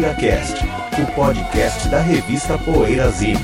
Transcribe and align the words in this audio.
PoeiraCast, 0.00 0.56
o 1.02 1.12
podcast 1.12 1.88
da 1.88 2.00
revista 2.00 2.56
Poeirazine. 2.56 3.38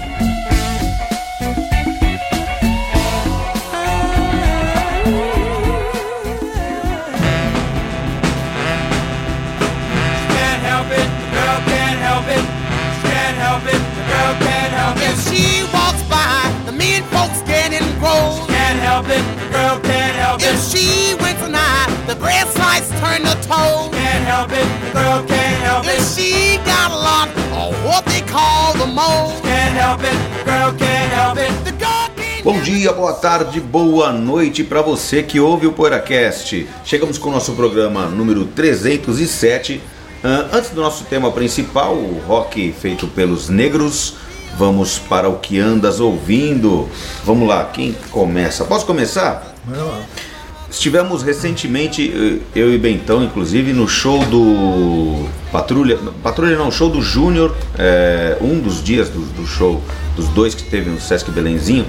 can't 10.33 10.63
help 10.63 10.87
it, 10.91 11.09
the 11.21 11.29
girl 11.37 11.61
can't 11.69 12.01
help 12.01 12.27
it. 12.29 12.45
She 12.97 13.09
can't 13.09 13.37
help 13.37 13.65
it, 13.67 13.81
the 13.97 14.05
girl 14.09 14.35
can't 14.41 14.73
help 14.73 14.97
it. 14.97 15.13
If 15.13 15.17
she 15.29 15.63
walks 15.77 16.03
by, 16.09 16.41
the 16.65 16.73
men 16.73 17.03
folks 17.13 17.43
getting 17.43 17.85
gross. 18.01 18.47
Can't 18.47 18.81
help 18.81 19.09
it, 19.09 19.25
the 19.41 19.49
girl 19.53 19.79
can't 19.81 20.17
help 20.17 20.41
If 20.41 20.57
it. 20.57 20.61
she 20.73 21.15
winks 21.23 21.43
an 21.43 21.55
eye, 21.55 21.87
the 22.07 22.17
bread 22.17 22.47
slice 22.49 22.89
turn 23.01 23.21
to 23.29 23.35
toast. 23.47 23.93
Can't 23.93 24.25
help 24.25 24.51
it, 24.53 24.67
the 24.81 24.93
girl 24.97 25.25
can't 25.27 25.36
help 25.77 25.87
it. 25.87 26.01
she 26.01 26.57
got 26.65 26.91
a 26.91 26.97
lot 26.97 27.29
of 27.53 27.85
what 27.85 28.05
they 28.07 28.23
call 28.23 28.73
the 28.75 28.87
most. 28.87 29.43
Can't 29.43 29.75
help 29.75 30.01
it, 30.03 30.17
girl 30.45 30.73
can't 30.73 31.13
help 31.13 31.39
it. 31.39 31.53
The 31.65 31.73
girl 31.73 32.07
Bom 32.43 32.61
dia, 32.61 32.93
boa 32.93 33.13
tarde, 33.13 33.61
boa 33.61 34.13
noite 34.13 34.63
para 34.63 34.81
você 34.81 35.21
que 35.21 35.41
ouve 35.41 35.67
o 35.67 35.73
PoeiraCast. 35.73 36.69
Chegamos 36.85 37.19
com 37.19 37.29
o 37.29 37.33
nosso 37.33 37.53
programa 37.55 38.07
número 38.07 38.45
307. 38.45 39.81
Ah, 40.23 40.49
antes 40.53 40.71
do 40.71 40.81
nosso 40.81 41.05
tema 41.05 41.33
principal, 41.33 41.95
o 41.95 42.23
rock 42.25 42.73
feito 42.73 43.09
pelos 43.09 43.49
negros, 43.49 44.15
vamos 44.57 44.97
para 44.97 45.29
o 45.29 45.39
que 45.39 45.59
andas 45.59 45.99
ouvindo. 45.99 46.89
Vamos 47.25 47.49
lá, 47.49 47.65
quem 47.65 47.97
começa? 48.13 48.65
Posso 48.65 48.87
começar? 48.87 49.53
Estivemos 50.71 51.23
recentemente, 51.23 52.13
eh, 52.15 52.39
eu 52.55 52.73
e 52.73 52.79
Bentão, 52.79 53.25
inclusive, 53.25 53.73
no 53.73 53.89
show 53.89 54.25
do 54.27 55.27
Patrulha. 55.57 55.99
Patrulha 56.23 56.55
não, 56.55 56.71
show 56.71 56.91
do 56.91 57.01
Júnior, 57.01 57.57
é, 57.79 58.37
um 58.43 58.61
dos 58.61 58.85
dias 58.85 59.09
do, 59.09 59.21
do 59.21 59.47
show, 59.47 59.83
dos 60.15 60.29
dois 60.29 60.55
que 60.55 60.63
teve 60.63 60.91
no 60.91 61.01
Sesc 61.01 61.31
Belenzinho, 61.31 61.87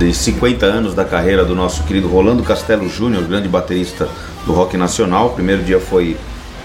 de 0.00 0.12
50 0.12 0.66
anos 0.66 0.94
da 0.94 1.04
carreira 1.04 1.44
do 1.44 1.54
nosso 1.54 1.84
querido 1.84 2.08
Rolando 2.08 2.42
Castelo 2.42 2.88
Júnior, 2.88 3.22
grande 3.22 3.48
baterista 3.48 4.08
do 4.44 4.52
rock 4.52 4.76
nacional. 4.76 5.30
Primeiro 5.30 5.62
dia 5.62 5.78
foi 5.78 6.16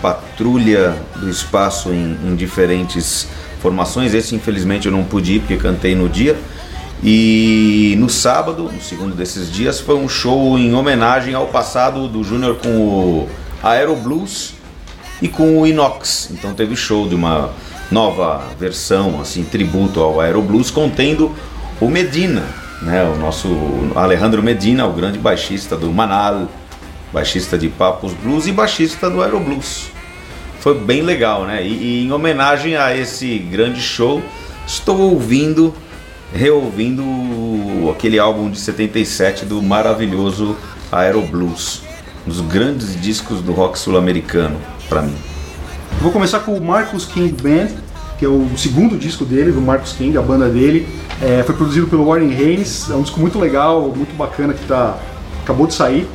Patrulha 0.01 0.95
do 1.17 1.29
Espaço 1.29 1.89
em, 1.89 2.17
em 2.25 2.35
diferentes 2.35 3.27
formações. 3.61 4.15
Esse, 4.15 4.33
infelizmente, 4.33 4.87
eu 4.87 4.91
não 4.91 5.03
pude 5.03 5.33
ir 5.33 5.39
porque 5.41 5.55
cantei 5.55 5.93
no 5.93 6.09
dia. 6.09 6.35
E 7.03 7.95
no 7.99 8.09
sábado, 8.09 8.63
no 8.63 8.81
segundo 8.81 9.15
desses 9.15 9.51
dias, 9.51 9.79
foi 9.79 9.93
um 9.93 10.09
show 10.09 10.57
em 10.57 10.73
homenagem 10.73 11.35
ao 11.35 11.45
passado 11.45 12.07
do 12.07 12.23
Júnior 12.23 12.55
com 12.55 12.69
o 12.69 13.29
Aero 13.61 13.95
Blues 13.95 14.57
e 15.21 15.27
com 15.27 15.59
o 15.59 15.67
Inox. 15.67 16.29
Então 16.31 16.53
teve 16.53 16.75
show 16.75 17.07
de 17.07 17.15
uma 17.15 17.51
nova 17.91 18.43
versão, 18.59 19.19
assim, 19.19 19.43
tributo 19.43 19.99
ao 19.99 20.21
Aero 20.21 20.41
Blues, 20.41 20.69
contendo 20.69 21.35
o 21.79 21.89
Medina, 21.89 22.43
né? 22.81 23.03
O 23.03 23.17
nosso 23.17 23.49
Alejandro 23.95 24.43
Medina, 24.43 24.85
o 24.85 24.93
grande 24.93 25.17
baixista 25.17 25.75
do 25.75 25.91
Manal, 25.91 26.47
baixista 27.11 27.57
de 27.57 27.69
Papos 27.69 28.13
Blues 28.13 28.47
e 28.47 28.51
baixista 28.51 29.09
do 29.09 29.21
Aero 29.21 29.39
Blues. 29.39 29.87
Foi 30.59 30.77
bem 30.77 31.01
legal, 31.01 31.45
né? 31.45 31.65
E, 31.65 31.71
e 31.71 32.05
em 32.05 32.11
homenagem 32.11 32.75
a 32.75 32.95
esse 32.95 33.37
grande 33.39 33.81
show, 33.81 34.21
estou 34.67 34.99
ouvindo 34.99 35.73
reouvindo 36.31 37.03
aquele 37.89 38.19
álbum 38.19 38.51
de 38.51 38.59
77 38.59 39.45
do 39.45 39.63
maravilhoso 39.63 40.55
Aero 40.91 41.21
Blues, 41.23 41.81
um 42.25 42.29
dos 42.29 42.41
grandes 42.41 42.99
discos 43.01 43.41
do 43.41 43.51
rock 43.51 43.79
sul-americano 43.79 44.59
para 44.89 45.03
mim. 45.03 45.13
Vou 46.01 46.11
começar 46.11 46.39
com 46.39 46.53
o 46.53 46.61
Marcus 46.61 47.05
King 47.05 47.33
Band, 47.41 47.69
que 48.17 48.25
é 48.25 48.27
o 48.27 48.47
segundo 48.57 48.97
disco 48.97 49.23
dele, 49.23 49.51
do 49.51 49.61
Marcus 49.61 49.93
King, 49.93 50.17
a 50.17 50.21
banda 50.21 50.49
dele. 50.49 50.87
É, 51.21 51.43
foi 51.43 51.55
produzido 51.55 51.87
pelo 51.87 52.05
Warren 52.05 52.33
Haynes, 52.33 52.89
é 52.89 52.95
um 52.95 53.01
disco 53.01 53.19
muito 53.19 53.37
legal, 53.39 53.93
muito 53.95 54.15
bacana 54.17 54.53
que 54.53 54.65
tá, 54.65 54.97
acabou 55.43 55.67
de 55.67 55.73
sair. 55.73 56.07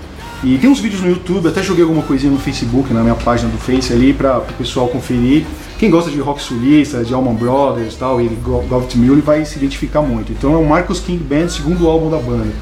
E 0.42 0.58
tem 0.58 0.68
uns 0.68 0.80
vídeos 0.80 1.00
no 1.00 1.08
YouTube, 1.08 1.48
até 1.48 1.62
joguei 1.62 1.82
alguma 1.84 2.02
coisinha 2.02 2.30
no 2.30 2.38
Facebook, 2.38 2.92
na 2.92 3.00
minha 3.02 3.14
página 3.14 3.50
do 3.50 3.56
Face 3.56 3.90
ali, 3.92 4.12
para 4.12 4.38
o 4.38 4.52
pessoal 4.58 4.88
conferir. 4.88 5.44
Quem 5.78 5.88
gosta 5.90 6.10
de 6.10 6.20
rock 6.20 6.42
sulista, 6.42 7.02
de 7.02 7.14
Allman 7.14 7.34
Brothers 7.34 7.94
tal, 7.96 8.20
e 8.20 8.28
Gov't 8.28 8.98
Mule 8.98 9.22
vai 9.22 9.44
se 9.46 9.56
identificar 9.56 10.02
muito. 10.02 10.32
Então 10.32 10.52
é 10.54 10.56
o 10.58 10.64
Marcus 10.66 11.00
King 11.00 11.22
Band, 11.22 11.48
segundo 11.48 11.88
álbum 11.88 12.10
da 12.10 12.18
banda. 12.18 12.52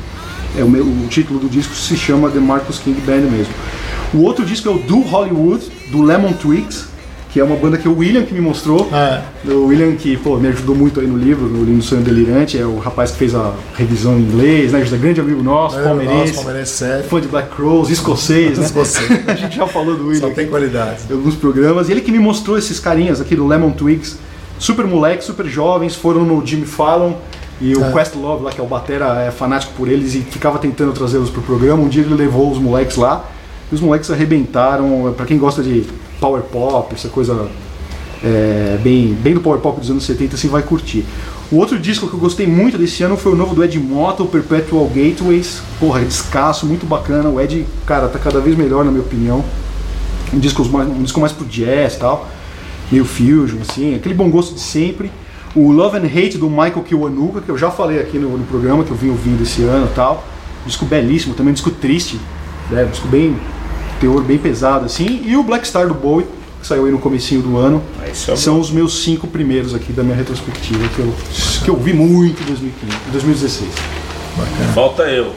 É 0.57 0.63
o, 0.63 0.69
meu- 0.69 0.85
o 0.85 1.07
título 1.09 1.41
do 1.41 1.49
disco 1.49 1.75
se 1.75 1.97
chama 1.97 2.31
The 2.31 2.39
Marcus 2.39 2.79
King 2.79 3.01
Band 3.01 3.23
mesmo. 3.31 3.53
O 4.15 4.19
outro 4.23 4.45
disco 4.45 4.69
é 4.69 4.73
o 4.73 4.79
Do 4.79 5.01
Hollywood, 5.01 5.71
do 5.91 6.03
Lemon 6.03 6.33
Twigs, 6.33 6.87
que 7.33 7.41
é 7.41 7.45
uma 7.45 7.57
banda 7.57 7.79
que 7.79 7.89
o 7.89 7.97
William 7.97 8.23
que 8.25 8.35
me 8.35 8.43
mostrou. 8.43 8.91
É. 8.93 9.23
O 9.51 9.67
William 9.69 9.93
que 9.97 10.19
pô, 10.19 10.37
me 10.37 10.49
ajudou 10.49 10.75
muito 10.75 11.01
aí 11.01 11.07
no 11.07 11.17
livro, 11.17 11.47
no 11.47 11.65
Lindo 11.65 11.83
Sonho 11.83 12.03
Delirante, 12.03 12.59
é 12.59 12.67
o 12.67 12.79
rapaz 12.79 13.11
que 13.11 13.17
fez 13.17 13.35
a 13.35 13.55
revisão 13.75 14.19
em 14.19 14.21
inglês, 14.23 14.73
né? 14.73 14.83
É 14.83 14.97
grande 14.99 15.19
amigo 15.21 15.43
nosso, 15.43 15.79
É, 15.79 15.83
palmeirense, 15.85 16.19
nosso 16.33 16.35
palmeirense 16.35 16.73
sério. 16.73 17.05
fã 17.09 17.21
de 17.23 17.29
Black 17.29 17.55
Crowes, 17.57 17.89
escocês, 17.89 18.59
né? 18.59 18.65
Escocês. 18.67 19.09
a 19.27 19.35
gente 19.35 19.57
já 19.57 19.67
falou 19.67 19.97
do 19.97 20.09
William 20.09 20.29
Só 20.29 20.35
tem 20.35 20.47
qualidade. 20.47 21.01
em 21.09 21.13
alguns 21.15 21.35
programas. 21.35 21.89
E 21.89 21.93
ele 21.93 22.03
que 22.03 22.13
me 22.13 22.19
mostrou 22.19 22.59
esses 22.59 22.79
carinhas 22.79 23.19
aqui 23.19 23.35
do 23.35 23.47
Lemon 23.47 23.71
Twigs, 23.71 24.19
super 24.59 24.87
moleques, 24.87 25.25
super 25.27 25.47
jovens, 25.47 25.95
foram 25.95 26.25
no 26.27 26.45
Jimmy 26.47 26.67
Fallon 26.67 27.15
e 27.63 27.75
o 27.75 27.83
É. 27.83 27.93
Questlove 27.93 28.45
lá, 28.45 28.51
que 28.51 28.61
é 28.61 28.65
o 28.65 28.67
batera, 28.67 29.23
é 29.23 29.31
fanático 29.31 29.73
por 29.75 29.89
eles 29.89 30.15
e 30.15 30.21
ficava 30.21 30.59
tentando 30.59 30.93
trazê-los 30.93 31.31
pro 31.31 31.41
programa. 31.41 31.83
Um 31.83 31.89
dia 31.89 32.03
ele 32.03 32.15
levou 32.15 32.51
os 32.53 32.59
moleques 32.59 32.97
lá 32.99 33.25
e 33.73 33.75
os 33.75 33.81
moleques 33.81 34.11
arrebentaram. 34.11 35.13
Pra 35.17 35.27
quem 35.27 35.39
gosta 35.39 35.63
de 35.63 35.85
power 36.21 36.43
pop, 36.43 36.95
essa 36.95 37.09
coisa 37.09 37.49
é, 38.23 38.79
bem, 38.83 39.15
bem 39.15 39.35
do 39.35 39.41
power 39.41 39.59
pop 39.61 39.81
dos 39.81 39.91
anos 39.91 40.05
70, 40.05 40.37
assim 40.37 40.49
vai 40.49 40.63
curtir. 40.63 41.05
O 41.51 41.57
outro 41.57 41.79
disco 41.79 42.07
que 42.09 42.15
eu 42.15 42.21
gostei 42.21 42.47
muito 42.47 42.79
desse 42.79 43.03
ano 43.03 43.17
foi 43.17 43.33
o 43.33 43.37
novo 43.37 43.55
do 43.55 43.65
Ed 43.65 43.79
Mota, 43.79 44.23
o 44.23 44.29
Perpetual 44.29 44.87
Gateways. 44.87 45.63
Porra, 45.81 46.01
é 46.01 46.05
descasso, 46.05 46.67
muito 46.67 46.87
bacana. 46.87 47.29
O 47.29 47.41
Ed, 47.41 47.67
cara, 47.85 48.09
tá 48.09 48.19
cada 48.19 48.41
vez 48.41 48.57
melhor 48.57 48.85
na 48.85 48.91
minha 48.91 49.03
opinião 49.03 49.45
um 50.33 50.39
disco 50.39 50.65
mais, 50.67 50.89
um 50.89 51.03
disco 51.03 51.21
mais 51.21 51.33
pro 51.33 51.45
jazz 51.45 51.95
e 51.95 51.99
tal, 51.99 52.29
meio 52.91 53.05
fusion, 53.05 53.59
assim, 53.61 53.95
aquele 53.95 54.15
bom 54.15 54.31
gosto 54.31 54.55
de 54.55 54.61
sempre. 54.61 55.11
O 55.55 55.71
Love 55.71 55.99
and 55.99 56.07
Hate 56.07 56.39
do 56.39 56.49
Michael 56.49 56.83
Kiwanuka, 56.83 57.43
que 57.43 57.49
eu 57.51 57.59
já 57.59 57.71
falei 57.71 58.01
aqui 58.01 58.19
no, 58.19 58.39
no 58.39 58.45
programa, 58.47 58.83
que 58.85 58.91
eu 58.91 58.97
vim 58.97 59.11
ouvindo 59.11 59.43
esse 59.43 59.63
ano 59.63 59.87
e 59.87 59.95
tal. 59.95 60.25
Um 60.65 60.67
disco 60.67 60.87
belíssimo, 60.87 61.35
também 61.35 61.51
um 61.51 61.55
disco 61.55 61.71
triste, 61.71 62.19
né? 62.71 62.85
um 62.85 62.89
disco 62.91 63.07
bem, 63.09 63.37
teor 64.03 64.21
bem 64.23 64.37
pesado, 64.37 64.85
assim. 64.85 65.23
E 65.25 65.37
o 65.37 65.45
Black 65.45 65.67
Star 65.67 65.87
do 65.87 65.95
Bowie, 65.95 66.27
que 66.61 66.67
saiu 66.67 66.85
aí 66.85 66.91
no 66.91 66.99
comecinho 66.99 67.41
do 67.41 67.57
ano. 67.57 67.81
Isso 68.13 68.33
é 68.33 68.37
São 68.37 68.59
os 68.59 68.71
meus 68.71 69.05
cinco 69.05 69.29
primeiros 69.29 69.75
aqui 69.75 69.93
da 69.93 70.03
minha 70.03 70.17
retrospectiva, 70.17 70.89
que 70.89 70.99
eu, 70.99 71.15
que 71.65 71.71
eu 71.71 71.77
vi 71.77 71.93
muito 71.93 72.43
em 72.43 72.47
2015, 72.47 72.97
2016. 73.13 73.71
Falta 74.75 75.05
eu. 75.05 75.33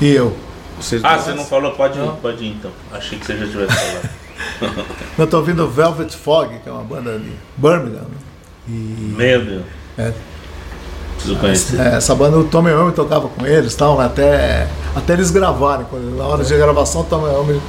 E 0.00 0.10
eu? 0.10 0.34
Vocês 0.80 1.02
Ah, 1.04 1.16
você 1.16 1.32
não 1.32 1.44
falou? 1.44 1.72
Pode 1.72 1.98
ir, 1.98 2.10
pode 2.20 2.44
ir 2.44 2.48
então. 2.48 2.70
Achei 2.92 3.18
que 3.18 3.24
você 3.24 3.36
já 3.36 3.46
tivesse 3.46 3.74
falado. 3.74 4.10
Eu 5.18 5.26
tô 5.26 5.38
ouvindo 5.38 5.66
Velvet 5.66 6.14
Fog, 6.14 6.58
que 6.62 6.68
é 6.68 6.72
uma 6.72 6.84
banda 6.84 7.18
de 7.18 7.32
Birmingham. 7.56 8.02
né? 8.02 8.16
E 8.68 9.14
Meu 9.16 9.42
Deus. 9.42 9.62
É. 9.96 10.12
É, 11.78 11.96
essa 11.96 12.14
banda 12.14 12.38
o 12.38 12.44
Tommy 12.44 12.70
Iommi 12.70 12.92
tocava 12.92 13.28
com 13.28 13.46
eles, 13.46 13.74
tal, 13.74 14.00
até, 14.00 14.68
até 14.94 15.12
eles 15.14 15.30
gravarem. 15.30 15.86
Quando, 15.90 16.16
na 16.16 16.24
hora 16.24 16.44
de 16.44 16.56
gravação, 16.56 17.02
o 17.02 17.04
Tommy 17.04 17.26
Iommi 17.32 17.60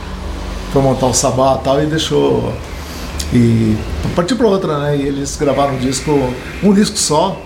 foi 0.72 0.81
montar 0.81 1.07
o 1.07 1.13
sabá 1.13 1.57
e 1.59 1.63
tal 1.63 1.81
e 1.81 1.85
deixou. 1.85 2.53
E 3.34 3.78
partiu 4.16 4.38
para 4.38 4.47
outra, 4.47 4.79
né? 4.79 4.97
E 4.97 5.01
eles 5.01 5.35
gravaram 5.35 5.75
um 5.75 5.79
disco, 5.79 6.12
um 6.63 6.73
disco 6.73 6.97
só. 6.97 7.41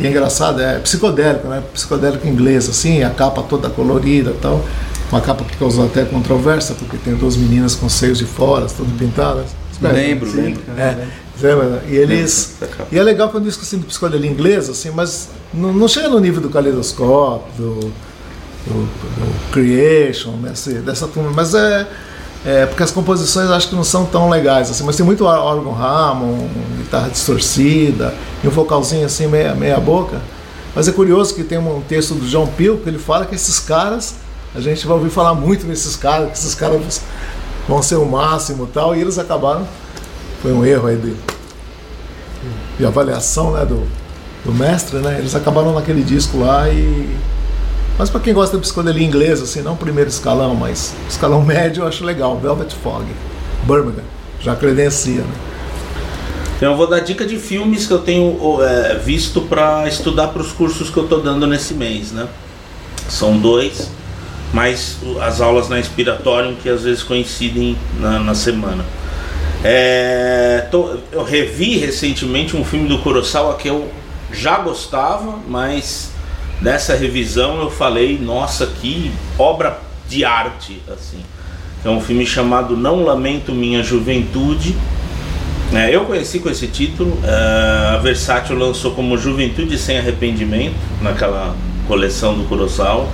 E 0.00 0.06
é 0.06 0.10
engraçado, 0.10 0.60
é 0.60 0.78
psicodélico, 0.80 1.46
né? 1.46 1.62
Psicodélico 1.72 2.26
inglês, 2.26 2.68
assim, 2.68 3.02
a 3.02 3.10
capa 3.10 3.42
toda 3.42 3.70
colorida 3.70 4.30
e 4.30 4.40
tal. 4.40 4.64
Uma 5.12 5.20
capa 5.20 5.44
que 5.44 5.56
causou 5.56 5.84
até 5.84 6.04
controvérsia, 6.04 6.74
porque 6.74 6.96
tem 6.96 7.14
duas 7.14 7.36
meninas 7.36 7.74
com 7.76 7.88
seios 7.88 8.18
de 8.18 8.24
fora, 8.24 8.66
todas 8.66 8.92
pintadas. 8.94 9.46
Lembro, 9.80 10.34
lembro. 10.34 10.62
É? 10.76 11.06
E 11.88 11.96
eles. 11.96 12.56
Lembro 12.60 12.76
dessa 12.76 12.88
E 12.92 12.98
é 12.98 13.02
legal 13.02 13.28
que 13.28 13.36
é 13.36 13.40
um 13.40 13.42
disco 13.42 13.62
assim, 13.62 13.78
de 13.78 13.86
psicodelia 13.86 14.30
inglesa, 14.30 14.72
assim, 14.72 14.90
mas 14.90 15.28
não, 15.52 15.72
não 15.72 15.88
chega 15.88 16.08
no 16.08 16.20
nível 16.20 16.40
do 16.40 16.48
Kaleidoscope, 16.48 17.50
do, 17.56 17.74
do, 17.80 17.90
do 18.66 19.50
Creation, 19.52 20.32
desse, 20.38 20.74
dessa 20.74 21.08
turma, 21.08 21.30
mas 21.30 21.54
é, 21.54 21.86
é. 22.44 22.66
Porque 22.66 22.82
as 22.82 22.90
composições 22.90 23.50
acho 23.50 23.68
que 23.68 23.74
não 23.74 23.84
são 23.84 24.06
tão 24.06 24.28
legais, 24.28 24.70
assim, 24.70 24.84
mas 24.84 24.96
tem 24.96 25.04
muito 25.04 25.24
órgão 25.24 25.74
Hammond, 25.74 26.48
guitarra 26.78 27.08
distorcida, 27.08 28.14
e 28.42 28.48
um 28.48 28.50
vocalzinho 28.50 29.06
assim, 29.06 29.26
meia, 29.26 29.54
meia 29.54 29.80
boca. 29.80 30.20
Mas 30.74 30.88
é 30.88 30.92
curioso 30.92 31.34
que 31.34 31.44
tem 31.44 31.58
um 31.58 31.80
texto 31.82 32.14
do 32.14 32.26
John 32.26 32.46
Peel 32.48 32.78
que 32.78 32.88
ele 32.88 32.98
fala 32.98 33.26
que 33.26 33.34
esses 33.34 33.60
caras, 33.60 34.16
a 34.54 34.60
gente 34.60 34.86
vai 34.86 34.96
ouvir 34.96 35.10
falar 35.10 35.34
muito 35.34 35.66
nesses 35.66 35.94
caras, 35.94 36.30
que 36.32 36.38
esses 36.38 36.54
caras 36.54 37.00
vão 37.68 37.80
ser 37.80 37.96
o 37.96 38.04
máximo 38.04 38.64
e 38.64 38.72
tal, 38.72 38.94
e 38.94 39.00
eles 39.00 39.18
acabaram. 39.18 39.66
Foi 40.44 40.52
um 40.52 40.62
erro 40.62 40.88
aí 40.88 40.96
de, 40.98 41.14
de 42.78 42.84
avaliação 42.84 43.52
né, 43.52 43.64
do, 43.64 43.82
do 44.44 44.52
mestre, 44.52 44.98
né? 44.98 45.16
Eles 45.18 45.34
acabaram 45.34 45.72
naquele 45.72 46.02
disco 46.02 46.38
lá 46.38 46.68
e. 46.68 47.08
Mas 47.98 48.10
para 48.10 48.20
quem 48.20 48.34
gosta 48.34 48.54
de 48.58 48.60
psicodelia 48.62 49.06
inglesa, 49.06 49.44
assim, 49.44 49.62
não 49.62 49.74
primeiro 49.74 50.10
escalão, 50.10 50.54
mas 50.54 50.94
escalão 51.08 51.40
médio 51.46 51.84
eu 51.84 51.88
acho 51.88 52.04
legal, 52.04 52.38
Velvet 52.38 52.74
Fog, 52.74 53.06
Birmingham, 53.62 54.04
já 54.38 54.54
credencia, 54.54 55.22
né? 55.22 55.34
Então 56.58 56.72
eu 56.72 56.76
vou 56.76 56.86
dar 56.88 57.00
dica 57.00 57.24
de 57.24 57.38
filmes 57.38 57.86
que 57.86 57.92
eu 57.94 58.00
tenho 58.00 58.36
é, 58.62 58.98
visto 58.98 59.40
para 59.40 59.88
estudar 59.88 60.28
para 60.28 60.42
os 60.42 60.52
cursos 60.52 60.90
que 60.90 60.96
eu 60.98 61.08
tô 61.08 61.20
dando 61.20 61.46
nesse 61.46 61.72
mês, 61.72 62.12
né? 62.12 62.28
São 63.08 63.38
dois, 63.38 63.88
mais 64.52 64.98
o- 65.02 65.18
as 65.22 65.40
aulas 65.40 65.70
na 65.70 65.78
Inspiratorium 65.80 66.54
que 66.62 66.68
às 66.68 66.82
vezes 66.82 67.02
coincidem 67.02 67.78
na, 67.98 68.18
na 68.18 68.34
semana. 68.34 68.84
É, 69.66 70.66
tô- 70.70 70.98
eu 71.10 71.24
revi 71.24 71.78
recentemente 71.78 72.54
um 72.54 72.62
filme 72.64 72.86
do 72.86 72.98
Kurosawa 72.98 73.54
que 73.56 73.66
eu 73.68 73.90
já 74.30 74.58
gostava, 74.58 75.38
mas 75.48 76.12
nessa 76.60 76.94
revisão 76.94 77.60
eu 77.62 77.70
falei, 77.70 78.18
nossa, 78.18 78.66
que 78.66 79.10
obra 79.38 79.78
de 80.06 80.22
arte, 80.24 80.82
assim. 80.92 81.18
É 81.82 81.88
um 81.88 82.00
filme 82.00 82.26
chamado 82.26 82.76
Não 82.76 83.02
Lamento 83.04 83.52
Minha 83.52 83.82
Juventude. 83.82 84.76
É, 85.72 85.94
eu 85.94 86.04
conheci 86.04 86.38
com 86.40 86.50
esse 86.50 86.66
título. 86.68 87.18
é, 87.24 87.94
a 87.94 87.98
Versátil 88.02 88.56
lançou 88.58 88.92
como 88.92 89.16
Juventude 89.16 89.78
Sem 89.78 89.98
Arrependimento, 89.98 90.76
naquela 91.02 91.56
coleção 91.88 92.34
do 92.36 92.44
Kurosawa. 92.44 93.06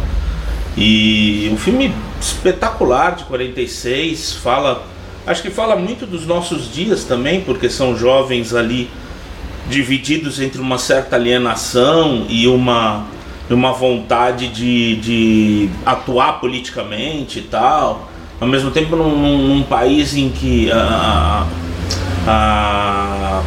E 0.77 1.49
um 1.53 1.57
filme 1.57 1.93
espetacular 2.21 3.15
de 3.17 3.25
46, 3.25 4.35
fala. 4.35 4.85
Acho 5.27 5.43
que 5.43 5.51
fala 5.51 5.77
muito 5.77 6.07
dos 6.07 6.27
nossos 6.27 6.73
dias 6.73 7.05
também, 7.05 7.41
porque 7.43 7.69
são 7.69 7.97
jovens 7.97 8.55
ali 8.55 8.91
divididos 9.69 10.41
entre 10.41 10.61
uma 10.61 10.79
certa 10.79 11.15
alienação 11.17 12.27
e 12.29 12.49
uma, 12.49 13.05
uma 13.49 13.73
vontade 13.73 14.49
de, 14.49 14.97
de 14.97 15.71
atuar 15.87 16.41
politicamente 16.41 17.39
e 17.39 17.43
tal. 17.43 18.11
Ao 18.41 18.49
mesmo 18.49 18.71
tempo, 18.71 18.97
num, 18.97 19.17
num- 19.17 19.63
país 19.63 20.17
em 20.17 20.31
que 20.31 20.71
a, 20.73 21.47
a, 22.27 23.43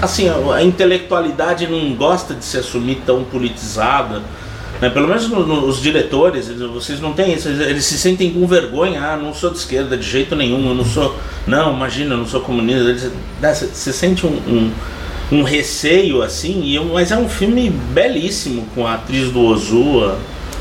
assim, 0.00 0.26
a 0.52 0.62
intelectualidade 0.62 1.66
não 1.66 1.94
gosta 1.94 2.34
de 2.34 2.44
se 2.44 2.56
assumir 2.56 3.02
tão 3.06 3.22
politizada. 3.24 4.22
Né? 4.80 4.88
Pelo 4.88 5.06
menos 5.08 5.28
no- 5.28 5.46
no- 5.46 5.66
os 5.66 5.80
diretores, 5.80 6.48
eles- 6.48 6.62
vocês 6.70 7.00
não 7.00 7.12
têm 7.12 7.34
isso, 7.34 7.48
eles, 7.48 7.60
eles 7.66 7.84
se 7.84 7.98
sentem 7.98 8.30
com 8.32 8.46
vergonha. 8.46 9.00
Ah, 9.02 9.16
não 9.16 9.34
sou 9.34 9.50
de 9.50 9.58
esquerda 9.58 9.96
de 9.96 10.08
jeito 10.08 10.34
nenhum, 10.34 10.68
eu 10.68 10.74
não 10.74 10.84
sou. 10.84 11.14
Não, 11.46 11.74
imagina, 11.74 12.14
eu 12.14 12.18
não 12.18 12.26
sou 12.26 12.40
comunista. 12.40 13.10
Né, 13.40 13.54
você 13.54 13.92
sente 13.92 14.26
um, 14.26 14.30
um, 14.30 14.70
um 15.32 15.42
receio 15.42 16.22
assim, 16.22 16.62
e 16.62 16.74
eu- 16.76 16.84
mas 16.86 17.10
é 17.12 17.16
um 17.16 17.28
filme 17.28 17.68
belíssimo 17.92 18.66
com 18.74 18.86
a 18.86 18.94
atriz 18.94 19.30
do 19.30 19.40
Ozua, 19.42 20.18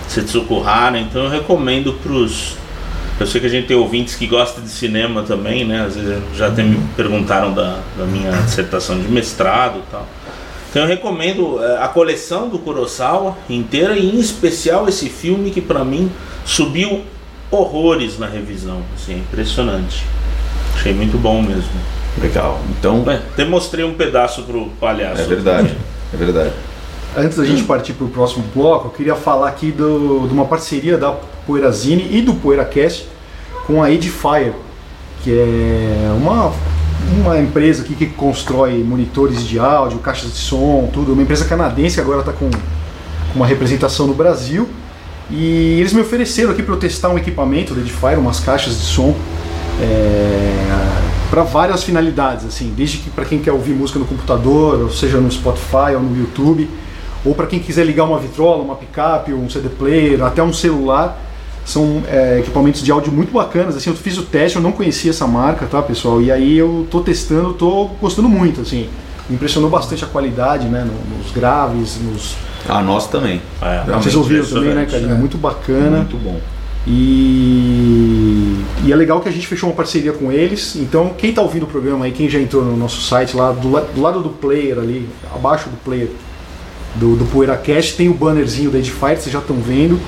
Setsuko 0.08 0.64
Hara, 0.64 1.00
então 1.00 1.24
eu 1.24 1.30
recomendo 1.30 1.94
pros. 2.04 2.58
Eu 3.20 3.28
sei 3.28 3.42
que 3.42 3.48
a 3.48 3.50
gente 3.50 3.68
tem 3.68 3.76
ouvintes 3.76 4.16
que 4.16 4.26
gostam 4.26 4.64
de 4.64 4.70
cinema 4.70 5.24
também, 5.24 5.66
né? 5.66 5.82
Às 5.86 5.96
vezes 5.96 6.18
já 6.38 6.48
até 6.48 6.64
me 6.64 6.80
perguntaram 6.96 7.54
da, 7.54 7.80
da 7.98 8.06
minha 8.06 8.32
dissertação 8.32 8.98
de 9.00 9.08
mestrado 9.10 9.80
e 9.80 9.92
tal. 9.92 10.08
Então 10.70 10.84
eu 10.84 10.88
recomendo 10.88 11.60
eh, 11.64 11.78
a 11.82 11.88
coleção 11.88 12.48
do 12.50 12.60
Kurosawa 12.60 13.36
inteira 13.50 13.98
e 13.98 14.16
em 14.16 14.20
especial 14.20 14.88
esse 14.88 15.10
filme 15.10 15.50
que 15.52 15.62
pra 15.62 15.84
mim 15.84 16.12
subiu 16.46 17.02
horrores 17.52 18.20
na 18.20 18.28
revisão, 18.28 18.82
assim, 18.96 19.14
é 19.16 19.18
impressionante. 19.18 20.06
Achei 20.76 20.94
muito 20.94 21.18
bom 21.18 21.42
mesmo. 21.42 21.72
Legal. 22.22 22.60
Então, 22.70 23.04
Ué, 23.08 23.16
até 23.34 23.46
mostrei 23.46 23.84
um 23.84 23.94
pedaço 23.96 24.44
pro 24.44 24.68
palhaço. 24.80 25.22
é 25.22 25.26
verdade. 25.26 25.76
É 26.14 26.18
verdade. 26.18 26.52
Antes 27.18 27.38
da 27.38 27.46
gente 27.46 27.64
partir 27.64 27.94
para 27.94 28.06
o 28.06 28.10
próximo 28.10 28.44
bloco, 28.54 28.88
eu 28.88 28.92
queria 28.92 29.16
falar 29.16 29.48
aqui 29.50 29.72
do- 29.72 30.28
de 30.28 30.34
uma 30.34 30.46
parceria 30.46 30.96
da 30.98 31.12
Poeirazine 31.48 32.08
e 32.12 32.22
do 32.22 32.36
PoeiraCast 32.36 33.08
com 33.66 33.82
a 33.82 33.92
Edifier, 33.92 34.54
que 35.24 35.32
é 35.32 36.12
uma, 36.16 36.54
uma 37.20 37.38
empresa 37.40 37.84
aqui 37.84 37.96
que 37.96 38.06
constrói 38.08 38.84
monitores 38.84 39.46
de 39.46 39.60
áudio, 39.60 40.00
caixas 40.00 40.32
de 40.32 40.38
som, 40.38 40.90
tudo. 40.94 41.14
Uma 41.14 41.22
empresa 41.22 41.46
canadense 41.46 41.96
que 41.96 42.02
agora 42.02 42.20
está 42.20 42.32
com, 42.32 42.50
uma 43.36 43.46
representação 43.46 44.08
no 44.08 44.14
Brasil. 44.14 44.68
E 45.30 45.80
eles 45.80 45.94
me 45.94 46.02
ofereceram 46.02 46.52
aqui 46.52 46.64
para 46.64 46.74
eu 46.74 46.80
testar 46.80 47.10
um 47.10 47.18
equipamento 47.18 47.74
da 47.76 47.82
Edifier, 47.82 48.20
umas 48.20 48.40
caixas 48.40 48.80
de 48.80 48.86
som 48.86 49.16
para 51.30 51.44
várias 51.44 51.84
finalidades, 51.84 52.46
assim, 52.46 52.74
desde 52.76 52.98
que 52.98 53.10
para 53.10 53.24
quem 53.24 53.40
quer 53.40 53.52
ouvir 53.52 53.74
música 53.74 54.00
no 54.00 54.06
computador, 54.06 54.82
ou 54.82 54.92
seja 54.92 55.20
no 55.20 55.32
Spotify 55.32 55.94
ou 55.94 56.02
no 56.02 56.18
YouTube, 56.18 56.70
ou 57.24 57.36
para 57.36 57.46
quem 57.46 57.60
quiser 57.60 57.86
ligar 57.86 58.06
uma 58.06 58.18
vitrola, 58.18 58.64
uma 58.64 58.76
picape, 58.76 59.34
um 59.34 59.50
CD 59.50 59.70
player, 59.70 60.24
até 60.24 60.42
um 60.42 60.52
celular, 60.52 61.18
são 61.70 62.02
é, 62.08 62.40
equipamentos 62.40 62.82
de 62.82 62.92
áudio 62.92 63.12
muito 63.12 63.32
bacanas. 63.32 63.76
Assim, 63.78 63.90
eu 63.90 63.96
fiz 63.96 64.18
o 64.18 64.24
teste, 64.24 64.56
eu 64.58 64.62
não 64.62 64.72
conhecia 64.72 65.12
essa 65.12 65.28
marca, 65.28 65.66
tá, 65.68 65.82
pessoal? 65.82 66.22
E 66.22 66.32
aí 66.32 66.58
eu 66.58 66.88
tô 66.90 67.02
testando, 67.02 67.54
tô 67.54 67.86
gostando 68.02 68.28
muito, 68.28 68.62
assim. 68.62 68.90
Me 69.30 69.36
impressionou 69.36 69.70
bastante 69.70 70.04
a 70.04 70.08
qualidade, 70.08 70.68
né, 70.68 70.84
no- 70.84 71.18
nos 71.18 71.32
graves, 71.32 71.98
nos. 72.02 72.36
A 72.68 72.82
nós 72.82 73.08
também. 73.08 73.40
É, 73.62 73.84
Vocês 73.94 74.16
ouviram 74.16 74.44
também, 74.46 74.64
né, 74.74 74.82
impressionante. 74.84 74.92
Carinha? 75.02 75.16
Muito 75.20 75.38
bacana. 75.38 75.98
Muito 75.98 76.18
bom. 76.18 76.40
E, 76.88 78.56
e 78.86 78.92
é 78.92 78.96
legal 78.96 79.20
que 79.22 79.30
a 79.30 79.32
gente 79.32 79.46
fechou 79.46 79.70
uma 79.70 79.76
parceria 79.76 80.12
com 80.14 80.32
eles. 80.32 80.76
Então, 80.76 81.12
quem 81.18 81.30
está 81.30 81.42
ouvindo 81.42 81.64
o 81.64 81.68
programa 81.68 82.06
aí, 82.06 82.12
quem 82.12 82.28
já 82.30 82.40
entrou 82.40 82.64
no 82.64 82.76
nosso 82.76 83.02
site 83.02 83.36
lá, 83.36 83.52
do, 83.52 83.72
la- 83.72 83.82
do 83.82 84.02
lado 84.02 84.22
do 84.22 84.30
player 84.30 84.78
ali, 84.80 85.08
abaixo 85.34 85.70
do 85.70 85.78
player 85.78 86.10
do, 86.96 87.16
do 87.16 87.26
PoeiraCast, 87.26 87.96
tem 87.96 88.10
o 88.10 88.14
bannerzinho 88.14 88.72
da 88.72 88.80
Edifier, 88.80 89.18
vocês 89.20 89.32
já 89.32 89.40
estão 89.40 89.58
vendo. 89.58 90.00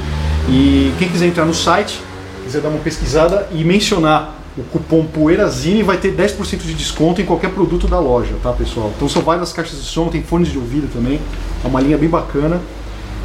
E 0.51 0.93
quem 0.99 1.07
quiser 1.07 1.27
entrar 1.27 1.45
no 1.45 1.53
site, 1.53 2.01
quiser 2.43 2.59
dar 2.59 2.67
uma 2.67 2.79
pesquisada 2.79 3.47
e 3.53 3.63
mencionar 3.63 4.35
o 4.57 4.63
cupom 4.63 5.05
POEIRAZINE, 5.05 5.81
vai 5.81 5.95
ter 5.95 6.13
10% 6.13 6.57
de 6.57 6.73
desconto 6.73 7.21
em 7.21 7.25
qualquer 7.25 7.51
produto 7.51 7.87
da 7.87 7.99
loja, 7.99 8.33
tá 8.43 8.51
pessoal? 8.51 8.91
Então 8.93 9.07
são 9.07 9.21
várias 9.21 9.53
caixas 9.53 9.79
de 9.79 9.85
som, 9.85 10.09
tem 10.09 10.21
fones 10.21 10.49
de 10.49 10.57
ouvido 10.57 10.91
também, 10.91 11.21
é 11.63 11.67
uma 11.67 11.79
linha 11.79 11.97
bem 11.97 12.09
bacana. 12.09 12.59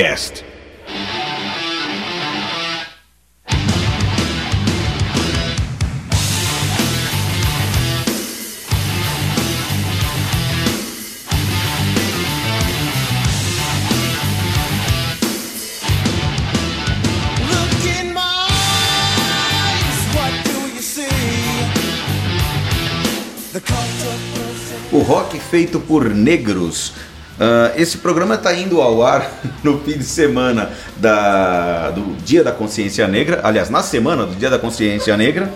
perfect. 23.61 24.93
O 24.93 24.99
rock 24.99 25.39
feito 25.39 25.79
por 25.79 26.13
negros. 26.13 26.93
Ah, 27.39 27.71
esse 27.75 27.97
programa 27.97 28.35
está 28.35 28.53
indo 28.53 28.81
ao 28.81 29.03
ar 29.03 29.29
no 29.63 29.79
fim 29.79 29.97
de 29.97 30.05
semana 30.05 30.69
da- 30.97 31.91
do 31.91 32.15
Dia 32.23 32.43
da 32.43 32.51
Consciência 32.51 33.07
Negra, 33.07 33.41
aliás, 33.43 33.69
na 33.69 33.83
semana 33.83 34.25
do 34.25 34.35
Dia 34.35 34.49
da 34.49 34.57
Consciência 34.59 35.15
Negra. 35.17 35.51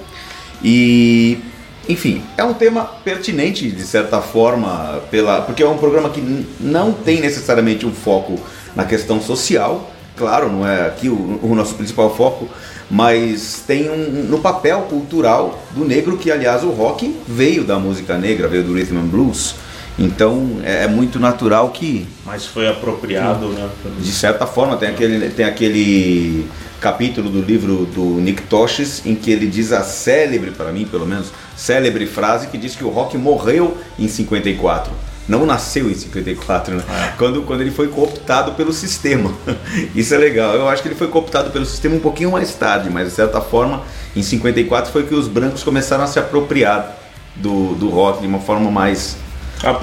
E 0.63 1.39
enfim, 1.87 2.21
é 2.37 2.43
um 2.43 2.53
tema 2.53 2.83
pertinente 3.03 3.71
de 3.71 3.81
certa 3.83 4.21
forma, 4.21 5.01
pela, 5.09 5.41
porque 5.41 5.63
é 5.63 5.67
um 5.67 5.77
programa 5.77 6.09
que 6.09 6.45
não 6.59 6.91
tem 6.91 7.19
necessariamente 7.21 7.85
um 7.85 7.91
foco 7.91 8.37
na 8.75 8.83
questão 8.83 9.19
social, 9.21 9.89
claro, 10.15 10.51
não 10.51 10.67
é 10.67 10.85
aqui 10.85 11.09
o, 11.09 11.39
o 11.41 11.55
nosso 11.55 11.73
principal 11.75 12.13
foco, 12.15 12.47
mas 12.91 13.63
tem 13.65 13.89
um 13.89 14.23
no 14.29 14.39
papel 14.39 14.81
cultural 14.89 15.63
do 15.71 15.83
negro 15.85 16.17
que, 16.17 16.29
aliás, 16.31 16.63
o 16.63 16.69
rock 16.69 17.15
veio 17.27 17.63
da 17.63 17.79
música 17.79 18.17
negra, 18.17 18.47
veio 18.47 18.63
do 18.63 18.73
rhythm 18.73 18.97
and 18.97 19.07
blues. 19.07 19.55
Então 19.99 20.61
é, 20.63 20.85
é 20.85 20.87
muito 20.87 21.19
natural 21.19 21.69
que 21.69 22.07
Mas 22.25 22.45
foi 22.45 22.67
apropriado, 22.67 23.49
né? 23.49 23.69
de 23.99 24.11
certa 24.11 24.47
forma, 24.47 24.77
tem 24.77 24.89
aquele, 24.89 25.29
tem 25.29 25.45
aquele 25.45 26.47
capítulo 26.79 27.29
do 27.29 27.41
livro 27.41 27.85
do 27.85 28.21
Nick 28.21 28.43
Tosches 28.43 29.05
em 29.05 29.13
que 29.13 29.29
ele 29.29 29.45
diz 29.45 29.73
a 29.73 29.83
célebre, 29.83 30.51
para 30.51 30.71
mim 30.71 30.85
pelo 30.85 31.05
menos, 31.05 31.27
célebre 31.55 32.05
frase 32.05 32.47
que 32.47 32.57
diz 32.57 32.75
que 32.75 32.83
o 32.83 32.89
rock 32.89 33.17
morreu 33.17 33.77
em 33.97 34.07
54. 34.07 34.91
Não 35.27 35.45
nasceu 35.45 35.91
em 35.91 35.93
54, 35.93 36.75
né? 36.75 36.83
Quando, 37.15 37.43
quando 37.43 37.61
ele 37.61 37.69
foi 37.69 37.87
cooptado 37.89 38.53
pelo 38.53 38.73
sistema. 38.73 39.31
Isso 39.93 40.15
é 40.15 40.17
legal. 40.17 40.55
Eu 40.55 40.67
acho 40.67 40.81
que 40.81 40.87
ele 40.87 40.95
foi 40.95 41.07
cooptado 41.07 41.51
pelo 41.51 41.65
sistema 41.67 41.95
um 41.95 41.99
pouquinho 41.99 42.31
mais 42.31 42.55
tarde, 42.55 42.89
mas 42.89 43.09
de 43.09 43.13
certa 43.13 43.39
forma, 43.39 43.83
em 44.15 44.23
54 44.23 44.91
foi 44.91 45.03
que 45.03 45.13
os 45.13 45.27
brancos 45.27 45.61
começaram 45.61 46.03
a 46.03 46.07
se 46.07 46.17
apropriar 46.17 46.97
do, 47.35 47.75
do 47.75 47.89
rock 47.89 48.21
de 48.21 48.27
uma 48.27 48.39
forma 48.39 48.71
mais 48.71 49.17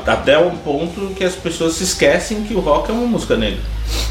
Até 0.07 0.39
um 0.39 0.57
ponto 0.57 1.13
que 1.15 1.23
as 1.23 1.35
pessoas 1.35 1.75
se 1.75 1.85
esquecem 1.85 2.43
que 2.45 2.55
o 2.55 2.61
rock 2.61 2.91
é 2.91 2.95
uma 2.95 3.07
música 3.07 3.37
negra. 3.37 3.61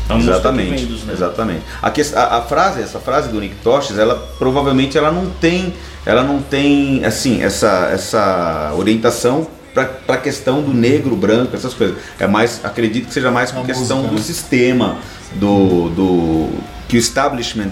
É 0.07 0.13
uma 0.13 0.19
música 0.19 0.35
que 0.39 0.55
vem 0.55 0.73
Exatamente, 0.73 1.11
exatamente. 1.11 1.61
A, 1.81 1.87
a- 2.19 2.37
a 2.37 2.41
frase, 2.43 2.81
essa 2.81 2.99
frase 2.99 3.29
do 3.29 3.39
Nick 3.39 3.55
Tosches, 3.63 3.97
ela 3.97 4.15
provavelmente 4.37 4.95
ela 4.97 5.11
não 5.11 5.27
tem, 5.29 5.73
ela 6.05 6.21
não 6.23 6.39
tem 6.41 7.03
assim 7.03 7.41
essa 7.41 7.89
essa 7.91 8.73
orientação 8.77 9.47
para 9.73 10.15
a 10.15 10.17
questão 10.17 10.61
do 10.61 10.73
negro, 10.73 11.15
branco, 11.15 11.55
essas 11.55 11.73
coisas. 11.73 11.97
É 12.19 12.27
mais, 12.27 12.61
acredito 12.63 13.07
que 13.07 13.13
seja 13.13 13.31
mais 13.31 13.51
por 13.51 13.61
A 13.61 13.65
questão 13.65 13.97
música, 13.97 14.13
do 14.13 14.19
né? 14.19 14.23
sistema, 14.25 14.97
do, 15.33 15.89
do 15.89 16.49
que 16.87 16.95
o 16.95 16.99
establishment 16.99 17.71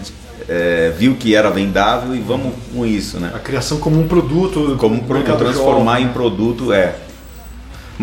eh, 0.50 0.92
viu 0.98 1.16
que 1.16 1.34
era 1.34 1.50
vendável 1.50 2.14
e 2.14 2.20
vamos 2.20 2.54
com 2.74 2.86
isso, 2.86 3.20
né? 3.20 3.32
A 3.34 3.40
criação 3.40 3.78
como 3.78 4.02
um 4.02 4.08
produto. 4.08 4.76
como 4.80 4.96
do 4.98 5.04
pro- 5.04 5.16
mercado 5.18 5.38
transformar 5.38 5.92
jovem, 5.94 6.04
em 6.04 6.08
né? 6.08 6.14
produto 6.14 6.74
é 6.74 6.96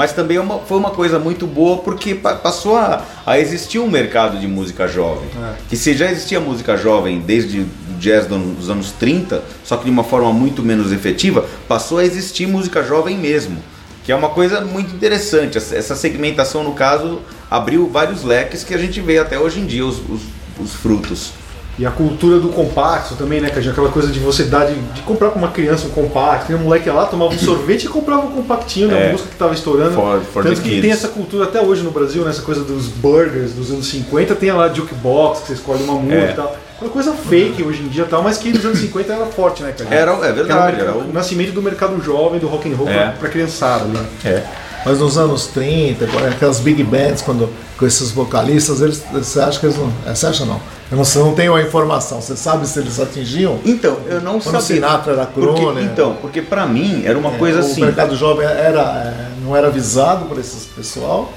mas 0.00 0.14
também 0.14 0.38
é 0.38 0.40
uma- 0.40 0.60
foi 0.60 0.78
uma 0.78 0.92
coisa 0.92 1.18
muito 1.18 1.46
boa 1.46 1.76
porque 1.82 2.14
pa- 2.14 2.34
passou 2.36 2.74
a, 2.74 3.04
a 3.26 3.38
existir 3.38 3.78
um 3.78 3.86
mercado 3.90 4.38
de 4.40 4.48
música 4.48 4.88
jovem. 4.88 5.28
É. 5.36 5.52
que 5.68 5.76
se 5.76 5.92
já 5.92 6.10
existia 6.10 6.40
música 6.40 6.74
jovem 6.74 7.20
desde 7.20 7.60
o 7.60 7.66
jazz 7.98 8.24
do- 8.26 8.38
dos 8.54 8.70
anos 8.70 8.92
30 8.92 9.42
só 9.62 9.76
que 9.76 9.84
de 9.84 9.90
uma 9.90 10.02
forma 10.02 10.32
muito 10.32 10.62
menos 10.62 10.90
efetiva 10.90 11.44
passou 11.68 11.98
a 11.98 12.04
existir 12.04 12.46
música 12.46 12.82
jovem 12.82 13.18
mesmo. 13.18 13.58
Que 14.02 14.10
é 14.10 14.16
uma 14.16 14.30
coisa 14.30 14.62
muito 14.62 14.94
interessante. 14.94 15.58
Essa 15.58 15.76
essa 15.76 15.94
segmentação 15.94 16.64
no 16.64 16.72
caso 16.72 17.20
abriu 17.50 17.86
vários 17.86 18.22
leques 18.24 18.64
que 18.64 18.72
a 18.72 18.78
gente 18.78 18.98
vê 19.02 19.18
até 19.18 19.38
hoje 19.38 19.60
em 19.60 19.66
dia 19.66 19.84
os, 19.84 19.98
os, 19.98 20.22
os 20.58 20.72
frutos 20.72 21.32
E 21.80 21.86
a 21.86 21.90
cultura 21.90 22.38
do 22.38 22.50
compacto 22.50 23.14
também, 23.14 23.40
né, 23.40 23.48
Cajinho? 23.48 23.72
Aquela 23.72 23.88
coisa 23.88 24.08
de 24.08 24.18
você 24.20 24.44
dar 24.44 24.66
de, 24.66 24.74
de 24.74 25.00
comprar 25.00 25.30
pra 25.30 25.38
uma 25.38 25.48
criança 25.48 25.86
um 25.86 25.90
compacto. 25.90 26.48
Tem 26.48 26.54
um 26.56 26.58
moleque 26.58 26.90
lá, 26.90 27.06
tomava 27.06 27.32
um 27.32 27.38
sorvete 27.40 27.84
e 27.84 27.88
comprava 27.88 28.26
um 28.26 28.32
compactinho 28.32 28.88
da 28.88 28.96
É. 28.98 29.10
música 29.12 29.30
que 29.30 29.36
tava 29.36 29.54
estourando. 29.54 29.92
For- 29.94 30.20
for 30.30 30.42
Tanto 30.44 30.60
que 30.60 30.68
kids. 30.68 30.82
tem 30.82 30.90
essa 30.92 31.08
cultura 31.08 31.44
até 31.44 31.58
hoje 31.62 31.82
no 31.82 31.90
Brasil, 31.90 32.22
né? 32.22 32.28
Essa 32.30 32.42
coisa 32.42 32.62
dos 32.62 32.86
burgers 32.88 33.52
dos 33.54 33.70
anos 33.70 33.86
50, 33.88 34.34
tem 34.34 34.52
lá 34.52 34.68
jukebox, 34.68 35.40
que 35.40 35.46
você 35.46 35.52
escolhe 35.54 35.82
uma 35.82 35.94
música 35.94 36.16
É. 36.22 36.30
e 36.30 36.34
tal. 36.34 36.56
Uma 36.82 36.90
coisa 36.90 37.12
fake 37.14 37.62
hoje 37.62 37.82
em 37.82 37.88
dia 37.88 38.04
e 38.04 38.06
tal, 38.06 38.22
mas 38.22 38.36
que 38.36 38.50
nos 38.52 38.62
anos 38.64 38.78
50 38.78 39.12
era 39.14 39.24
forte, 39.26 39.62
né, 39.62 39.72
Cajinho? 39.72 39.94
Era- 39.96 40.12
é 40.26 40.32
verdade, 40.32 40.80
era, 40.80 40.90
era 40.90 40.98
o 40.98 41.08
o- 41.08 41.12
nascimento 41.14 41.52
do 41.52 41.62
mercado 41.62 41.98
jovem, 42.02 42.38
do 42.38 42.46
rock 42.46 42.70
and 42.70 42.76
roll 42.76 42.88
É. 42.90 42.92
pra, 43.04 43.12
pra 43.12 43.28
criançada, 43.30 43.84
né? 43.86 44.04
é 44.26 44.42
Mas 44.84 44.98
nos 44.98 45.18
anos 45.18 45.46
30, 45.48 46.06
com 46.06 46.18
aquelas 46.18 46.58
big 46.60 46.82
bands, 46.82 47.20
quando, 47.22 47.48
com 47.78 47.86
esses 47.86 48.10
vocalistas, 48.12 48.80
eles, 48.80 49.02
você 49.12 49.40
acha 49.40 49.60
que 49.60 49.66
eles 49.66 49.76
não. 49.76 49.92
é, 50.06 50.14
Você 50.14 50.26
acha 50.26 50.44
não? 50.46 50.60
Eu 50.90 50.96
não, 50.96 51.04
sei, 51.04 51.22
não 51.22 51.34
tenho 51.34 51.54
a 51.54 51.62
informação. 51.62 52.20
Você 52.20 52.34
sabe 52.34 52.66
se 52.66 52.78
eles 52.80 52.98
atingiam? 52.98 53.58
então 53.64 53.98
eu 54.08 54.20
não 54.20 54.40
Quando 54.40 54.56
o 54.56 54.60
sabia 54.60 54.76
Sinatra 54.76 55.12
era 55.12 55.26
crooner. 55.26 55.84
então 55.84 56.16
porque 56.20 56.40
para 56.42 56.66
mim 56.66 57.02
era 57.04 57.16
uma 57.18 57.30
É, 57.34 57.38
coisa 57.38 57.58
o 57.58 57.60
assim 57.60 57.82
mercado 57.82 58.16
jovem 58.16 58.46
era, 58.46 58.80
é, 58.80 59.28
não 59.44 59.54
era 59.56 59.68
avisado 59.68 60.24
por 60.24 60.38
esse 60.38 60.66
pessoal? 60.68 61.30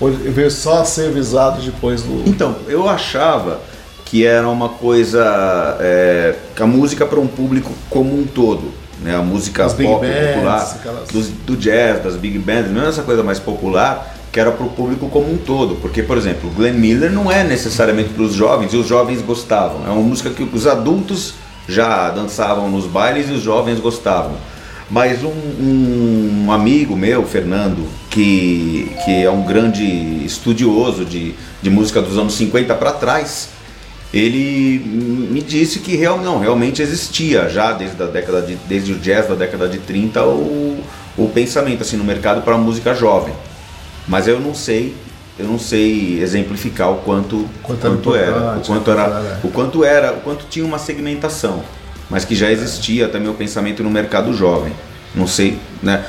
Ou 0.00 0.10
veio 0.10 0.50
só 0.50 0.80
a 0.80 0.84
ser 0.84 1.08
avisado 1.08 1.60
depois 1.62 2.02
do. 2.02 2.28
Então, 2.28 2.56
eu 2.68 2.88
achava 2.88 3.60
que 4.04 4.24
era 4.26 4.48
uma 4.48 4.68
coisa. 4.68 5.76
É, 5.80 6.34
que 6.54 6.62
a 6.62 6.66
música 6.66 7.04
para 7.06 7.20
um 7.20 7.26
público 7.26 7.70
como 7.90 8.18
um 8.18 8.24
todo. 8.24 8.72
Né? 9.04 9.14
A 9.14 9.20
música 9.22 9.66
As 9.66 9.74
pop 9.74 10.00
bands, 10.06 10.32
popular, 10.34 10.76
aquelas- 10.80 11.08
dos- 11.10 11.28
do 11.28 11.56
jazz, 11.56 12.02
das 12.02 12.16
big 12.16 12.38
bands, 12.38 12.70
mesmo 12.70 12.88
essa 12.88 13.02
coisa 13.02 13.22
mais 13.22 13.38
popular, 13.38 14.16
que 14.32 14.40
era 14.40 14.50
para 14.50 14.64
o 14.66 14.70
público 14.70 15.08
como 15.10 15.30
um 15.32 15.36
todo. 15.36 15.76
Porque, 15.76 16.02
por 16.02 16.16
exemplo, 16.16 16.50
Glenn 16.56 16.72
Miller 16.74 17.12
não 17.12 17.30
é 17.30 17.44
necessariamente 17.44 18.08
para 18.08 18.22
os 18.24 18.32
jovens, 18.34 18.72
e 18.72 18.76
os 18.76 18.88
jovens 18.88 19.20
gostavam. 19.22 19.86
É 19.86 19.90
uma 19.90 20.02
música 20.02 20.30
que 20.30 20.42
os 20.42 20.66
adultos 20.66 21.34
já 21.68 22.10
dançavam 22.10 22.68
nos 22.70 22.86
bailes 22.86 23.28
e 23.28 23.32
os 23.32 23.42
jovens 23.42 23.78
gostavam. 23.78 24.32
Mas 24.90 25.22
um, 25.22 25.32
um 26.48 26.52
amigo 26.52 26.96
meu, 26.96 27.24
Fernando, 27.24 27.86
que, 28.10 28.90
que 29.04 29.22
é 29.22 29.30
um 29.30 29.42
grande 29.42 29.82
estudioso 30.24 31.04
de, 31.04 31.34
de 31.62 31.70
música 31.70 32.02
dos 32.02 32.18
anos 32.18 32.34
50 32.34 32.74
para 32.74 32.92
trás, 32.92 33.48
ele 34.18 34.78
me 35.30 35.40
disse 35.42 35.80
que 35.80 35.96
real, 35.96 36.18
não, 36.18 36.38
realmente 36.38 36.80
existia 36.80 37.48
já 37.48 37.72
desde, 37.72 38.00
a 38.00 38.06
década 38.06 38.42
de, 38.42 38.54
desde 38.68 38.92
o 38.92 38.98
jazz 38.98 39.26
da 39.26 39.34
década 39.34 39.68
de 39.68 39.78
30 39.78 40.22
o, 40.24 40.78
o 41.18 41.28
pensamento 41.30 41.82
assim 41.82 41.96
no 41.96 42.04
mercado 42.04 42.42
para 42.42 42.54
a 42.54 42.58
música 42.58 42.94
jovem. 42.94 43.34
Mas 44.06 44.28
eu 44.28 44.38
não 44.38 44.54
sei, 44.54 44.94
eu 45.38 45.46
não 45.46 45.58
sei 45.58 46.20
exemplificar 46.22 46.92
o 46.92 46.98
quanto, 46.98 47.48
Quanto 47.62 47.84
era 47.86 47.90
quanto 47.96 48.14
era, 48.14 48.56
o 48.56 48.60
quanto 48.60 48.90
era, 48.90 49.02
era. 49.02 49.40
o 49.42 49.48
quanto 49.50 49.84
era, 49.84 50.12
o 50.12 50.20
quanto 50.20 50.44
tinha 50.48 50.64
uma 50.64 50.78
segmentação, 50.78 51.62
mas 52.08 52.24
que 52.24 52.36
já 52.36 52.50
existia 52.52 53.08
também 53.08 53.28
o 53.28 53.34
pensamento 53.34 53.82
no 53.82 53.90
mercado 53.90 54.32
jovem. 54.32 54.72
Não 55.14 55.26
sei, 55.26 55.58
né? 55.82 56.04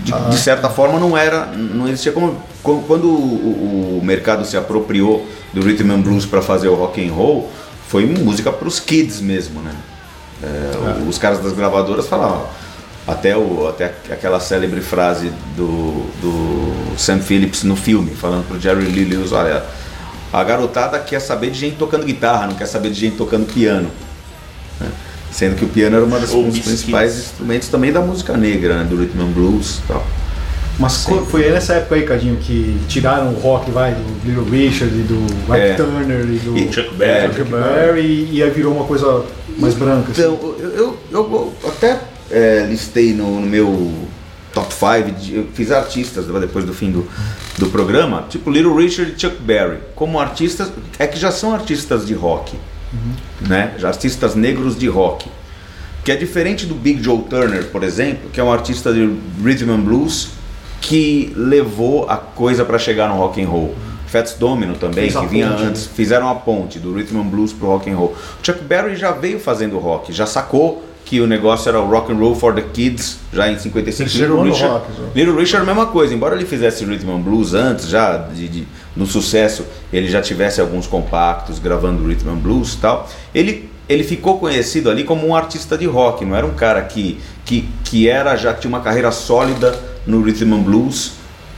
De, 0.00 0.12
Ah. 0.12 0.28
de 0.28 0.36
certa 0.36 0.68
forma 0.68 0.98
não 1.00 1.16
era, 1.16 1.46
não 1.46 1.86
existia 1.88 2.12
como 2.12 2.36
co- 2.62 2.82
quando 2.86 3.08
o, 3.08 3.98
o 3.98 4.04
mercado 4.04 4.44
se 4.44 4.54
apropriou 4.56 5.26
do 5.56 5.62
rhythm 5.62 5.90
and 5.90 6.02
blues 6.02 6.26
para 6.26 6.42
fazer 6.42 6.68
o 6.68 6.74
rock 6.74 7.02
and 7.08 7.10
roll, 7.10 7.50
foi 7.88 8.04
música 8.04 8.52
para 8.52 8.68
os 8.68 8.78
kids 8.78 9.22
mesmo, 9.22 9.62
né? 9.62 9.72
É, 10.42 11.08
Os 11.08 11.16
caras 11.16 11.42
das 11.42 11.54
gravadoras 11.54 12.06
falavam, 12.06 12.46
até, 13.08 13.34
o, 13.34 13.66
até 13.66 13.86
aquela 14.10 14.38
célebre 14.38 14.82
frase 14.82 15.32
do, 15.56 16.04
do 16.20 16.98
Sam 16.98 17.20
Phillips 17.20 17.62
no 17.62 17.74
filme, 17.74 18.10
falando 18.14 18.46
pro 18.46 18.60
Jerry 18.60 18.84
Lee 18.84 19.06
Lewis, 19.06 19.32
olha, 19.32 19.64
a 20.30 20.44
garotada 20.44 20.98
quer 20.98 21.20
saber 21.20 21.50
de 21.50 21.58
gente 21.58 21.76
tocando 21.76 22.04
guitarra, 22.04 22.48
não 22.48 22.54
quer 22.54 22.66
saber 22.66 22.90
de 22.90 23.00
gente 23.00 23.16
tocando 23.16 23.46
piano. 23.50 23.90
né? 24.78 24.90
Sendo 25.32 25.56
que 25.56 25.64
o 25.64 25.68
piano 25.68 25.96
era 25.96 26.04
uma 26.04 26.18
das, 26.18 26.32
um 26.32 26.50
dos 26.50 26.58
principais 26.58 27.16
instrumentos 27.16 27.68
também 27.68 27.92
da 27.92 28.02
música 28.02 28.36
negra, 28.36 28.82
né? 28.82 28.84
do 28.84 28.96
rhythm 28.96 29.22
and 29.22 29.30
blues 29.32 29.78
e 29.78 29.88
tal. 29.88 30.06
Mas 30.78 31.04
co- 31.04 31.24
foi 31.24 31.50
nessa 31.50 31.74
época 31.74 31.94
aí, 31.94 32.02
Cadinho, 32.02 32.36
que 32.36 32.78
tiraram 32.88 33.32
o 33.32 33.38
rock, 33.40 33.70
vai, 33.70 33.94
do 33.94 34.28
Little 34.28 34.44
Richard 34.44 34.94
e 34.94 35.02
do 35.02 35.24
Ike 35.54 35.56
É. 35.58 35.74
Turner 35.74 36.20
e 36.20 36.38
do 36.38 36.56
E 36.56 36.72
Chuck 36.72 36.94
Berry. 36.94 37.34
Chuck 37.34 37.50
Berry, 37.50 38.28
e 38.30 38.42
aí 38.42 38.50
virou 38.50 38.74
uma 38.74 38.84
coisa 38.84 39.24
mais 39.58 39.74
branca. 39.74 40.12
assim. 40.12 40.20
Então, 40.22 40.38
eu, 40.58 40.70
eu, 40.70 40.98
eu 41.12 41.52
até 41.66 41.98
é, 42.30 42.66
listei 42.68 43.14
no, 43.14 43.40
no 43.40 43.46
meu 43.46 43.90
top 44.52 44.72
5, 44.72 45.34
eu 45.34 45.46
fiz 45.54 45.70
artistas 45.70 46.26
depois 46.26 46.64
do 46.66 46.74
fim 46.74 46.90
do, 46.90 47.06
do 47.58 47.66
programa, 47.68 48.24
tipo 48.28 48.50
Little 48.50 48.74
Richard 48.76 49.12
e 49.16 49.18
Chuck 49.20 49.36
Berry, 49.40 49.78
como 49.94 50.18
artistas, 50.20 50.70
é 50.98 51.06
que 51.06 51.18
já 51.18 51.30
são 51.30 51.54
artistas 51.54 52.06
de 52.06 52.12
rock, 52.14 52.54
né? 53.48 53.72
Já 53.78 53.88
artistas 53.88 54.34
negros 54.34 54.78
de 54.78 54.88
rock. 54.88 55.28
Que 56.04 56.12
é 56.12 56.16
diferente 56.16 56.66
do 56.66 56.74
Big 56.74 57.02
Joe 57.02 57.22
Turner, 57.28 57.64
por 57.64 57.82
exemplo, 57.82 58.30
que 58.32 58.38
é 58.40 58.44
um 58.44 58.52
artista 58.52 58.92
de 58.92 59.10
rhythm 59.42 59.70
and 59.72 59.80
blues 59.80 60.28
que 60.80 61.32
levou 61.36 62.08
a 62.08 62.16
coisa 62.16 62.64
para 62.64 62.78
chegar 62.78 63.08
no 63.08 63.16
rock 63.16 63.42
and 63.42 63.48
roll. 63.48 63.74
Fats 64.06 64.34
Domino 64.34 64.74
também, 64.76 65.10
Fez 65.10 65.16
que 65.16 65.26
vinha 65.26 65.48
ponte, 65.48 65.62
né? 65.62 65.68
antes, 65.68 65.86
fizeram 65.86 66.28
a 66.30 66.34
ponte 66.36 66.78
do 66.78 66.94
rhythm 66.94 67.18
and 67.20 67.24
blues 67.24 67.52
pro 67.52 67.66
rock 67.66 67.90
and 67.90 67.96
roll. 67.96 68.14
Chuck 68.42 68.62
Berry 68.62 68.94
já 68.94 69.10
veio 69.10 69.40
fazendo 69.40 69.78
rock, 69.78 70.12
já 70.12 70.26
sacou 70.26 70.84
que 71.04 71.20
o 71.20 71.26
negócio 71.26 71.68
era 71.68 71.80
o 71.80 71.88
rock 71.88 72.12
and 72.12 72.16
roll 72.16 72.34
for 72.34 72.54
the 72.54 72.62
kids, 72.72 73.18
já 73.32 73.48
em 73.50 73.58
55. 73.58 74.08
Ele 74.08 74.18
chegou 74.18 74.44
no 74.44 74.50
Richard, 74.50 74.72
rock. 74.74 74.86
Little 75.14 75.34
Richard 75.36 75.62
a 75.62 75.66
mesma 75.74 75.86
coisa, 75.86 76.14
embora 76.14 76.34
ele 76.36 76.46
fizesse 76.46 76.84
rhythm 76.84 77.10
and 77.10 77.20
blues 77.20 77.52
antes, 77.54 77.88
já 77.88 78.16
de, 78.16 78.48
de- 78.48 78.68
no 78.96 79.06
sucesso, 79.06 79.64
ele 79.92 80.08
já 80.08 80.22
tivesse 80.22 80.60
alguns 80.60 80.86
compactos 80.86 81.58
gravando 81.58 82.06
rhythm 82.06 82.30
and 82.30 82.36
blues 82.36 82.74
e 82.74 82.78
tal. 82.78 83.08
Ele 83.34 83.68
ele 83.88 84.02
ficou 84.02 84.38
conhecido 84.40 84.90
ali 84.90 85.04
como 85.04 85.24
um 85.28 85.34
artista 85.36 85.78
de 85.78 85.86
rock, 85.86 86.24
não 86.24 86.34
era 86.34 86.44
um 86.46 86.54
cara 86.54 86.82
que 86.82 87.20
que, 87.44 87.68
que 87.84 88.08
era 88.08 88.34
já 88.36 88.52
tinha 88.52 88.68
uma 88.68 88.80
carreira 88.80 89.12
sólida 89.12 89.78
no 90.06 90.22
rhythm 90.22 90.52
and 90.54 90.62
blues 90.62 91.12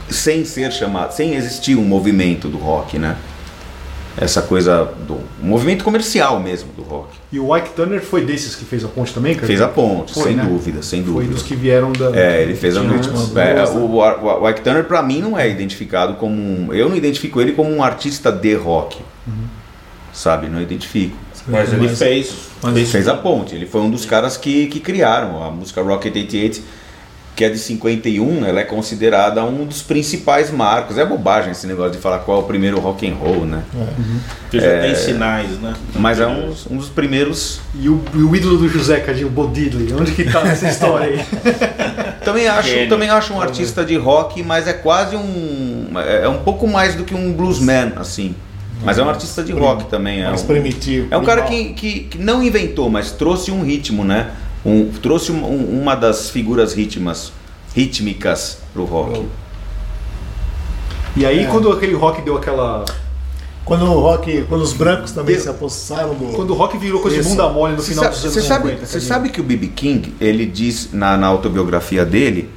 sem 0.09 0.45
ser 0.45 0.73
chamado, 0.73 1.13
sem 1.13 1.35
existir 1.35 1.77
um 1.77 1.85
movimento 1.85 2.49
do 2.49 2.57
rock, 2.59 2.99
né? 2.99 3.17
essa 4.21 4.43
coisa 4.43 4.85
do 5.07 5.21
movimento 5.41 5.85
comercial 5.85 6.41
mesmo 6.41 6.73
do 6.73 6.83
rock. 6.83 7.11
E 7.31 7.39
o 7.39 7.57
Ike 7.57 7.71
Turner 7.71 8.01
foi 8.03 8.25
desses 8.25 8.57
que 8.57 8.65
fez 8.65 8.85
a 8.85 8.89
ponte 8.89 9.15
também, 9.15 9.33
cara? 9.37 9.47
Fez 9.47 9.61
a 9.61 9.69
ponte, 9.69 10.13
Foi, 10.13 10.25
sem 10.25 10.35
né? 10.35 10.43
dúvida, 10.45 10.83
sem 10.83 11.05
Foi 11.05 11.13
dúvida. 11.13 11.35
dos 11.35 11.43
que 11.45 11.55
vieram 11.55 11.93
da. 11.93 12.11
É, 12.19 12.43
ele 12.43 12.57
fez 12.57 12.77
a 12.77 12.83
noite. 12.83 13.09
É, 13.09 13.65
o, 13.77 13.79
o, 13.79 14.43
o 14.43 14.51
Ike 14.51 14.61
Turner, 14.63 14.83
pra 14.85 15.03
mim, 15.05 15.21
não 15.21 15.39
é 15.39 15.49
identificado 15.49 16.15
como 16.15 16.35
um. 16.35 16.75
Eu 16.75 16.89
não 16.89 16.97
identifico 16.97 17.41
ele 17.41 17.53
como 17.53 17.71
um 17.73 17.81
artista 17.81 18.33
de 18.33 18.55
rock. 18.55 18.99
Sabe? 20.13 20.49
Não 20.49 20.61
identifico. 20.61 21.17
Mas 21.47 21.73
ele 21.73 21.87
Mas- 21.87 21.99
fez. 21.99 22.35
mas- 22.61 22.91
Fez 22.91 23.07
a 23.07 23.15
ponte. 23.15 23.55
Ele 23.55 23.67
foi 23.67 23.81
um 23.83 23.91
dos 23.91 24.05
caras 24.05 24.37
que, 24.37 24.67
que 24.67 24.81
criaram 24.81 25.45
a 25.45 25.51
música 25.51 25.81
Rocket 25.81 26.13
88, 26.17 26.61
que 27.39 27.45
é 27.45 27.49
de 27.49 27.59
51. 27.59 28.45
Ela 28.45 28.61
é 28.61 28.65
considerada 28.65 29.45
um 29.45 29.65
dos 29.65 29.81
principais 29.81 30.51
marcos. 30.51 30.99
É 30.99 31.07
bobagem 31.07 31.53
esse 31.53 31.69
negócio 31.69 31.93
de 31.93 31.99
falar 31.99 32.19
qual 32.19 32.41
é 32.41 32.43
o 32.43 32.45
primeiro 32.45 32.81
rock 32.81 33.09
and 33.09 33.15
roll, 33.15 33.47
né? 33.47 33.63
Que 34.51 34.59
já 34.59 34.81
tem 34.81 34.93
sinais, 34.97 35.51
né? 35.61 35.73
Mas 35.95 36.19
é 36.19 36.27
um, 36.27 36.53
um 36.69 36.77
dos 36.77 36.89
primeiros. 36.89 37.61
E 37.81 37.89
o, 37.89 38.03
e 38.13 38.19
o 38.19 38.35
ídolo 38.35 38.59
do 38.59 38.69
José, 38.69 38.99
Cadinho, 38.99 39.29
o 39.29 39.31
Bo 39.31 39.47
Diddley, 39.47 39.95
onde 39.95 40.11
que 40.11 40.25
tá 40.25 40.43
nessa 40.43 40.67
história 40.69 41.07
aí? 41.07 41.25
Também 42.25 42.49
acho, 42.49 42.69
Gênio. 42.69 42.89
também 42.91 43.09
acho 43.09 43.33
um 43.33 43.41
artista 43.41 43.85
de 43.85 43.97
rock, 43.97 44.43
mas 44.43 44.67
é 44.67 44.73
quase 44.75 45.17
um. 45.17 45.87
É 46.23 46.29
um 46.29 46.39
pouco 46.39 46.67
mais 46.67 46.95
do 46.95 47.05
que 47.05 47.15
um 47.15 47.33
bluesman, 47.33 47.93
assim. 47.97 48.35
Mas 48.85 48.99
é 48.99 49.03
um 49.03 49.09
artista 49.09 49.43
de 49.43 49.53
rock 49.53 49.85
também. 49.87 50.23
É 50.23 50.29
Mais 50.29 50.43
um, 50.43 50.47
primitivo. 50.47 51.09
é 51.11 51.17
um 51.17 51.25
cara 51.25 51.43
que, 51.43 51.73
que, 51.73 52.01
que 52.01 52.19
não 52.19 52.43
inventou, 52.43 52.91
mas 52.91 53.13
trouxe 53.13 53.51
um 53.51 53.63
ritmo, 53.63 54.05
né? 54.05 54.33
Um, 54.69 54.91
trouxe 55.03 55.33
um- 55.33 55.45
um- 55.45 55.81
uma 55.81 55.95
das 55.95 56.31
figuras 56.31 56.75
ritmas, 56.75 57.33
rítmicas 57.75 58.59
pro 58.73 58.85
rock. 58.85 59.25
E 61.17 61.25
aí, 61.27 61.41
É. 61.41 61.47
quando 61.47 61.71
aquele 61.73 61.95
rock 61.95 62.23
deu 62.23 62.37
aquela. 62.37 62.85
Quando 63.65 63.85
o 63.85 64.01
rock, 64.01 64.45
quando 64.49 64.63
os 64.63 64.73
brancos 64.73 65.13
também 65.13 65.35
Deu- 65.35 65.43
se 65.45 65.49
apossaram 65.51 66.15
do. 66.15 66.33
Quando 66.35 66.51
o 66.51 66.55
rock 66.55 66.79
virou 66.79 67.01
coisa 67.01 67.17
de 67.17 67.21
Isso. 67.23 67.31
bunda 67.31 67.49
mole 67.51 67.75
no 67.75 67.83
Você 67.83 67.91
final 67.91 68.05
sabe, 68.05 68.15
dos 68.15 68.25
anos 68.25 68.35
você 68.35 68.41
sabe, 68.43 68.63
50. 68.71 68.87
você 68.87 69.01
sabe 69.01 69.29
que 69.31 69.41
o 69.41 69.45
B.B. 69.45 69.67
King, 69.69 70.15
ele 70.21 70.47
diz 70.47 70.91
na, 70.93 71.17
na 71.19 71.27
autobiografia 71.27 72.05
dele, 72.05 72.49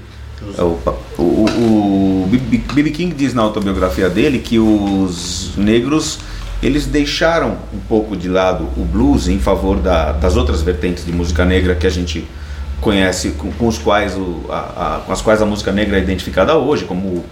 é, 0.57 0.61
o, 0.61 0.77
o, 1.17 2.23
o 2.23 2.27
B.B. 2.29 2.91
King 2.91 3.13
diz 3.13 3.33
na 3.33 3.41
autobiografia 3.41 4.09
dele 4.09 4.39
que 4.39 4.57
os 4.57 5.51
negros 5.57 6.19
eles 6.61 6.85
deixaram 6.85 7.57
um 7.73 7.79
pouco 7.87 8.15
de 8.15 8.29
lado 8.29 8.67
o 8.77 8.83
blues 8.85 9.27
em 9.27 9.39
favor 9.39 9.77
da- 9.77 10.11
das 10.11 10.35
outras 10.37 10.61
vertentes 10.61 11.05
de 11.05 11.11
música 11.11 11.43
negra 11.45 11.73
que 11.75 11.87
a 11.87 11.89
gente 11.89 12.27
conhece, 12.79 13.31
com, 13.31 13.51
com 13.51 13.67
os 13.67 13.77
quais 13.77 14.15
o, 14.15 14.41
a- 14.49 14.97
a- 14.97 14.99
com 15.05 15.11
as 15.11 15.21
quais 15.21 15.41
a 15.41 15.45
música 15.45 15.71
negra 15.71 15.97
é 15.97 16.01
identificada 16.01 16.55
hoje, 16.57 16.85
como 16.85 17.07
o, 17.07 17.25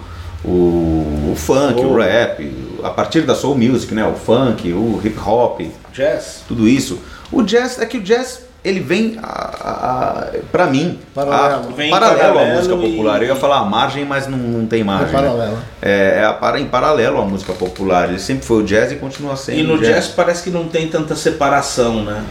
o, 0.47 1.31
o 1.31 1.35
funk, 1.35 1.79
o 1.81 1.97
rap, 1.97 2.51
a 2.83 2.89
partir 2.89 3.21
da 3.21 3.35
soul 3.35 3.57
music, 3.57 3.93
né, 3.93 4.05
o 4.05 4.13
funk, 4.15 4.71
o 4.71 5.01
hip 5.03 5.19
hop, 5.19 5.61
Jazz. 5.93 6.43
tudo 6.47 6.67
isso. 6.67 6.99
O 7.31 7.41
jazz 7.43 7.79
é 7.79 7.85
que 7.85 7.97
o 7.97 8.01
jazz 8.01 8.41
ele 8.63 8.79
vem 8.81 9.17
a, 9.23 9.27
a, 9.27 9.71
a- 9.71 10.27
pra 10.51 10.67
mim 10.67 10.99
Paralelo. 11.15 11.69
a- 11.69 11.73
Vem 11.75 11.87
em 11.87 11.91
paralelo 11.91 12.21
à 12.21 12.33
paralelo 12.33 12.55
música 12.55 12.75
e- 12.75 12.77
popular. 12.91 13.21
Eu 13.21 13.27
ia 13.29 13.35
falar 13.35 13.59
a 13.59 13.63
margem, 13.65 14.03
mas 14.05 14.27
não, 14.27 14.37
não 14.37 14.65
tem 14.67 14.81
É 14.81 14.83
margem. 14.83 15.07
né? 15.07 15.13
paralelo. 15.13 15.57
É, 15.81 16.19
é 16.21 16.25
a 16.25 16.33
para, 16.33 16.59
em 16.59 16.65
paralelo 16.65 17.19
à 17.21 17.25
música 17.25 17.53
popular. 17.53 18.09
Ele 18.09 18.19
sempre 18.19 18.45
foi 18.45 18.61
o 18.61 18.65
jazz 18.65 18.91
e 18.91 18.95
continua 18.95 19.35
sendo. 19.35 19.59
E 19.59 19.63
no 19.63 19.75
o 19.75 19.77
jazz 19.79 20.07
parece 20.07 20.43
que 20.43 20.49
não 20.49 20.67
tem 20.67 20.87
tanta 20.87 21.15
separação, 21.15 22.03
né? 22.03 22.23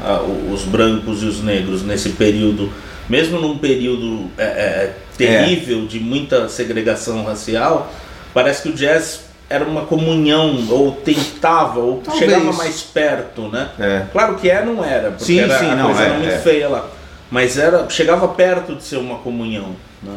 Os 0.53 0.63
brancos 0.65 1.23
e 1.23 1.27
os 1.27 1.43
negros 1.43 1.83
nesse 1.83 2.11
período, 2.11 2.71
mesmo 3.09 3.41
num 3.41 3.57
período 3.59 4.27
é, 4.37 4.45
é, 4.45 4.95
terrível 5.17 5.87
de 5.87 5.99
muita 5.99 6.49
segregação 6.49 7.25
racial, 7.25 7.91
parece 8.35 8.63
que 8.63 8.69
o 8.69 8.73
jazz 8.75 9.21
era 9.51 9.65
uma 9.65 9.83
comunhão, 9.87 10.67
ou 10.71 10.93
tentava, 10.93 11.81
ou 11.81 11.99
Talvez. 12.05 12.31
chegava 12.31 12.53
mais 12.53 12.83
perto, 12.83 13.49
né? 13.49 13.69
É. 13.79 14.03
Claro 14.13 14.35
que 14.37 14.51
é, 14.51 14.65
não 14.65 14.85
era, 14.85 15.11
porque 15.11 15.25
Sim, 15.25 15.41
era, 15.41 15.59
sim, 15.59 15.67
a 15.71 15.75
não, 15.77 15.87
coisa 15.87 16.03
é, 16.03 16.05
era 16.07 16.15
muito 16.19 16.33
é. 16.35 16.39
feia 16.39 16.69
lá. 16.69 16.87
Mas 17.31 17.59
era, 17.59 17.89
chegava 17.91 18.29
perto 18.29 18.75
de 18.75 18.83
ser 18.83 18.97
uma 18.97 19.17
comunhão, 19.19 19.75
né? 20.03 20.15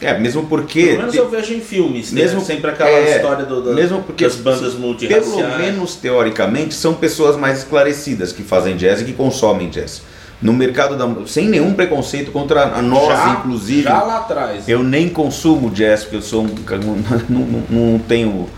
É, 0.00 0.16
mesmo 0.16 0.46
porque. 0.46 0.86
Pelo 0.86 0.98
menos 0.98 1.14
eu 1.16 1.28
vejo 1.28 1.52
em 1.54 1.60
filmes, 1.60 2.10
tem 2.12 2.22
mesmo- 2.22 2.40
sempre 2.40 2.70
aquela 2.70 2.88
é, 2.88 3.16
história 3.16 3.44
do, 3.44 3.62
da- 3.62 3.72
mesmo 3.72 4.00
porque 4.02 4.22
das 4.24 4.36
bandas 4.36 4.74
Pelo 4.74 4.86
multirraciais. 4.86 5.58
menos 5.58 5.96
teoricamente, 5.96 6.72
são 6.74 6.94
pessoas 6.94 7.36
mais 7.36 7.58
esclarecidas 7.58 8.32
que 8.32 8.44
fazem 8.44 8.76
jazz 8.76 9.00
e 9.00 9.04
que 9.04 9.12
consomem 9.12 9.68
jazz. 9.68 10.02
No 10.40 10.52
mercado 10.52 10.96
da 10.96 11.26
sem 11.26 11.48
nenhum 11.48 11.74
preconceito 11.74 12.30
contra 12.30 12.62
a 12.76 12.80
nós, 12.80 13.08
já, 13.08 13.30
inclusive. 13.40 13.82
Já 13.82 14.00
lá 14.04 14.18
atrás. 14.18 14.68
Eu 14.68 14.84
nem 14.84 15.08
consumo 15.08 15.68
jazz 15.68 16.02
porque 16.04 16.14
eu 16.14 16.22
sou 16.22 16.44
um, 16.44 16.46
não, 17.28 17.40
não, 17.40 17.62
não 17.92 17.98
tenho 17.98 18.48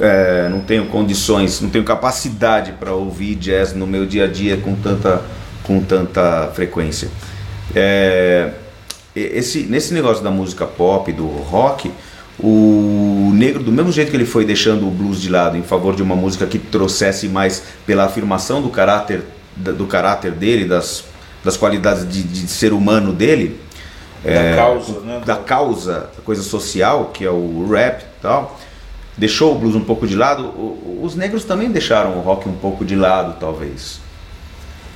é, 0.00 0.48
não 0.48 0.60
tenho 0.60 0.86
condições, 0.86 1.60
não 1.60 1.68
tenho 1.68 1.84
capacidade 1.84 2.72
para 2.72 2.92
ouvir 2.92 3.34
jazz 3.34 3.74
no 3.74 3.86
meu 3.86 4.06
dia 4.06 4.24
a 4.24 4.26
dia 4.26 4.56
com 4.56 4.74
tanta 4.74 5.22
com 5.62 5.80
tanta 5.80 6.50
frequência. 6.54 7.08
É, 7.74 8.50
esse 9.14 9.64
nesse 9.64 9.92
negócio 9.92 10.24
da 10.24 10.30
música 10.30 10.66
pop, 10.66 11.12
do 11.12 11.26
rock, 11.26 11.92
o 12.38 13.30
negro 13.34 13.62
do 13.62 13.70
mesmo 13.70 13.92
jeito 13.92 14.10
que 14.10 14.16
ele 14.16 14.24
foi 14.24 14.44
deixando 14.44 14.88
o 14.88 14.90
blues 14.90 15.20
de 15.20 15.28
lado 15.28 15.56
em 15.56 15.62
favor 15.62 15.94
de 15.94 16.02
uma 16.02 16.16
música 16.16 16.46
que 16.46 16.58
trouxesse 16.58 17.28
mais 17.28 17.62
pela 17.86 18.04
afirmação 18.04 18.62
do 18.62 18.70
caráter 18.70 19.22
do 19.56 19.86
caráter 19.86 20.32
dele, 20.32 20.64
das 20.64 21.04
das 21.44 21.56
qualidades 21.56 22.08
de, 22.08 22.22
de 22.22 22.46
ser 22.48 22.72
humano 22.72 23.12
dele, 23.12 23.58
da 24.22 24.56
causa, 24.56 25.00
né? 25.00 25.22
da 25.24 25.36
causa, 25.36 26.10
da 26.16 26.22
coisa 26.22 26.42
social, 26.42 27.10
que 27.14 27.24
é 27.24 27.30
o 27.30 27.66
rap 27.70 28.02
e 28.02 28.22
tal, 28.22 28.58
deixou 29.16 29.54
o 29.54 29.58
blues 29.58 29.74
um 29.74 29.84
pouco 29.84 30.06
de 30.06 30.14
lado, 30.16 30.52
os 31.02 31.14
negros 31.14 31.44
também 31.44 31.70
deixaram 31.70 32.16
o 32.16 32.20
rock 32.20 32.48
um 32.48 32.54
pouco 32.54 32.84
de 32.84 32.96
lado, 32.96 33.36
talvez. 33.38 34.00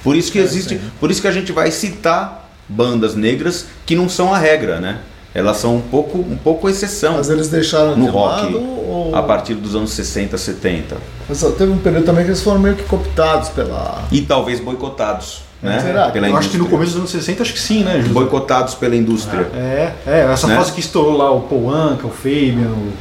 Por 0.02 0.14
isso 0.16 0.30
que 0.30 0.38
existe, 0.38 0.78
por 1.00 1.10
isso 1.10 1.20
que 1.20 1.28
a 1.28 1.32
gente 1.32 1.50
vai 1.52 1.70
citar 1.70 2.50
bandas 2.68 3.14
negras 3.14 3.66
que 3.86 3.94
não 3.96 4.08
são 4.08 4.32
a 4.34 4.38
regra, 4.38 4.80
né? 4.80 4.98
Elas 5.34 5.56
são 5.56 5.76
um 5.76 5.80
pouco, 5.80 6.18
um 6.18 6.36
pouco 6.36 6.68
exceção 6.68 7.14
Mas 7.16 7.28
eles 7.28 7.48
deixaram 7.48 7.96
no 7.96 8.04
de 8.04 8.10
rock 8.10 8.42
lado 8.44 8.56
ou... 8.62 9.16
a 9.16 9.20
partir 9.20 9.54
dos 9.54 9.74
anos 9.74 9.90
60, 9.90 10.38
70 10.38 10.96
Mas 11.28 11.40
teve 11.58 11.72
um 11.72 11.78
período 11.78 12.04
também 12.04 12.22
que 12.24 12.30
eles 12.30 12.40
foram 12.40 12.60
meio 12.60 12.76
que 12.76 12.84
cooptados 12.84 13.48
pela. 13.48 14.04
e 14.12 14.20
talvez 14.22 14.60
boicotados, 14.60 15.40
né? 15.60 15.80
Será? 15.80 16.10
Pela 16.10 16.28
Eu 16.28 16.36
acho 16.36 16.50
que 16.50 16.56
no 16.58 16.66
começo 16.68 16.92
dos 16.92 17.00
anos 17.00 17.10
60, 17.10 17.42
acho 17.42 17.52
que 17.52 17.58
sim, 17.60 17.82
né, 17.82 17.96
José? 18.00 18.12
boicotados 18.12 18.74
pela 18.76 18.94
indústria. 18.94 19.48
É, 19.56 19.92
é, 20.06 20.20
essa 20.32 20.46
Né? 20.46 20.56
fase 20.56 20.70
que 20.70 20.78
estourou 20.80 21.16
lá 21.16 21.32
o 21.32 21.40
Paul 21.40 21.68
Anka, 21.74 22.06
o 22.06 22.10
Fabian, 22.10 22.68
o 22.68 22.92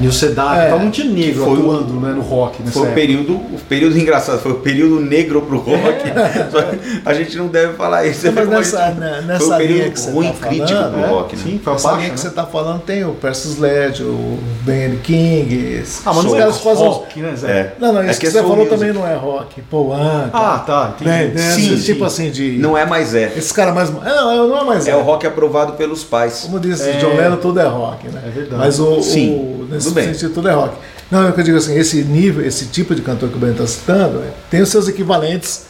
Neil 0.00 0.12
Sedaka, 0.12 0.62
É, 0.62 0.70
não 0.70 0.90
tinha 0.90 1.06
negro 1.08 1.44
foi 1.44 1.52
o- 1.58 1.60
atuando 1.72 1.94
né, 2.00 2.12
no 2.12 2.22
rock 2.22 2.62
nessa 2.62 2.78
Foi 2.78 2.88
o 2.90 2.92
período, 2.92 3.34
o 3.34 3.58
período 3.68 3.98
engraçado, 3.98 4.40
foi 4.40 4.52
o 4.52 4.56
período 4.56 5.00
negro 5.00 5.42
pro 5.42 5.58
rock. 5.62 6.02
Que 6.02 7.08
a 7.08 7.14
gente 7.14 7.36
não 7.36 7.46
deve 7.48 7.74
falar 7.74 8.06
isso. 8.06 8.26
Não, 8.26 8.32
mas 8.32 8.48
nessa, 8.48 8.86
gente- 8.88 8.98
né, 9.00 9.14
foi 9.18 9.24
nessa 9.26 9.44
o 9.44 9.56
período 9.58 9.78
linha 9.78 9.90
que 9.90 10.00
você 10.00 10.10
ruim 10.10 10.32
tá 10.32 10.46
crítico 10.48 10.68
falando, 10.68 10.92
pro 10.92 11.02
é, 11.02 11.06
rock, 11.08 11.36
né? 11.36 11.42
sim, 11.44 11.60
foi 11.62 11.74
Essa 11.74 11.82
baixa, 11.88 11.96
linha 12.00 12.10
que 12.14 12.16
né? 12.16 12.28
você 12.28 12.34
tá 12.34 12.46
falando 12.46 12.80
tem 12.82 13.04
o 13.04 13.12
Percy 13.12 13.48
Sledge, 13.48 14.02
o 14.02 14.38
Ben 14.62 14.96
King. 15.02 15.74
esses- 15.80 16.00
Ah, 16.06 16.10
mas 16.10 16.18
os 16.18 16.24
não 16.24 16.36
é 16.36 16.38
caras 16.40 16.58
fazem 16.58 16.86
rock, 16.86 17.20
né, 17.20 17.34
Zé? 17.36 17.50
É. 17.50 17.74
Não, 17.78 17.92
não, 17.92 18.02
É 18.02 18.10
isso 18.10 18.20
que 18.20 18.20
que, 18.20 18.26
é 18.26 18.30
você 18.30 18.38
falou 18.42 18.56
music. 18.56 18.74
também 18.74 18.92
não 18.92 19.06
é 19.06 19.14
rock. 19.14 19.62
Paul 19.62 19.92
Anka. 19.94 20.30
Ah, 20.32 20.58
tá, 20.66 20.94
entendi. 20.96 21.10
né, 21.10 21.24
né, 21.34 21.50
Sim, 21.52 21.74
esse 21.74 21.84
tipo 21.84 22.00
sim. 22.00 22.04
assim 22.06 22.30
de. 22.30 22.58
Não 22.58 22.76
é 22.76 22.84
mais 22.84 23.14
é. 23.14 23.32
Esse 23.36 23.52
cara 23.54 23.72
mais. 23.72 23.88
É, 23.90 23.92
não, 24.14 24.48
não 24.48 24.58
é 24.58 24.64
mais. 24.64 24.86
É 24.88 24.96
o 24.96 25.02
rock 25.02 25.26
aprovado 25.26 25.72
pelos 25.74 26.02
pais. 26.04 26.40
Como 26.42 26.58
disse 26.58 26.88
É. 26.88 26.92
John 26.94 27.16
Lennon, 27.16 27.36
tudo 27.36 27.60
é 27.60 27.66
rock, 27.66 28.08
né? 28.08 28.20
É 28.26 28.30
verdade. 28.30 28.56
Mas 28.62 28.78
o, 28.80 29.02
Sim, 29.02 29.30
o- 29.30 29.62
tudo 29.84 29.94
bem. 29.94 30.12
sentido, 30.12 30.34
tudo 30.34 30.48
é 30.48 30.52
rock. 30.52 30.76
Não, 31.10 31.26
é 31.26 31.30
o 31.30 31.32
que 31.32 31.40
eu 31.40 31.44
digo 31.44 31.58
assim, 31.58 31.76
esse 31.78 32.02
nível, 32.02 32.44
esse 32.44 32.66
tipo 32.66 32.94
de 32.94 33.02
cantor 33.02 33.28
que 33.28 33.36
o 33.36 33.38
Ben 33.38 33.50
está 33.52 33.66
citando, 33.66 34.20
é, 34.20 34.32
tem 34.50 34.62
os 34.62 34.68
seus 34.68 34.88
equivalentes. 34.88 35.66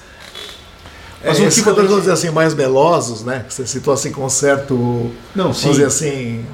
Mas 1.25 1.39
Mas 1.39 1.59
um 1.59 1.63
cantores, 1.63 1.89
vamos 1.89 2.05
dizer 2.05 2.13
assim, 2.15 2.31
mais 2.31 2.53
melosos, 2.55 3.23
né? 3.25 3.45
Que 3.47 3.55
você 3.55 3.67
citou 3.67 3.95
assim 3.95 4.11
com 4.11 4.25
um 4.25 4.29
certo. 4.29 4.75
Não, 5.35 5.45
vamos 5.45 5.59
sim. 5.59 5.71
dizer 5.71 5.87
assim. 5.87 6.45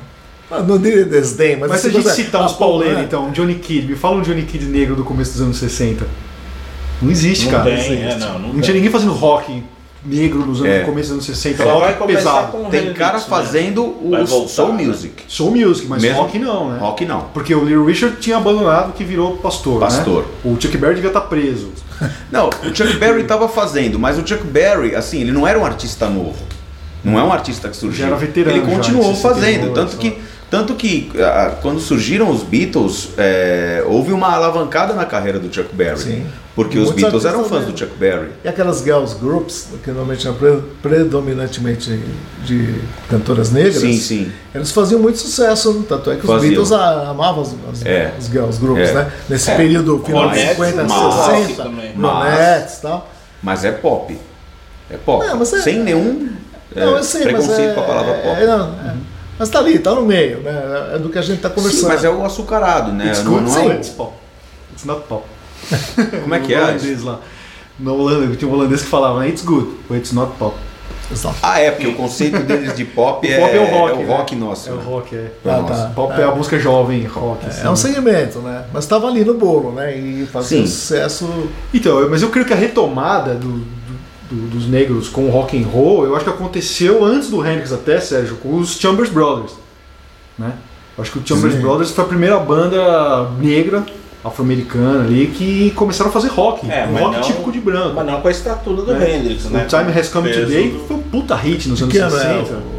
Não 0.67 0.79
diria 0.79 1.05
desdém, 1.05 1.57
mas. 1.57 1.71
Mas 1.71 1.81
se 1.81 1.87
a 1.87 1.91
assim, 1.91 1.99
gente 2.01 2.09
você- 2.11 2.23
citar 2.25 2.43
ah, 2.43 2.47
uns 2.47 2.53
pauleiros, 2.53 3.03
então, 3.03 3.27
um 3.27 3.33
Johnny 3.33 3.55
Kidd, 3.57 3.87
me 3.87 3.97
fala 3.97 4.17
um 4.17 4.23
Johnny 4.23 4.43
Kidd 4.43 4.65
negro 4.67 4.95
do 4.97 5.05
começo 5.05 5.33
dos 5.33 5.41
anos 5.43 5.57
60. 5.59 6.07
Não 7.01 7.11
existe, 7.11 7.45
Não 7.47 7.53
cara. 7.53 7.65
tem, 7.65 7.75
existe. 7.75 7.95
é, 8.03 8.17
não, 8.19 8.33
não 8.35 8.39
não 8.41 8.51
tem. 8.55 8.61
tinha 8.63 8.75
ninguém 8.75 8.91
fazendo 8.91 9.13
rock 9.13 9.63
negro 10.09 10.41
nos 10.47 10.61
anos, 10.61 10.73
É. 10.73 10.81
começo 10.81 11.09
dos 11.09 11.13
anos 11.13 11.27
60. 11.27 11.63
Só 11.63 11.79
vai 11.79 11.89
rock 11.89 11.99
começar 11.99 12.21
pesado. 12.35 12.53
com 12.53 12.67
o 12.67 12.71
Tem 12.71 12.93
cara 12.95 13.19
né? 13.19 13.25
fazendo 13.29 13.97
Vai 14.11 14.23
o 14.23 14.27
voltar, 14.27 14.49
soul 14.49 14.73
né? 14.75 14.85
music. 14.85 15.23
Soul 15.29 15.51
music, 15.57 15.87
mas 15.89 16.03
Mesmo- 16.03 16.19
rock 16.23 16.39
não, 16.39 16.71
né? 16.71 16.79
Rock 16.79 17.05
não. 17.07 17.21
Porque 17.35 17.55
o 17.55 17.65
Little 17.65 17.85
Richard 17.85 18.17
tinha 18.19 18.37
abandonado 18.39 18.93
que 18.95 19.05
virou 19.05 19.37
pastor. 19.37 19.81
Pastor. 19.81 20.23
Né? 20.23 20.29
O 20.53 20.61
Chuck 20.61 20.77
Berry 20.77 20.95
devia 20.97 21.09
estar 21.11 21.21
preso. 21.23 21.71
Não, 22.31 22.49
o 22.49 22.75
Chuck 22.77 22.95
Berry 22.97 23.23
estava 23.23 23.49
fazendo, 23.49 23.99
mas 23.99 24.17
o 24.19 24.27
Chuck 24.27 24.45
Berry, 24.45 24.95
assim, 24.95 25.21
ele 25.21 25.33
não 25.33 25.45
era 25.47 25.59
um 25.59 25.65
artista 25.65 26.09
novo. 26.09 26.37
Não 27.03 27.19
é 27.19 27.23
um 27.25 27.33
artista 27.33 27.69
que 27.69 27.77
surgiu. 27.77 28.03
Já 28.03 28.07
era 28.07 28.17
veterano, 28.17 28.57
ele 28.57 28.65
já, 28.65 28.77
continuou 28.77 29.15
62, 29.15 29.21
fazendo. 29.35 29.75
Tanto 29.75 29.97
que, 29.97 30.19
tanto 30.51 30.75
que 30.75 31.11
ah, 31.19 31.55
quando 31.61 31.81
surgiram 31.81 32.31
os 32.31 32.43
Beatles, 32.45 33.09
é, 33.19 33.83
houve 33.87 34.13
uma 34.13 34.33
alavancada 34.33 34.95
na 34.95 35.05
carreira 35.05 35.39
do 35.41 35.53
Chuck 35.53 35.75
Berry. 35.75 35.99
Sim. 35.99 36.27
Porque 36.59 36.77
os 36.77 36.91
Beatles 36.91 37.25
eram 37.25 37.45
fãs 37.45 37.61
do 37.67 37.71
mesmo. 37.71 37.79
Chuck 37.79 37.95
Berry. 37.99 38.31
E 38.45 38.49
aquelas 38.49 38.79
girls 38.83 39.15
groups, 39.15 39.69
que 39.85 39.91
normalmente 39.91 40.27
eram 40.27 40.37
pre- 40.37 40.61
predominantemente 40.83 42.01
de 42.45 42.81
cantoras 43.09 43.53
negras, 43.53 43.77
Sim, 43.81 43.97
sim. 43.97 44.33
eles 44.53 44.73
faziam 44.73 45.01
muito 45.01 45.19
sucesso, 45.19 45.85
tanto 45.89 46.11
é 46.11 46.17
que 46.17 46.23
os 46.23 46.27
Faziam. 46.27 46.49
Beatles 46.51 46.73
a- 46.73 47.11
amavam 47.11 47.43
as, 47.43 47.55
as, 47.73 47.87
É. 47.87 48.13
os 48.19 48.27
girls 48.27 48.59
groups, 48.61 48.89
É. 48.89 48.93
né? 48.95 49.13
Nesse 49.29 49.51
período 49.53 50.03
final 50.05 50.23
de 50.31 50.37
Ronettes, 50.41 50.57
50, 50.57 50.85
mas- 50.85 51.15
60, 51.47 51.63
também. 51.63 51.93
Ronettes 51.95 52.79
e 52.79 52.83
tal. 52.83 53.09
Mas 53.41 53.65
é 53.65 53.71
pop. 53.71 54.19
É 54.91 54.97
pop. 54.97 55.25
É, 55.25 55.35
mas 55.35 55.53
é- 55.53 55.61
Sem 55.61 55.79
nenhum 55.79 56.29
é, 56.75 56.81
Não, 56.85 56.97
eu 56.97 57.05
sei, 57.05 57.21
mas 57.25 57.33
preconceito 57.35 57.71
é, 57.71 57.75
com 57.75 57.81
a 57.81 57.85
palavra 57.85 58.15
pop. 58.15 58.43
é, 58.43 58.47
não, 58.47 58.67
é. 58.81 58.95
Mas 59.39 59.49
tá 59.49 59.61
ali, 59.61 59.79
tá 59.79 59.95
no 59.95 60.03
meio, 60.03 60.41
né? 60.41 60.91
É 60.95 60.99
do 60.99 61.09
que 61.09 61.19
a 61.19 61.23
gente 61.23 61.41
tá 61.41 61.49
Sim, 61.51 61.55
conversando. 61.55 61.89
mas 61.89 62.03
é 62.03 62.11
o 62.11 62.25
açucarado, 62.25 62.91
né? 62.93 63.07
It's 63.07 63.23
Não, 63.23 63.33
good, 63.35 63.45
não 63.45 63.53
sim. 63.53 63.71
é 63.71 63.75
It's 63.77 63.91
pop. 63.91 64.13
It's 64.73 64.85
not 64.85 65.03
pop. 65.09 65.25
Como 66.23 66.35
é 66.35 66.41
que 66.41 66.55
No 66.55 66.61
é? 66.61 66.63
holandês 66.65 67.03
lá. 67.03 67.21
Na 67.79 67.93
Holanda, 67.93 68.35
tinha 68.37 68.51
um 68.51 68.55
holandês 68.55 68.83
que 68.83 68.89
falava, 68.89 69.21
né, 69.21 69.29
it's 69.29 69.43
good, 69.43 69.69
but 69.89 69.99
it's 69.99 70.13
not 70.13 70.33
pop. 70.39 70.57
Ah, 71.43 71.59
é, 71.59 71.71
porque 71.71 71.87
o 71.87 71.95
conceito 71.95 72.39
deles 72.41 72.77
de 72.77 72.85
pop 72.85 73.25
é, 73.31 73.39
pop 73.41 73.57
é 73.57 73.61
o 73.61 73.65
rock. 73.65 73.91
é 73.93 73.95
o 73.95 73.99
né? 74.07 74.17
rock 74.17 74.37
nosso. 74.37 74.69
É 74.69 74.73
o 74.73 74.77
né? 74.77 74.83
rock, 74.85 75.17
é. 75.17 75.33
Ah, 75.47 75.57
Nossa. 75.63 75.75
tá. 75.85 75.91
Pop 75.95 76.13
é. 76.21 76.23
a 76.25 76.35
música 76.35 76.59
jovem, 76.59 77.05
rock. 77.07 77.47
assim. 77.47 77.67
É 77.67 77.71
um 77.71 77.77
segmento, 77.77 78.41
né? 78.41 78.65
Mas 78.75 78.85
tava 78.85 79.07
ali 79.07 79.25
no 79.25 79.33
bolo, 79.35 79.73
né? 79.73 79.97
E 79.97 80.27
fazia 80.31 80.59
Sim. 80.61 80.67
sucesso. 80.67 81.49
Então, 81.73 81.99
eu- 82.01 82.11
mas 82.11 82.21
eu 82.21 82.29
creio 82.29 82.47
que 82.47 82.53
a 82.53 82.57
retomada 82.57 83.35
do- 83.35 83.65
do- 84.31 84.49
dos 84.51 84.69
negros 84.69 85.09
com 85.09 85.23
o 85.27 85.31
rock 85.31 85.57
and 85.59 85.67
roll, 85.67 86.05
eu 86.05 86.15
acho 86.15 86.25
que 86.25 86.31
aconteceu 86.31 87.03
antes 87.03 87.31
do 87.31 87.47
Hendrix 87.47 87.73
até, 87.73 87.99
Sérgio, 88.01 88.37
com 88.37 88.59
os 88.59 88.77
Chambers 88.79 89.09
Brothers, 89.09 89.53
né? 90.39 90.53
Eu 90.99 91.03
acho 91.03 91.11
que 91.13 91.19
o 91.21 91.23
Chambers 91.27 91.55
Sim. 91.55 91.61
Brothers 91.61 91.91
foi 91.93 92.05
a 92.05 92.07
primeira 92.09 92.39
banda 92.39 93.31
negra 93.41 93.83
afro-americana 94.25 95.05
ali 95.05 95.27
que 95.29 95.71
começaram 95.73 96.11
a 96.11 96.13
fazer 96.13 96.29
rock, 96.29 96.71
É, 96.71 96.87
um 96.87 96.97
rock 96.97 97.15
não- 97.17 97.21
típico 97.23 97.53
de 97.53 97.61
branco. 97.61 97.95
Mas 97.95 98.07
não 98.07 98.21
com 98.21 98.29
a 98.29 98.31
estatura 98.31 98.83
do 98.83 98.93
É. 98.95 99.17
Hendrix, 99.17 99.45
né? 99.47 99.65
O 99.65 99.67
Time 99.69 99.99
Has 99.99 100.09
Come 100.09 100.31
Today 100.33 100.71
do- 100.71 100.81
foi 100.87 100.97
um 100.97 101.03
puta 101.03 101.35
hit 101.37 101.69
nos 101.69 101.81
anos 101.83 101.93
Que 101.93 101.99
ano 101.99 102.17
é? 102.17 102.21
60. 102.21 102.79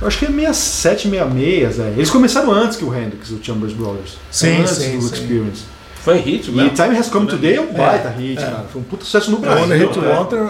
Eu 0.00 0.06
acho 0.06 0.18
que 0.18 0.24
é 0.26 0.28
67, 0.28 1.08
66, 1.08 1.74
Zé. 1.74 1.92
Eles 1.96 2.10
começaram 2.10 2.52
antes 2.52 2.76
que 2.76 2.84
o 2.84 2.94
Hendrix, 2.96 3.30
o 3.30 3.38
Chambers 3.42 3.72
Brothers. 3.72 4.16
Sim, 4.30 4.60
antes 4.60 4.72
sim, 4.76 4.96
do 4.96 5.02
sim. 5.02 5.14
Experience. 5.14 5.62
Foi 6.04 6.16
hit 6.20 6.48
E 6.48 6.52
mesmo. 6.52 6.70
Time 6.70 6.96
Has 6.96 7.08
Come 7.08 7.26
Today 7.26 7.56
é 7.56 7.60
um 7.60 7.72
baita 7.72 8.08
hit, 8.10 8.36
cara. 8.40 8.64
Foi 8.72 8.80
um 8.80 8.84
puta 8.84 9.04
sucesso 9.04 9.30
no 9.32 9.38
Brasil. 9.38 9.64
One 9.64 9.76
Hit 9.76 9.98
né? 9.98 10.16
Wonder, 10.16 10.42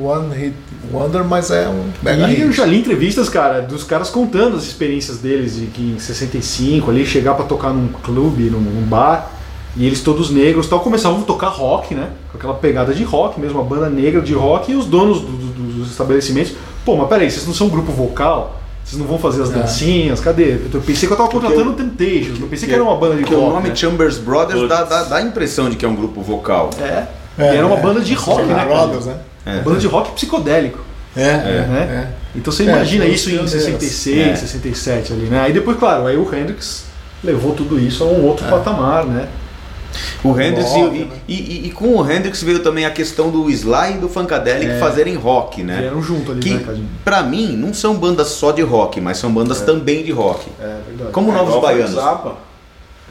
One 0.00 0.34
Hit 0.36 0.54
Wonder, 0.92 1.24
mas 1.24 1.50
é 1.50 1.68
um 1.68 1.90
mega 2.02 2.28
E 2.30 2.40
eu 2.40 2.52
já 2.52 2.64
li 2.64 2.78
entrevistas, 2.78 3.28
cara, 3.28 3.60
dos 3.60 3.82
caras 3.82 4.08
contando 4.08 4.56
as 4.56 4.62
experiências 4.62 5.18
deles 5.18 5.56
de 5.56 5.66
que 5.66 5.82
em 5.82 5.98
65 5.98 6.88
ali 6.90 7.04
chegar 7.04 7.34
pra 7.34 7.44
tocar 7.44 7.72
num 7.74 7.88
clube, 7.88 8.44
num, 8.44 8.60
num 8.60 8.86
bar, 8.86 9.32
e 9.76 9.86
eles 9.86 10.00
todos 10.00 10.30
negros, 10.30 10.66
tal, 10.68 10.80
começavam 10.80 11.20
a 11.20 11.22
tocar 11.22 11.48
rock, 11.48 11.94
né? 11.94 12.08
Com 12.32 12.38
aquela 12.38 12.54
pegada 12.54 12.94
de 12.94 13.04
rock 13.04 13.38
mesmo, 13.40 13.60
uma 13.60 13.68
banda 13.68 13.88
negra 13.90 14.20
de 14.20 14.32
rock, 14.32 14.72
e 14.72 14.74
os 14.74 14.86
donos 14.86 15.20
do- 15.20 15.26
do- 15.26 15.72
dos 15.78 15.90
estabelecimentos, 15.90 16.52
pô, 16.84 16.96
mas 16.96 17.08
peraí, 17.08 17.30
vocês 17.30 17.46
não 17.46 17.52
são 17.54 17.66
um 17.66 17.70
grupo 17.70 17.92
vocal? 17.92 18.60
Vocês 18.84 19.00
não 19.00 19.06
vão 19.08 19.18
fazer 19.18 19.42
as 19.42 19.50
É. 19.50 19.54
dancinhas? 19.54 20.20
Cadê? 20.20 20.58
Eu 20.72 20.80
pensei 20.80 21.06
que 21.08 21.12
eu 21.12 21.16
tava 21.16 21.28
contratando 21.28 21.70
o 21.70 21.72
Temptations, 21.74 22.38
não 22.38 22.46
pensei 22.48 22.68
que 22.68 22.74
era 22.74 22.82
uma 22.84 22.96
banda 22.96 23.16
de 23.16 23.22
rock. 23.24 23.34
o 23.34 23.50
nome 23.50 23.68
né? 23.68 23.74
Chambers 23.74 24.16
Brothers 24.18 24.68
dá, 24.68 24.84
dá, 24.84 25.02
dá 25.04 25.16
a 25.16 25.22
impressão 25.22 25.68
de 25.68 25.76
que 25.76 25.84
é 25.84 25.88
um 25.88 25.94
grupo 25.96 26.22
vocal. 26.22 26.70
É. 26.80 27.04
É, 27.38 27.52
e 27.54 27.56
era 27.56 27.66
uma 27.66 27.76
é. 27.76 27.80
banda 27.82 28.00
de 28.00 28.14
rock, 28.14 28.42
né? 28.44 28.54
cara? 28.54 28.64
Brothers, 28.68 29.06
né? 29.06 29.16
É. 29.44 29.60
Banda 29.60 29.78
de 29.78 29.86
rock 29.86 30.12
psicodélico. 30.12 30.78
É, 31.16 31.22
é, 31.22 31.66
né? 31.68 32.12
Então 32.34 32.52
você 32.52 32.62
É, 32.62 32.66
imagina 32.66 33.04
isso 33.06 33.28
em 33.28 33.32
pioneiros. 33.38 33.50
66, 33.52 34.26
É. 34.28 34.36
67 34.36 35.12
ali, 35.12 35.22
né? 35.26 35.40
Aí 35.40 35.52
depois, 35.52 35.76
claro, 35.78 36.06
aí 36.06 36.16
o 36.16 36.22
Hendrix 36.34 36.84
levou 37.24 37.54
tudo 37.54 37.78
isso 37.80 38.04
a 38.04 38.06
um 38.06 38.24
outro 38.24 38.46
patamar, 38.46 39.04
né? 39.06 39.26
O 40.24 40.30
Hendrix 40.40 40.72
e, 40.74 40.80
Rock, 40.80 40.96
e, 40.96 40.98
né? 41.04 41.10
e- 41.28 41.66
e 41.66 41.70
com 41.72 41.96
o 41.96 42.10
Hendrix 42.10 42.42
veio 42.42 42.60
também 42.60 42.84
a 42.84 42.90
questão 42.90 43.30
do 43.30 43.48
Sly 43.50 43.94
e 43.94 43.98
do 43.98 44.08
Funkadelic 44.08 44.70
É. 44.72 44.78
fazerem 44.78 45.14
rock, 45.14 45.62
né? 45.62 45.78
Vieram 45.80 46.02
junto 46.02 46.32
ali, 46.32 46.40
Que 46.40 46.50
né, 46.54 46.62
Cadinho? 46.64 46.88
pra 47.04 47.22
mim 47.22 47.56
não 47.56 47.72
são 47.74 47.94
bandas 47.94 48.28
só 48.28 48.50
de 48.52 48.62
rock, 48.62 49.00
mas 49.00 49.18
são 49.18 49.32
bandas 49.32 49.60
também 49.62 50.02
de 50.04 50.12
rock. 50.12 50.46
É 50.60 50.78
verdade. 50.88 51.10
Como 51.12 51.30
É, 51.30 51.34
Novos 51.34 51.54
o 51.54 51.60
Frank 51.60 51.74
Baianos. 51.74 51.94
Zappa. 51.94 52.36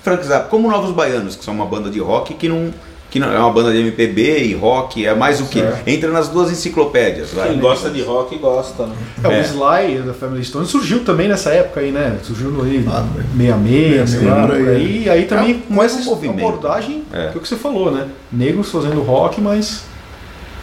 Frank 0.03 0.25
Zappa, 0.25 0.47
como 0.49 0.69
Novos 0.69 0.91
Baianos, 0.91 1.35
que 1.35 1.43
são 1.43 1.53
uma 1.53 1.65
banda 1.65 1.89
de 1.89 1.99
rock 1.99 2.33
que 2.35 2.47
não 2.47 2.71
que 3.15 3.19
não 3.21 3.31
é 3.31 3.39
uma 3.39 3.49
banda 3.49 3.71
de 3.71 3.77
MPB 3.79 4.43
e 4.43 4.53
rock, 4.55 5.05
é 5.05 5.15
mais 5.15 5.39
o 5.39 5.45
que 5.45 5.63
entra 5.87 6.11
nas 6.11 6.27
duas 6.27 6.51
enciclopédias, 6.51 7.29
vai. 7.31 7.47
Quem 7.47 7.59
gosta 7.59 7.89
de 7.89 8.01
rock 8.01 8.37
gosta, 8.37 8.85
né? 8.87 8.93
É, 9.23 9.27
É. 9.27 9.39
O 9.39 9.41
Sly 9.41 10.01
da 10.05 10.13
Family 10.13 10.43
Stone 10.43 10.65
surgiu 10.65 11.01
também 11.05 11.29
nessa 11.29 11.49
época 11.51 11.79
aí, 11.79 11.91
né? 11.91 12.17
Surgiu 12.23 12.49
no 12.51 12.63
aí, 12.65 12.83
Ah, 12.85 13.05
66, 13.37 14.09
sei 14.09 14.19
66, 14.19 14.25
lá, 14.29 14.41
por 14.47 14.57
por 14.57 14.67
aí. 14.67 14.75
aí. 14.75 15.03
E 15.05 15.09
aí 15.09 15.23
também 15.27 15.51
É, 15.51 15.57
com 15.65 15.73
mais 15.73 15.95
essa 15.95 16.03
movimento. 16.03 16.39
abordagem, 16.45 17.03
É. 17.13 17.27
que 17.29 17.35
é 17.35 17.37
o 17.37 17.39
que 17.39 17.47
você 17.47 17.55
falou, 17.55 17.89
né? 17.89 18.07
Negros 18.29 18.69
fazendo 18.69 19.01
rock, 19.01 19.39
mas 19.39 19.85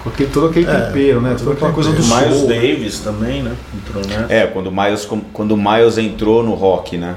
com 0.04 0.10
aquele, 0.10 0.28
todo 0.28 0.48
aquele 0.48 0.68
É, 0.68 0.74
tempero, 0.80 1.22
né? 1.22 1.34
Toda 1.38 1.52
aquela 1.52 1.72
coisa 1.72 1.90
do. 1.90 2.02
Miles 2.02 2.36
soul. 2.36 2.48
Davis 2.48 2.98
também, 2.98 3.42
né? 3.42 3.52
Entrou 3.74 4.02
nessa. 4.06 4.30
É, 4.30 4.46
quando 4.46 4.66
o 4.66 4.70
Miles 4.70 5.06
com- 5.06 5.22
quando 5.32 5.52
o 5.52 5.56
Miles 5.56 5.96
entrou 5.96 6.42
no 6.42 6.52
rock, 6.52 6.98
né? 6.98 7.14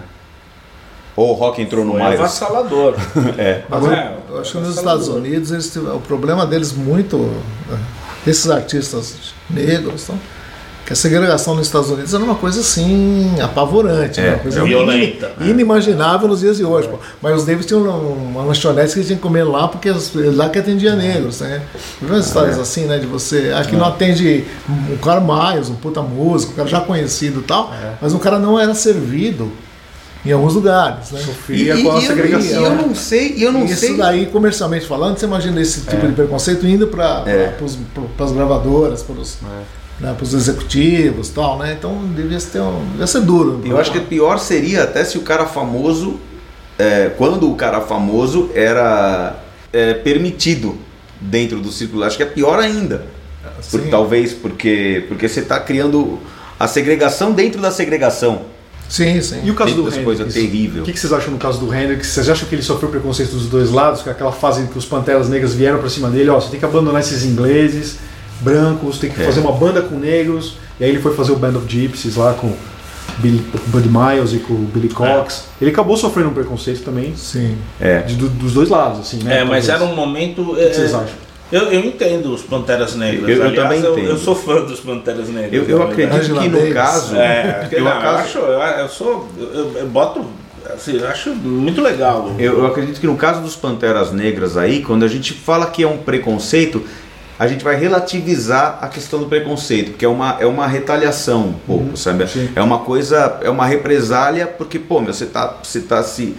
Ou 1.15 1.31
o 1.31 1.33
rock 1.33 1.61
entrou 1.61 1.85
no 1.85 1.93
Foi 1.93 2.01
Miles. 2.03 2.19
avassalador. 2.19 2.95
É. 3.37 3.61
Mas 3.69 3.85
É, 3.85 4.13
eu 4.29 4.39
acho 4.41 4.51
que 4.51 4.57
nos 4.59 4.75
Estados 4.77 5.07
Unidos 5.07 5.51
eles 5.51 5.71
tiveram- 5.71 5.95
o 5.97 6.01
problema 6.01 6.45
deles 6.45 6.73
muito 6.73 7.17
né, 7.17 7.77
esses 8.27 8.49
artistas 8.49 9.33
negros 9.49 10.03
então, 10.03 10.19
que 10.85 10.93
a 10.93 10.95
segregação 10.95 11.55
nos 11.55 11.65
Estados 11.65 11.89
Unidos 11.89 12.13
era 12.13 12.23
uma 12.23 12.35
coisa 12.35 12.59
assim 12.59 13.31
apavorante, 13.41 14.19
né? 14.21 14.27
É, 14.27 14.29
uma 14.33 14.39
coisa 14.39 14.59
é 14.59 14.63
violenta, 14.65 15.31
in- 15.39 15.43
né? 15.45 15.49
inimaginável 15.51 16.27
nos 16.27 16.41
dias 16.41 16.57
de 16.57 16.63
hoje. 16.65 16.87
pô. 16.87 16.99
Mas 17.21 17.37
os 17.37 17.45
Davis 17.45 17.65
tinham 17.65 17.81
uma 17.81 18.43
lanchonete 18.43 18.91
que 18.93 18.99
eles 18.99 19.07
tinham 19.07 19.17
que 19.17 19.23
comer 19.23 19.43
lá 19.45 19.67
porque 19.67 19.91
lá 20.35 20.47
que 20.49 20.59
atendia 20.59 20.95
negros, 20.95 21.39
né? 21.41 21.63
Várias 22.01 22.27
histórias 22.27 22.59
assim, 22.59 22.85
né? 22.85 22.99
De 22.99 23.07
você 23.07 23.51
aqui 23.57 23.75
não 23.75 23.85
atende 23.85 24.45
um 24.69 24.97
cara 24.97 25.19
mais, 25.21 25.69
um 25.69 25.75
puta 25.75 26.01
músico, 26.03 26.51
um 26.53 26.55
cara 26.55 26.67
já 26.69 26.81
conhecido 26.81 27.39
e 27.39 27.43
tal, 27.43 27.71
mas 28.01 28.13
o 28.13 28.19
cara 28.19 28.37
não 28.37 28.59
era 28.59 28.75
servido 28.75 29.51
em 30.25 30.31
alguns 30.31 30.53
lugares, 30.55 31.11
né? 31.11 31.19
E, 31.21 31.23
Sofria 31.23 31.75
e- 31.75 31.83
com 31.83 31.91
a 31.91 31.93
e 31.93 31.95
eu, 31.97 32.01
segregação. 32.07 32.61
e 32.61 32.63
eu 32.65 32.75
não 32.75 32.95
sei, 32.95 33.33
e 33.37 33.43
eu 33.43 33.51
não 33.51 33.65
Isso 33.65 33.75
sei. 33.77 33.97
daí, 33.97 34.25
comercialmente 34.27 34.85
falando, 34.87 35.17
você 35.17 35.25
imagina 35.25 35.61
esse 35.61 35.81
tipo 35.81 36.07
de 36.07 36.13
preconceito 36.13 36.65
indo 36.65 36.87
para 36.87 37.23
É. 37.27 37.55
as 38.19 38.31
gravadoras, 38.31 39.03
para 39.03 39.15
os 40.23 40.33
executivos 40.33 41.29
e 41.29 41.31
tal, 41.31 41.57
né? 41.59 41.75
Então 41.77 41.97
devia 42.15 42.39
ser, 42.39 42.59
um, 42.61 42.85
devia 42.91 43.07
ser 43.07 43.21
duro. 43.21 43.61
Eu 43.65 43.77
acho 43.79 43.91
que 43.91 43.99
pior 43.99 44.37
seria 44.39 44.83
até 44.83 45.03
se 45.05 45.17
o 45.17 45.21
cara 45.21 45.45
famoso, 45.45 46.19
é, 46.77 47.09
quando 47.17 47.49
o 47.49 47.55
cara 47.55 47.81
famoso 47.81 48.49
era 48.53 49.37
é, 49.71 49.93
permitido 49.93 50.77
dentro 51.19 51.59
do 51.59 51.71
círculo. 51.71 52.03
Acho 52.03 52.17
que 52.17 52.23
é 52.23 52.25
pior 52.25 52.59
ainda. 52.59 53.03
Por- 53.71 53.81
Sim. 53.81 53.89
talvez 53.89 54.33
porque 54.33 55.05
porque 55.07 55.27
você 55.29 55.39
está 55.39 55.59
criando 55.59 56.19
a 56.59 56.67
segregação 56.67 57.31
dentro 57.31 57.61
da 57.61 57.71
segregação. 57.71 58.41
Sim, 58.87 59.19
sim. 59.21 59.41
E 59.43 59.49
o 59.51 59.55
caso 59.55 59.73
do 59.73 59.81
Hendrix? 59.87 60.03
coisa 60.03 60.25
terrível. 60.25 60.83
O 60.83 60.85
que, 60.85 60.93
que 60.93 60.99
vocês 60.99 61.11
acham 61.11 61.31
no 61.31 61.37
caso 61.39 61.59
do 61.59 61.73
Hendrix? 61.73 62.07
Vocês 62.07 62.29
acham 62.29 62.47
que 62.47 62.53
ele 62.55 62.61
sofreu 62.61 62.89
preconceito 62.89 63.31
dos 63.31 63.47
dois 63.47 63.71
lados? 63.71 64.01
Que 64.01 64.09
é 64.09 64.11
aquela 64.11 64.31
fase 64.31 64.61
em 64.61 64.67
que 64.67 64.77
os 64.77 64.85
Panteras 64.85 65.27
Negras 65.27 65.53
vieram 65.53 65.79
pra 65.79 65.89
cima 65.89 66.09
dele, 66.09 66.29
ó, 66.29 66.39
você 66.39 66.49
tem 66.49 66.59
que 66.59 66.65
abandonar 66.65 67.01
esses 67.01 67.25
ingleses, 67.25 67.97
brancos, 68.41 68.99
tem 68.99 69.09
que 69.09 69.21
É. 69.21 69.25
fazer 69.25 69.39
uma 69.39 69.51
banda 69.53 69.81
com 69.81 69.97
negros. 69.97 70.57
E 70.79 70.83
aí 70.83 70.89
ele 70.91 70.99
foi 70.99 71.13
fazer 71.15 71.31
o 71.31 71.35
Band 71.35 71.57
of 71.57 71.65
Gypsies 71.67 72.15
lá 72.15 72.33
com 72.33 72.53
Billy, 73.19 73.43
Bud 73.67 73.87
Miles 73.89 74.33
e 74.33 74.39
com 74.39 74.53
o 74.53 74.69
Billy 74.73 74.89
Cox. 74.89 75.45
Ele 75.61 75.71
acabou 75.71 75.95
sofrendo 75.95 76.29
um 76.29 76.33
preconceito 76.33 76.83
também 76.83 77.15
Sim. 77.15 77.55
É. 77.79 77.99
de- 78.01 78.15
do- 78.15 78.27
dos 78.29 78.53
dois 78.53 78.67
lados, 78.69 78.99
assim, 78.99 79.23
né? 79.23 79.39
É, 79.39 79.43
mas 79.45 79.65
Talvez. 79.65 79.69
era 79.69 79.83
um 79.85 79.95
momento. 79.95 80.41
O 80.51 80.55
que 80.55 80.65
que 80.69 80.75
vocês 80.75 80.93
acham? 80.93 81.24
Eu, 81.51 81.71
eu 81.71 81.79
entendo 81.85 82.33
os 82.33 82.41
Panteras 82.41 82.95
Negras. 82.95 83.29
Eu- 83.29 83.35
eu 83.37 83.43
Aliás, 83.45 83.63
também 83.69 83.83
eu, 83.83 83.93
entendo. 83.93 84.09
eu 84.09 84.17
sou 84.17 84.35
fã 84.35 84.61
dos 84.61 84.79
Panteras 84.79 85.29
Negras. 85.29 85.53
Eu, 85.53 85.77
eu 85.77 85.83
acredito 85.83 86.15
Angela 86.15 86.41
que 86.41 86.49
no 86.49 86.57
Davis. 86.57 86.73
caso, 86.73 87.15
É, 87.15 87.67
eu, 87.71 87.83
não, 87.83 87.91
eu, 87.91 87.97
acaso- 87.97 88.17
acho, 88.23 88.37
eu, 88.39 88.59
eu 88.61 88.89
sou. 88.89 89.27
Eu, 89.37 89.73
eu 89.77 89.87
boto. 89.87 90.25
Assim, 90.73 90.97
eu 90.97 91.07
acho 91.07 91.29
muito 91.35 91.79
legal. 91.81 92.31
Eu, 92.39 92.57
eu 92.59 92.65
acredito 92.65 92.99
que 92.99 93.05
no 93.05 93.15
caso 93.15 93.41
dos 93.41 93.55
Panteras 93.55 94.11
Negras 94.11 94.57
aí, 94.57 94.81
quando 94.81 95.05
a 95.05 95.07
gente 95.07 95.31
fala 95.33 95.67
que 95.67 95.83
é 95.83 95.87
um 95.87 95.97
preconceito, 95.99 96.83
a 97.37 97.45
gente 97.47 97.63
vai 97.63 97.75
relativizar 97.75 98.79
a 98.81 98.87
questão 98.87 99.19
do 99.19 99.27
preconceito, 99.27 99.91
porque 99.91 100.05
é 100.05 100.07
uma, 100.07 100.37
é 100.39 100.45
uma 100.47 100.65
retaliação 100.65 101.41
um 101.49 101.53
pouco, 101.53 101.95
sabe? 101.95 102.27
sim. 102.27 102.49
É 102.55 102.61
uma 102.63 102.79
coisa, 102.79 103.37
é 103.43 103.49
uma 103.49 103.65
represália, 103.67 104.47
porque, 104.47 104.79
pô, 104.79 104.99
meu, 105.01 105.13
você 105.13 105.27
tá, 105.27 105.55
você 105.61 105.81
tá 105.81 106.01
se. 106.01 106.35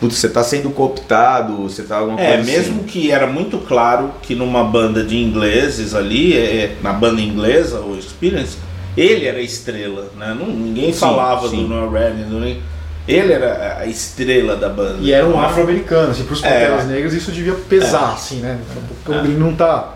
Putz, 0.00 0.16
você 0.16 0.28
tá 0.28 0.44
sendo 0.44 0.70
cooptado, 0.70 1.56
você 1.56 1.82
tá 1.82 1.96
alguma 1.98 2.20
É, 2.20 2.36
coisa 2.36 2.42
mesmo 2.44 2.74
assim. 2.76 2.84
que 2.84 3.10
era 3.10 3.26
muito 3.26 3.58
claro 3.58 4.12
que 4.22 4.34
numa 4.34 4.62
banda 4.62 5.02
de 5.02 5.16
ingleses 5.16 5.92
ali, 5.94 6.36
é, 6.36 6.76
na 6.82 6.92
banda 6.92 7.20
inglesa, 7.20 7.80
o 7.80 7.98
Experience, 7.98 8.56
ele 8.96 9.26
era 9.26 9.38
a 9.38 9.42
estrela, 9.42 10.08
né? 10.16 10.36
Não, 10.38 10.46
ninguém 10.46 10.92
Sim, 10.92 11.00
falava 11.00 11.48
sim. 11.48 11.56
do 11.62 11.68
Noel 11.68 11.90
Redding, 11.90 12.60
ele 13.08 13.32
era 13.32 13.78
a 13.80 13.86
estrela 13.86 14.54
da 14.54 14.68
banda. 14.68 14.98
E 15.00 15.10
era 15.12 15.26
um 15.26 15.40
afro-americano, 15.40 16.10
assim, 16.12 16.22
pros 16.24 16.44
É. 16.44 16.48
Panteras 16.66 16.86
Negras 16.86 17.12
isso 17.14 17.32
devia 17.32 17.54
pesar, 17.54 18.12
assim, 18.12 18.36
né? 18.36 18.58
Porque 19.04 19.18
ele 19.26 19.36
não 19.38 19.54
tá 19.54 19.94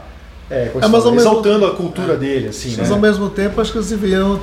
é, 0.50 0.64
É, 0.64 0.70
mas 0.74 0.84
ao 0.84 0.90
mesmo- 1.12 1.20
exaltando 1.20 1.64
a 1.66 1.70
cultura 1.74 2.16
dele, 2.16 2.48
assim, 2.48 2.74
Mas 2.76 2.88
né? 2.88 2.94
ao 2.94 3.00
mesmo 3.00 3.30
tempo, 3.30 3.60
acho 3.60 3.70
que 3.72 3.78
eles 3.78 3.88
deviam 3.90 4.40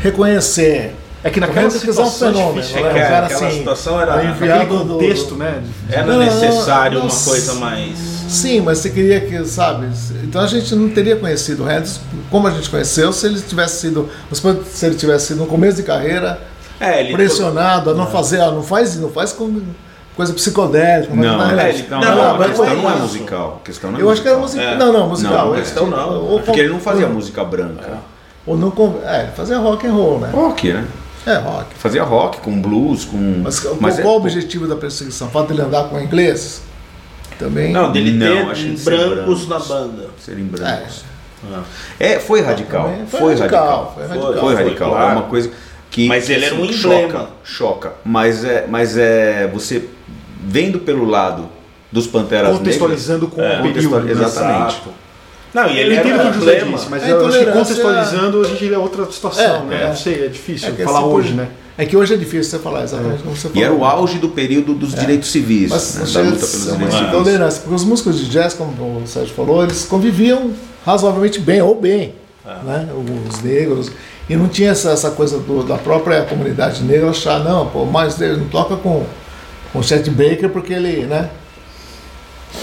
reconhecer. 0.00 0.94
É 1.24 1.30
que 1.30 1.38
naquela 1.38 1.66
Hendrix 1.66 1.84
é 1.84 1.88
um 1.90 1.92
situação 1.92 2.28
é 2.28 2.32
fenômeno, 2.32 2.60
difícil, 2.62 2.82
né? 2.82 2.98
É 2.98 3.02
cara 3.08 3.26
aquela 3.26 3.46
assim, 3.46 3.58
situação 3.58 4.00
era- 4.00 4.24
enviado 4.24 4.78
do- 4.84 4.94
contexto, 4.94 5.34
né? 5.36 5.62
Era 5.88 6.06
Não, 6.06 6.18
necessário 6.18 6.98
não, 6.98 7.06
uma 7.06 7.14
não, 7.14 7.20
coisa 7.24 7.54
mais. 7.54 7.96
Sim, 8.28 8.60
mas 8.62 8.78
você 8.78 8.90
queria 8.90 9.20
que, 9.20 9.44
sabe? 9.44 9.86
Então 10.24 10.40
a 10.40 10.46
gente 10.46 10.74
não 10.74 10.88
teria 10.88 11.14
conhecido 11.16 11.64
o 11.64 11.70
Hendrix 11.70 12.00
como 12.30 12.48
a 12.48 12.50
gente 12.50 12.68
conheceu 12.68 13.12
se 13.12 13.26
ele 13.26 13.40
tivesse 13.40 13.80
sido, 13.80 14.08
se 14.64 14.86
ele 14.86 14.94
tivesse 14.96 15.26
sido 15.28 15.38
no 15.40 15.46
começo 15.46 15.76
de 15.76 15.82
carreira 15.84 16.40
É, 16.80 17.00
ele 17.02 17.12
pressionado 17.12 17.90
a 17.90 17.94
não 17.94 18.06
fazer, 18.08 18.40
ah, 18.40 18.50
não 18.50 18.62
faz, 18.62 18.96
não 18.98 19.10
faz 19.10 19.32
com 19.32 19.60
coisa 20.16 20.32
psicodélica, 20.32 21.14
Não, 21.14 21.50
é, 21.50 21.66
é, 21.66 21.68
ele- 21.70 21.86
não, 21.88 22.00
não, 22.00 22.08
não, 22.08 22.16
não, 22.16 22.34
a 22.34 22.38
questão 22.46 22.66
foi 22.66 22.76
não 22.76 22.90
é 22.90 22.92
isso. 22.94 23.02
musical. 23.02 23.60
A 23.62 23.64
questão 23.66 23.92
não 23.92 23.98
é 23.98 24.02
Eu 24.02 24.10
acho 24.10 24.22
que 24.22 24.28
era 24.28 24.38
musical. 24.38 24.66
musical. 24.66 24.88
É. 24.88 24.92
Não, 24.92 25.00
não, 25.00 25.08
musical. 25.08 25.46
Não, 25.48 25.54
é, 25.54 25.58
questão 25.58 25.86
não. 25.86 26.24
ou- 26.24 26.38
É 26.38 26.42
porque 26.42 26.60
ele 26.60 26.68
não 26.70 26.80
fazia 26.80 27.06
ou- 27.06 27.12
música 27.12 27.44
branca. 27.44 27.98
Ou 28.44 28.56
não, 28.56 28.72
é, 29.04 29.26
fazia 29.36 29.56
rock 29.58 29.86
and 29.86 29.92
roll, 29.92 30.18
né? 30.18 30.30
Rock, 30.32 30.72
né? 30.72 30.84
É, 31.26 31.34
rock. 31.36 31.66
Fazia 31.76 32.02
rock 32.02 32.38
com 32.40 32.60
blues, 32.60 33.04
com. 33.04 33.16
Mas, 33.44 33.60
qual- 33.60 33.76
Mas 33.80 33.94
qual 34.00 34.14
é- 34.14 34.16
o 34.16 34.20
objetivo 34.20 34.66
da 34.66 34.74
perseguição? 34.76 35.28
O 35.28 35.30
fato 35.30 35.48
de 35.48 35.52
ele 35.54 35.62
andar 35.62 35.84
com 35.84 36.00
ingleses? 36.00 36.62
Também. 37.38 37.72
Não, 37.72 37.90
dele 37.92 38.10
Não, 38.12 38.50
acho 38.50 38.64
que 38.64 38.74
ter 38.76 38.84
brancos 38.84 39.44
brancos. 39.44 39.48
na 39.48 39.58
banda. 39.58 40.10
Serem 40.20 40.44
É, 40.44 40.48
brancos. 40.48 41.04
É, 41.98 42.18
foi 42.20 42.40
radical. 42.40 42.84
também 42.84 43.06
Foi, 43.06 43.34
radical. 43.34 43.92
Foi 43.94 44.06
Foi. 44.06 44.16
radical. 44.16 44.32
Foi 44.40 44.54
Foi, 44.54 44.64
radical. 44.64 44.90
claro. 44.90 45.10
É 45.10 45.12
uma 45.14 45.22
coisa 45.28 45.50
que. 45.90 46.06
Mas 46.06 46.28
ele 46.30 46.44
era 46.44 46.54
um 46.54 46.64
assim, 46.64 46.74
emblema. 46.78 47.08
Choca, 47.12 47.28
choca. 47.44 47.92
Mas 48.04 48.44
é, 48.44 48.66
mas 48.68 48.96
é. 48.96 49.48
Você 49.52 49.88
vendo 50.44 50.78
pelo 50.80 51.04
lado 51.04 51.48
dos 51.90 52.06
Panteras 52.06 52.56
Contextualizando 52.58 53.28
com 53.28 53.40
É, 53.42 53.44
o 53.60 53.62
período. 53.62 53.68
contextual- 53.90 54.00
né? 54.02 54.10
exatamente. 54.12 54.72
Exato. 54.74 54.90
Não, 55.54 55.66
e 55.68 55.72
Eu 55.80 55.86
ele 55.86 55.94
era 55.96 56.08
entendo 56.08 56.24
o 56.24 56.28
um 56.28 56.32
que 56.32 56.38
o 56.38 56.40
José 56.40 56.64
disse, 56.64 56.86
mas 56.88 57.02
A 57.02 57.08
eu 57.08 57.26
acho 57.26 57.38
que 57.38 57.44
contextualizando 57.46 58.40
a 58.40 58.44
gente 58.48 58.72
é 58.74 58.78
outra 58.78 59.04
situação, 59.12 59.44
É, 59.44 59.64
né? 59.66 59.82
é. 59.84 59.88
Não 59.88 59.96
sei, 59.96 60.24
é 60.24 60.28
difícil 60.28 60.68
É 60.78 60.84
falar 60.84 61.04
hoje, 61.04 61.34
né? 61.34 61.48
É 61.76 61.84
que 61.86 61.96
hoje 61.96 62.14
é 62.14 62.16
difícil 62.16 62.44
você 62.44 62.58
falar 62.58 62.84
exatamente 62.84 63.22
como 63.22 63.34
você 63.34 63.48
falou. 63.48 63.62
E 63.62 63.64
era 63.64 63.72
o 63.74 63.84
auge 63.84 64.18
do 64.18 64.28
período 64.28 64.74
dos 64.74 64.94
direitos 64.94 65.30
civis, 65.30 65.70
Mas 65.70 65.94
né, 65.94 66.00
da 66.04 66.20
luta 66.20 66.36
pelos 66.46 66.64
direitos 66.64 66.94
civis. 66.94 67.08
intolerância, 67.08 67.60
porque 67.62 67.74
os 67.74 67.84
músicos 67.84 68.18
de 68.18 68.28
jazz, 68.30 68.54
como 68.54 68.70
o 68.72 69.06
Sérgio 69.06 69.34
falou, 69.34 69.62
eles 69.62 69.84
conviviam 69.86 70.52
razoavelmente 70.86 71.38
bem, 71.40 71.60
ou 71.62 71.74
bem, 71.80 72.14
né? 72.64 72.88
os 73.30 73.42
negros, 73.42 73.90
e 74.28 74.36
não 74.36 74.48
tinha 74.48 74.70
essa, 74.70 74.90
essa 74.90 75.10
coisa 75.10 75.38
do- 75.38 75.62
da 75.64 75.76
própria 75.78 76.22
comunidade 76.22 76.82
negra 76.82 77.10
achar, 77.10 77.40
não, 77.42 77.66
pô, 77.66 77.84
mas 77.86 78.20
ele 78.20 78.36
não 78.36 78.48
toca 78.48 78.76
com, 78.76 79.04
com 79.72 79.78
o 79.78 79.82
Chet 79.82 80.08
Baker 80.10 80.48
porque 80.50 80.72
ele, 80.74 81.06
né? 81.06 81.30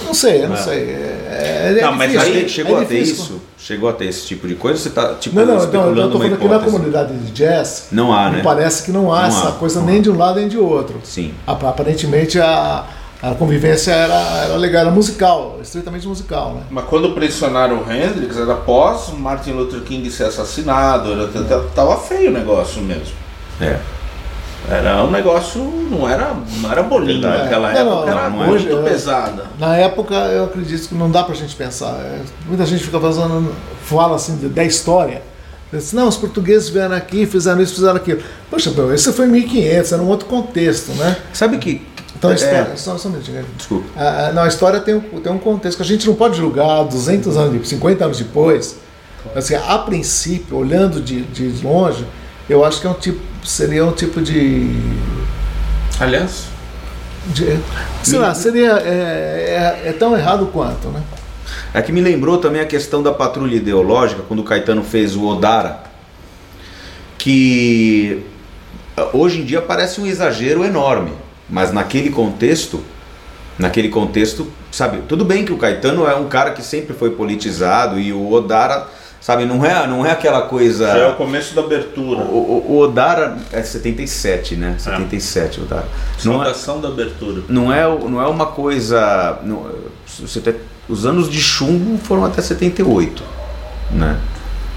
Não 0.05 0.13
sei, 0.13 0.43
eu 0.43 0.49
não 0.49 0.55
É. 0.55 0.59
sei. 0.59 0.79
É, 0.91 1.75
é 1.77 1.81
Não, 1.81 1.93
mas 1.95 2.11
difícil, 2.11 2.33
aí 2.33 2.45
é 2.45 2.47
Chegou 2.47 2.77
a 2.79 2.85
ter 2.85 2.99
isso? 2.99 3.41
Chegou 3.57 3.89
a 3.89 3.93
ter 3.93 4.05
esse 4.05 4.25
tipo 4.25 4.47
de 4.47 4.55
coisa? 4.55 4.79
Você 4.79 4.89
tá 4.89 5.15
tipo 5.15 5.35
Não, 5.35 5.45
não, 5.45 5.53
então, 5.55 5.65
especulando 5.65 5.99
eu 6.01 6.09
tô 6.11 6.17
uma 6.17 6.25
falando 6.25 6.39
que 6.39 6.47
na 6.47 6.59
comunidade 6.71 7.13
de 7.17 7.31
jazz 7.31 7.87
Não 7.91 8.13
há, 8.13 8.29
né? 8.29 8.41
parece 8.43 8.83
que 8.83 8.91
não 8.91 9.13
há 9.13 9.21
Não 9.21 9.27
essa 9.27 9.49
há, 9.49 9.51
coisa 9.53 9.79
não 9.79 9.87
nem 9.87 9.99
há. 9.99 10.01
de 10.01 10.09
um 10.09 10.17
lado 10.17 10.39
nem 10.39 10.47
de 10.47 10.57
outro. 10.57 10.99
Sim. 11.03 11.33
Ap- 11.45 11.63
Aparentemente 11.65 12.39
a, 12.39 12.85
a 13.21 13.31
convivência 13.35 13.91
era, 13.91 14.13
era 14.45 14.55
legal, 14.55 14.83
era 14.83 14.91
musical, 14.91 15.59
estritamente 15.61 16.07
musical, 16.07 16.53
né? 16.53 16.61
Mas 16.71 16.85
quando 16.85 17.11
pressionaram 17.13 17.83
o 17.83 17.91
Hendrix, 17.91 18.37
era 18.37 18.53
após 18.53 19.09
Martin 19.17 19.51
Luther 19.51 19.81
King 19.81 20.09
ser 20.09 20.23
assassinado, 20.25 21.11
era, 21.11 21.59
tava 21.75 21.97
feio 21.97 22.29
o 22.29 22.33
negócio 22.33 22.81
mesmo. 22.81 23.13
É. 23.61 23.77
Era 24.67 25.03
um 25.03 25.11
negócio, 25.11 25.61
não 25.61 26.07
era, 26.07 26.35
não 26.61 26.71
era 26.71 26.83
bolinho 26.83 27.21
Verdade. 27.21 27.43
naquela 27.43 27.71
Não, 27.71 27.79
época, 27.79 27.95
não, 27.95 28.07
era 28.07 28.29
não 28.29 28.43
é. 28.43 28.47
muito 28.47 28.67
Hoje, 28.67 28.71
é. 28.71 28.89
pesada. 28.89 29.45
Na 29.57 29.75
época 29.77 30.15
eu 30.15 30.45
acredito 30.45 30.89
que 30.89 30.95
não 30.95 31.09
dá 31.09 31.23
pra 31.23 31.33
gente 31.33 31.55
pensar. 31.55 31.93
É, 32.01 32.19
muita 32.45 32.65
gente 32.65 32.83
fica 32.83 32.99
fazendo, 32.99 33.53
fala 33.83 34.15
assim 34.15 34.35
da 34.49 34.63
história. 34.63 35.21
Diz, 35.71 35.93
não, 35.93 36.07
os 36.07 36.17
portugueses 36.17 36.69
vieram 36.69 36.95
aqui, 36.95 37.25
fizeram 37.25 37.61
isso, 37.61 37.75
fizeram 37.75 37.95
aquilo. 37.95 38.21
Poxa, 38.49 38.71
meu, 38.71 38.93
esse 38.93 39.11
foi 39.13 39.27
em 39.27 39.29
1500, 39.29 39.91
era 39.91 40.01
um 40.01 40.07
outro 40.07 40.25
contexto, 40.27 40.91
né? 40.93 41.15
Sabe 41.31 41.57
que. 41.59 41.87
Então 42.17 42.31
a 42.31 42.33
é, 42.33 42.35
história. 42.35 42.71
Só, 42.75 42.97
só 42.97 43.07
um 43.07 43.11
minutinho. 43.11 43.45
Desculpa. 43.55 43.85
Ah, 43.95 44.27
ah, 44.27 44.33
não, 44.33 44.43
a 44.43 44.47
história 44.47 44.79
tem 44.79 44.95
um, 44.95 45.01
tem 45.01 45.31
um 45.31 45.37
contexto 45.37 45.77
que 45.77 45.83
a 45.83 45.85
gente 45.85 46.07
não 46.07 46.15
pode 46.15 46.37
julgar 46.37 46.83
200 46.83 47.37
anos, 47.37 47.69
50 47.69 48.03
anos 48.03 48.17
depois. 48.17 48.77
Assim, 49.35 49.55
a 49.55 49.77
princípio, 49.77 50.57
olhando 50.57 51.01
de, 51.01 51.21
de 51.21 51.63
longe, 51.65 52.05
eu 52.49 52.65
acho 52.65 52.81
que 52.81 52.87
é 52.87 52.89
um 52.89 52.93
tipo, 52.93 53.19
seria 53.43 53.85
um 53.85 53.91
tipo 53.91 54.21
de. 54.21 54.69
Aliás, 55.99 56.45
de 57.27 57.59
sei 58.03 58.19
lá, 58.19 58.33
seria. 58.33 58.73
É, 58.79 59.81
é- 59.85 59.89
é 59.89 59.93
tão 59.93 60.15
errado 60.17 60.47
quanto, 60.53 60.87
né? 60.89 61.01
É 61.73 61.81
que 61.81 61.91
me 61.91 62.01
lembrou 62.01 62.37
também 62.37 62.61
a 62.61 62.65
questão 62.65 63.01
da 63.03 63.11
patrulha 63.11 63.55
ideológica, 63.55 64.21
quando 64.27 64.39
o 64.39 64.43
Caetano 64.43 64.83
fez 64.83 65.15
o 65.15 65.25
Odara, 65.25 65.79
que 67.17 68.23
hoje 69.13 69.41
em 69.41 69.45
dia 69.45 69.61
parece 69.61 69.99
um 70.01 70.05
exagero 70.05 70.63
enorme, 70.63 71.11
mas 71.49 71.71
naquele 71.71 72.09
contexto, 72.09 72.83
naquele 73.57 73.89
contexto, 73.89 74.47
sabe, 74.71 74.99
tudo 75.07 75.25
bem 75.25 75.43
que 75.45 75.51
o 75.51 75.57
Caetano 75.57 76.07
é 76.07 76.15
um 76.15 76.27
cara 76.27 76.51
que 76.51 76.61
sempre 76.63 76.95
foi 76.95 77.11
politizado 77.11 77.99
e 77.99 78.13
o 78.13 78.31
Odara, 78.31 78.87
sabe, 79.21 79.45
não 79.45 79.63
é, 79.65 79.85
não 79.87 80.05
é 80.05 80.11
aquela 80.11 80.43
coisa... 80.43 80.87
já 80.87 80.97
é 80.97 81.07
o 81.09 81.15
começo 81.15 81.53
da 81.55 81.61
abertura. 81.61 82.21
O, 82.21 82.37
o- 82.67 82.71
o 82.73 82.77
Odara 82.79 83.37
é 83.51 83.61
77, 83.61 84.55
né? 84.55 84.75
77 84.77 85.59
o 85.59 85.63
Odara. 85.63 85.85
Não 86.23 86.41
é, 86.43 86.51
da 86.81 86.87
abertura. 86.87 87.41
não 87.49 87.73
é, 87.73 87.83
não 87.83 88.21
é 88.21 88.27
uma 88.27 88.47
coisa. 88.47 89.39
não- 89.43 89.65
você 90.19 90.39
tem- 90.39 90.55
os 90.87 91.05
anos 91.05 91.29
de 91.29 91.39
chumbo 91.39 91.97
foram 91.99 92.25
até 92.25 92.41
78, 92.41 93.23
né? 93.91 94.17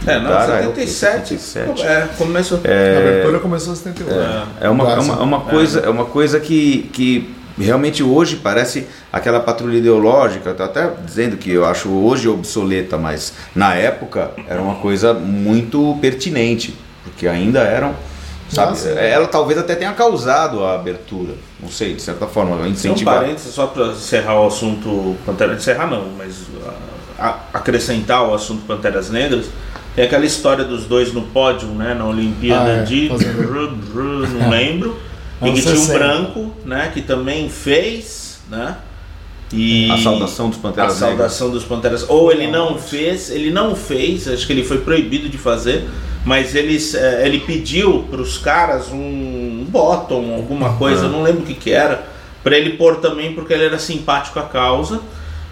É, 0.06 0.18
não, 0.18 0.30
Odara 0.30 0.52
é 0.64 0.66
o 0.68 0.72
quê? 0.72 0.86
77. 0.86 1.38
77. 1.40 1.86
É, 1.86 2.08
começou. 2.18 2.58
A 2.58 2.60
abertura 2.98 3.38
começou 3.38 3.72
em 3.72 3.76
78. 3.76 4.12
É 4.60 4.68
uma, 4.68 4.84
é 4.92 4.98
uma, 4.98 5.14
é 5.14 5.18
uma 5.22 5.40
coisa, 5.40 5.80
é 5.80 5.88
uma 5.88 6.04
coisa 6.04 6.40
que, 6.40 6.90
que 6.92 7.32
realmente 7.58 8.02
hoje 8.02 8.36
parece 8.36 8.86
aquela 9.12 9.40
patrulha 9.40 9.76
ideológica. 9.78 10.54
Tô 10.54 10.62
até 10.62 10.90
dizendo 11.04 11.36
que 11.36 11.50
eu 11.50 11.64
acho 11.64 11.88
hoje 11.90 12.28
obsoleta, 12.28 12.96
mas 12.98 13.32
na 13.54 13.74
época 13.74 14.30
era 14.48 14.60
uma 14.60 14.76
coisa 14.76 15.12
muito 15.14 15.96
pertinente, 16.00 16.74
porque 17.04 17.26
ainda 17.28 17.60
eram. 17.60 17.94
Sabe, 18.48 18.72
Nossa. 18.72 18.90
ela 18.90 19.26
talvez 19.26 19.58
até 19.58 19.74
tenha 19.74 19.92
causado 19.94 20.62
a 20.62 20.74
abertura, 20.74 21.32
não 21.58 21.70
sei, 21.70 21.94
de 21.94 22.02
certa 22.02 22.26
forma, 22.26 22.54
Tem 22.58 22.66
um 22.66 22.68
incentivar. 22.68 23.20
parênteses 23.20 23.54
só 23.54 23.66
para 23.66 23.86
encerrar 23.86 24.38
o 24.42 24.46
assunto 24.46 25.16
Pantera 25.24 25.54
encerrar 25.54 25.86
não, 25.86 26.10
mas 26.18 26.34
ah, 26.66 26.74
a- 27.18 27.58
acrescentar 27.58 28.28
o 28.28 28.34
assunto 28.34 28.66
Panteras 28.66 29.08
Negras. 29.08 29.46
Tem 29.96 30.04
aquela 30.04 30.26
história 30.26 30.64
dos 30.64 30.84
dois 30.84 31.14
no 31.14 31.22
pódio, 31.22 31.68
né, 31.68 31.94
na 31.94 32.04
Olimpíada 32.04 32.64
Ah, 32.70 32.76
é, 32.80 32.82
de 32.82 33.08
Bru- 33.08 34.26
não 34.28 34.50
lembro. 34.50 34.98
E 35.42 35.48
Anos 35.48 35.60
que 35.60 35.66
tinha 35.66 35.74
um 35.74 35.78
60. 35.86 35.98
branco, 35.98 36.52
né, 36.64 36.90
que 36.94 37.02
também 37.02 37.48
fez, 37.48 38.40
né? 38.50 38.76
E 39.52 39.90
A 39.90 39.98
saudação 39.98 40.48
dos 40.48 40.58
Panteras 40.58 40.92
a 40.94 41.06
saudação 41.08 41.50
dos 41.50 41.62
Panteras. 41.64 42.06
Ou 42.08 42.32
ele 42.32 42.46
não 42.46 42.78
fez, 42.78 43.30
ele 43.30 43.50
não 43.50 43.76
fez, 43.76 44.26
acho 44.26 44.46
que 44.46 44.52
ele 44.52 44.64
foi 44.64 44.78
proibido 44.78 45.28
de 45.28 45.36
fazer, 45.36 45.84
mas 46.24 46.54
eles, 46.54 46.94
eh, 46.94 47.22
ele 47.26 47.40
pediu 47.40 48.04
para 48.10 48.20
os 48.22 48.38
caras 48.38 48.88
um 48.90 49.66
bottom, 49.68 50.34
alguma 50.34 50.72
coisa, 50.78 51.04
eu 51.04 51.10
não 51.10 51.22
lembro 51.22 51.42
o 51.42 51.44
que, 51.44 51.52
que 51.54 51.70
era, 51.70 52.02
para 52.42 52.56
ele 52.56 52.70
pôr 52.78 52.96
também 52.96 53.34
porque 53.34 53.52
ele 53.52 53.64
era 53.64 53.78
simpático 53.78 54.38
à 54.38 54.42
causa. 54.44 55.00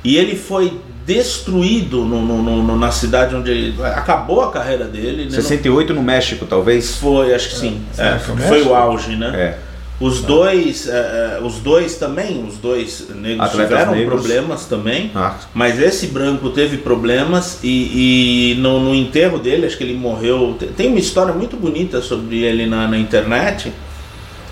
E 0.03 0.17
ele 0.17 0.35
foi 0.35 0.81
destruído 1.05 2.05
no, 2.07 2.23
no- 2.23 2.43
no- 2.43 2.63
no- 2.63 2.79
na 2.79 2.91
cidade 2.91 3.35
onde 3.37 3.51
ele. 3.51 3.83
Acabou 3.85 4.41
a 4.43 4.51
carreira 4.51 4.87
dele. 4.87 5.25
né? 5.27 5.31
68 5.31 5.93
no 5.93 6.03
México, 6.03 6.47
talvez. 6.47 6.97
Foi, 6.97 7.35
acho 7.35 7.51
que 7.51 7.55
sim. 7.57 7.83
É, 7.99 8.19
foi 8.19 8.35
foi, 8.37 8.51
México? 8.51 8.71
o 8.71 8.75
auge, 8.75 9.17
né? 9.17 9.31
É. 9.35 9.59
Os 10.01 10.23
dois, 10.23 10.89
eh, 10.89 10.93
eh, 10.93 11.45
os 11.45 11.57
dois 11.59 11.97
também, 11.97 12.43
os 12.49 12.57
dois 12.57 13.09
negros 13.15 13.49
Atletas 13.51 13.69
tiveram 13.79 13.93
negros. 13.95 14.15
problemas 14.21 14.65
também. 14.65 15.11
Ah, 15.15 15.35
Mas 15.53 15.79
esse 15.79 16.07
branco 16.07 16.49
teve 16.49 16.79
problemas 16.79 17.59
e, 17.63 18.53
e 18.53 18.61
no, 18.61 18.81
no 18.81 18.95
enterro 18.95 19.39
dele, 19.39 19.67
acho 19.67 19.77
que 19.77 19.85
ele 19.85 19.93
morreu. 19.95 20.57
Tem- 20.75 20.89
uma 20.89 20.99
história 20.99 21.35
muito 21.35 21.55
bonita 21.55 22.01
sobre 22.01 22.39
ele 22.39 22.65
na, 22.65 22.89
na 22.89 22.97
internet, 22.97 23.71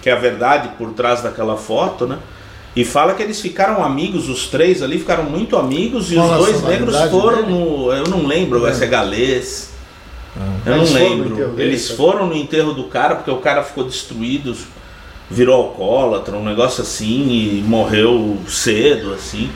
que 0.03 0.11
é 0.11 0.13
a 0.13 0.17
verdade 0.17 0.69
por 0.77 0.91
trás 0.93 1.23
daquela 1.23 1.57
foto, 1.57 2.07
né? 2.07 2.19
E 2.77 2.85
fala 2.85 3.15
que 3.15 3.23
eles 3.23 3.41
ficaram 3.41 3.83
amigos, 3.83 4.29
os 4.29 4.49
três 4.49 4.83
ali 4.83 4.99
ficaram 4.99 5.25
muito 5.25 5.57
amigos, 5.57 6.13
e 6.13 6.17
Qual 6.17 6.31
os 6.31 6.37
dois 6.47 6.63
negros 6.63 6.93
nacionalidade 6.95 7.11
foram 7.11 7.43
dele? 7.47 7.59
no. 7.59 7.93
Eu 7.93 8.05
não 8.05 8.27
lembro, 8.27 8.61
vai 8.61 8.75
ser 8.75 8.87
galês. 8.89 9.71
Eu 10.67 10.75
Eles 10.75 10.91
não 10.93 10.99
foram 10.99 11.09
no 11.09 11.15
lembro. 11.17 11.33
enterro 11.33 11.53
dele, 11.53 11.69
Eles 11.71 11.83
sabe? 11.83 11.97
foram 11.97 12.27
no 12.27 12.37
enterro 12.37 12.73
do 12.75 12.85
cara 12.85 13.17
porque 13.17 13.31
o 13.31 13.39
cara 13.39 13.65
ficou 13.65 13.83
destruído, 13.85 14.55
virou 15.31 15.55
alcoólatra, 15.57 16.37
um 16.37 16.45
negócio 16.45 16.83
assim, 16.83 17.29
e 17.59 17.65
morreu 17.67 18.37
cedo, 18.49 19.13
assim. 19.15 19.51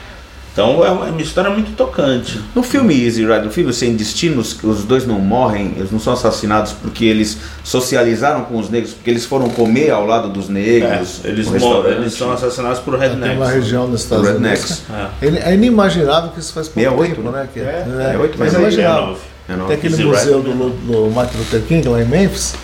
Então 0.52 0.84
é 0.84 0.90
uma, 0.90 1.06
é 1.06 1.10
uma 1.10 1.22
história 1.22 1.48
muito 1.48 1.74
tocante. 1.74 2.38
No 2.54 2.62
filme 2.62 2.92
Easy 3.06 3.22
Rider, 3.22 3.44
no 3.44 3.50
filme 3.50 3.72
Sem 3.72 3.96
Destinos, 3.96 4.54
os 4.62 4.84
dois 4.84 5.06
não 5.06 5.18
morrem, 5.18 5.72
eles 5.78 5.90
não 5.90 5.98
são 5.98 6.12
assassinados 6.12 6.72
porque 6.72 7.06
eles 7.06 7.38
socializaram 7.64 8.44
com 8.44 8.58
os 8.58 8.68
negros, 8.68 8.92
porque 8.92 9.08
eles 9.08 9.24
foram 9.24 9.48
comer 9.48 9.90
ao 9.90 10.04
lado 10.06 10.28
dos 10.28 10.50
negros. 10.50 11.22
É, 11.24 11.28
eles, 11.28 11.46
no 11.46 11.52
mo- 11.52 11.58
restaurante. 11.58 11.96
eles 12.02 12.12
são 12.12 12.30
assassinados 12.32 12.80
por 12.80 12.98
Tem 12.98 13.08
uma 13.08 13.26
rednecks. 13.26 13.54
região 13.54 13.88
nos 13.88 14.02
Estados 14.02 14.28
Rednecks. 14.28 14.82
Unidos. 14.90 15.10
É. 15.22 15.26
Ele- 15.26 15.38
É 15.38 15.54
inimaginável 15.54 16.28
que 16.32 16.40
isso 16.40 16.52
faz 16.52 16.68
pouco 16.68 16.80
68, 16.90 17.14
tempo, 17.16 17.30
né? 17.30 17.48
Que, 17.50 17.60
É, 17.60 17.62
é, 17.62 17.84
68, 17.86 18.36
mas 18.38 18.38
mas 18.38 18.52
é 18.52 18.56
é 18.56 18.60
imaginável. 18.60 19.16
É. 19.48 19.54
Tem 19.54 19.76
aquele 19.76 19.94
Easy 19.94 20.04
museu 20.04 20.38
Rider, 20.42 20.54
do, 20.54 20.70
do 20.70 21.10
Martin 21.14 21.38
Luther 21.38 21.62
King 21.62 21.88
lá 21.88 22.02
em 22.02 22.04
Memphis. 22.04 22.54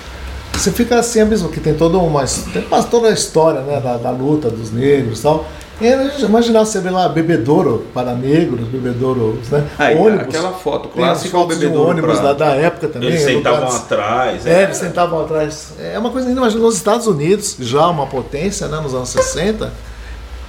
Você 0.59 0.73
fica 0.73 0.99
assim 0.99 1.25
mesmo, 1.25 1.49
que 1.49 1.61
tem 1.61 1.75
toda 1.75 1.99
uma, 1.99 2.25
tem 2.53 2.63
quase 2.63 2.89
toda 2.89 3.09
a 3.09 3.13
história 3.13 3.61
né, 3.61 3.81
da, 3.81 3.97
da 3.97 4.11
luta 4.11 4.51
dos 4.51 4.73
negros 4.73 5.21
e 5.21 5.23
tal. 5.23 5.47
E 5.81 5.87
a 5.87 6.09
gente 6.09 6.25
imaginava 6.25 6.65
você 6.67 6.81
ver 6.81 6.91
lá 6.91 7.09
bebedouro 7.09 7.87
para 7.95 8.13
negros, 8.13 8.67
bebedouro, 8.67 9.39
né? 9.53 9.65
Ah, 9.79 9.93
e 9.93 9.97
ônibus. 9.97 10.23
aquela 10.35 10.51
foto 10.53 10.89
clássica, 10.89 11.29
o 11.37 11.41
fotos 11.43 11.57
de 11.61 11.67
um 11.67 11.69
bebedouro 11.69 11.91
ônibus 11.93 12.19
pra- 12.19 12.33
da, 12.33 12.47
da 12.47 12.55
época 12.57 12.89
também. 12.89 13.11
Eles 13.11 13.23
sentavam 13.23 13.61
lugares- 13.61 13.77
atrás. 13.85 14.47
É, 14.47 14.63
eles 14.65 14.77
sentavam 14.77 15.21
atrás. 15.21 15.69
É 15.79 15.97
uma 15.97 16.11
coisa 16.11 16.27
ainda, 16.29 16.41
mas 16.41 16.55
nos 16.57 16.75
Estados 16.75 17.07
Unidos, 17.07 17.55
já 17.61 17.87
uma 17.87 18.07
potência, 18.09 18.67
né, 18.67 18.81
nos 18.81 18.93
anos 18.93 19.09
60. 19.11 19.73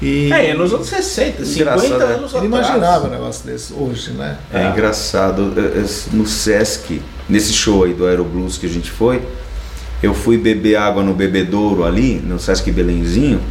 E 0.02 0.32
É, 0.34 0.54
nos 0.56 0.74
anos 0.74 0.88
60, 0.88 1.46
50 1.46 1.60
Engraçado, 1.76 2.00
né? 2.00 2.16
anos 2.16 2.34
ele 2.34 2.48
atrás. 2.48 2.68
imaginava 2.68 3.08
um 3.08 3.12
negócio 3.12 3.46
desse 3.46 3.72
hoje, 3.74 4.12
né? 4.14 4.38
É 4.52 4.70
engraçado, 4.70 5.54
é, 5.58 5.80
é, 5.80 5.86
no 6.12 6.26
Sesc, 6.26 7.02
nesse 7.28 7.54
show 7.54 7.84
aí 7.84 7.94
do 7.94 8.08
Aeroblues 8.08 8.58
que 8.58 8.66
a 8.66 8.70
gente 8.70 8.90
foi, 8.90 9.22
eu 10.02 10.14
fui 10.14 10.38
beber 10.38 10.76
água 10.76 11.04
no 11.04 11.14
bebedouro 11.14 11.84
ali, 11.84 12.22
no 12.26 12.40
Sesc 12.40 12.72
Belenzinho. 12.72 13.42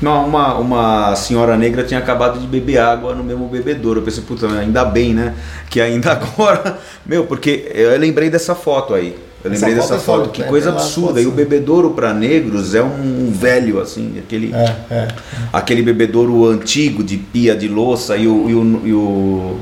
Não, 0.00 0.26
uma, 0.26 0.54
uma 0.56 1.14
senhora 1.14 1.56
negra 1.56 1.84
tinha 1.84 2.00
acabado 2.00 2.40
de 2.40 2.46
beber 2.46 2.78
água 2.78 3.14
no 3.14 3.22
mesmo 3.22 3.46
bebedouro. 3.46 4.00
Eu 4.00 4.04
pensei, 4.04 4.24
puta, 4.24 4.48
ainda 4.48 4.84
bem, 4.84 5.14
né? 5.14 5.34
Que 5.70 5.80
ainda 5.80 6.10
agora. 6.12 6.78
Meu, 7.06 7.24
porque 7.24 7.70
eu 7.72 7.96
lembrei 7.98 8.28
dessa 8.28 8.54
foto 8.54 8.94
aí. 8.94 9.16
Eu 9.44 9.52
Essa 9.52 9.66
lembrei 9.66 9.80
foto 9.80 9.90
dessa 9.90 10.02
é 10.02 10.04
foda, 10.04 10.24
foto, 10.24 10.32
que 10.32 10.42
né? 10.42 10.48
coisa 10.48 10.70
absurda. 10.70 11.08
foto, 11.14 11.20
E 11.20 11.26
o 11.26 11.30
bebedouro 11.30 11.90
para 11.90 12.12
negros 12.12 12.74
é 12.74 12.82
um 12.82 13.30
velho, 13.32 13.80
assim, 13.80 14.18
aquele 14.18 14.52
É, 14.52 14.76
é. 14.90 15.08
aquele 15.52 15.82
bebedouro 15.82 16.46
antigo 16.46 17.02
de 17.04 17.16
pia 17.16 17.54
de 17.54 17.68
louça 17.68 18.16
e 18.16 18.26
o, 18.26 18.50
e 18.50 18.54
o, 18.54 18.80
e 18.84 18.92
o, 18.92 19.56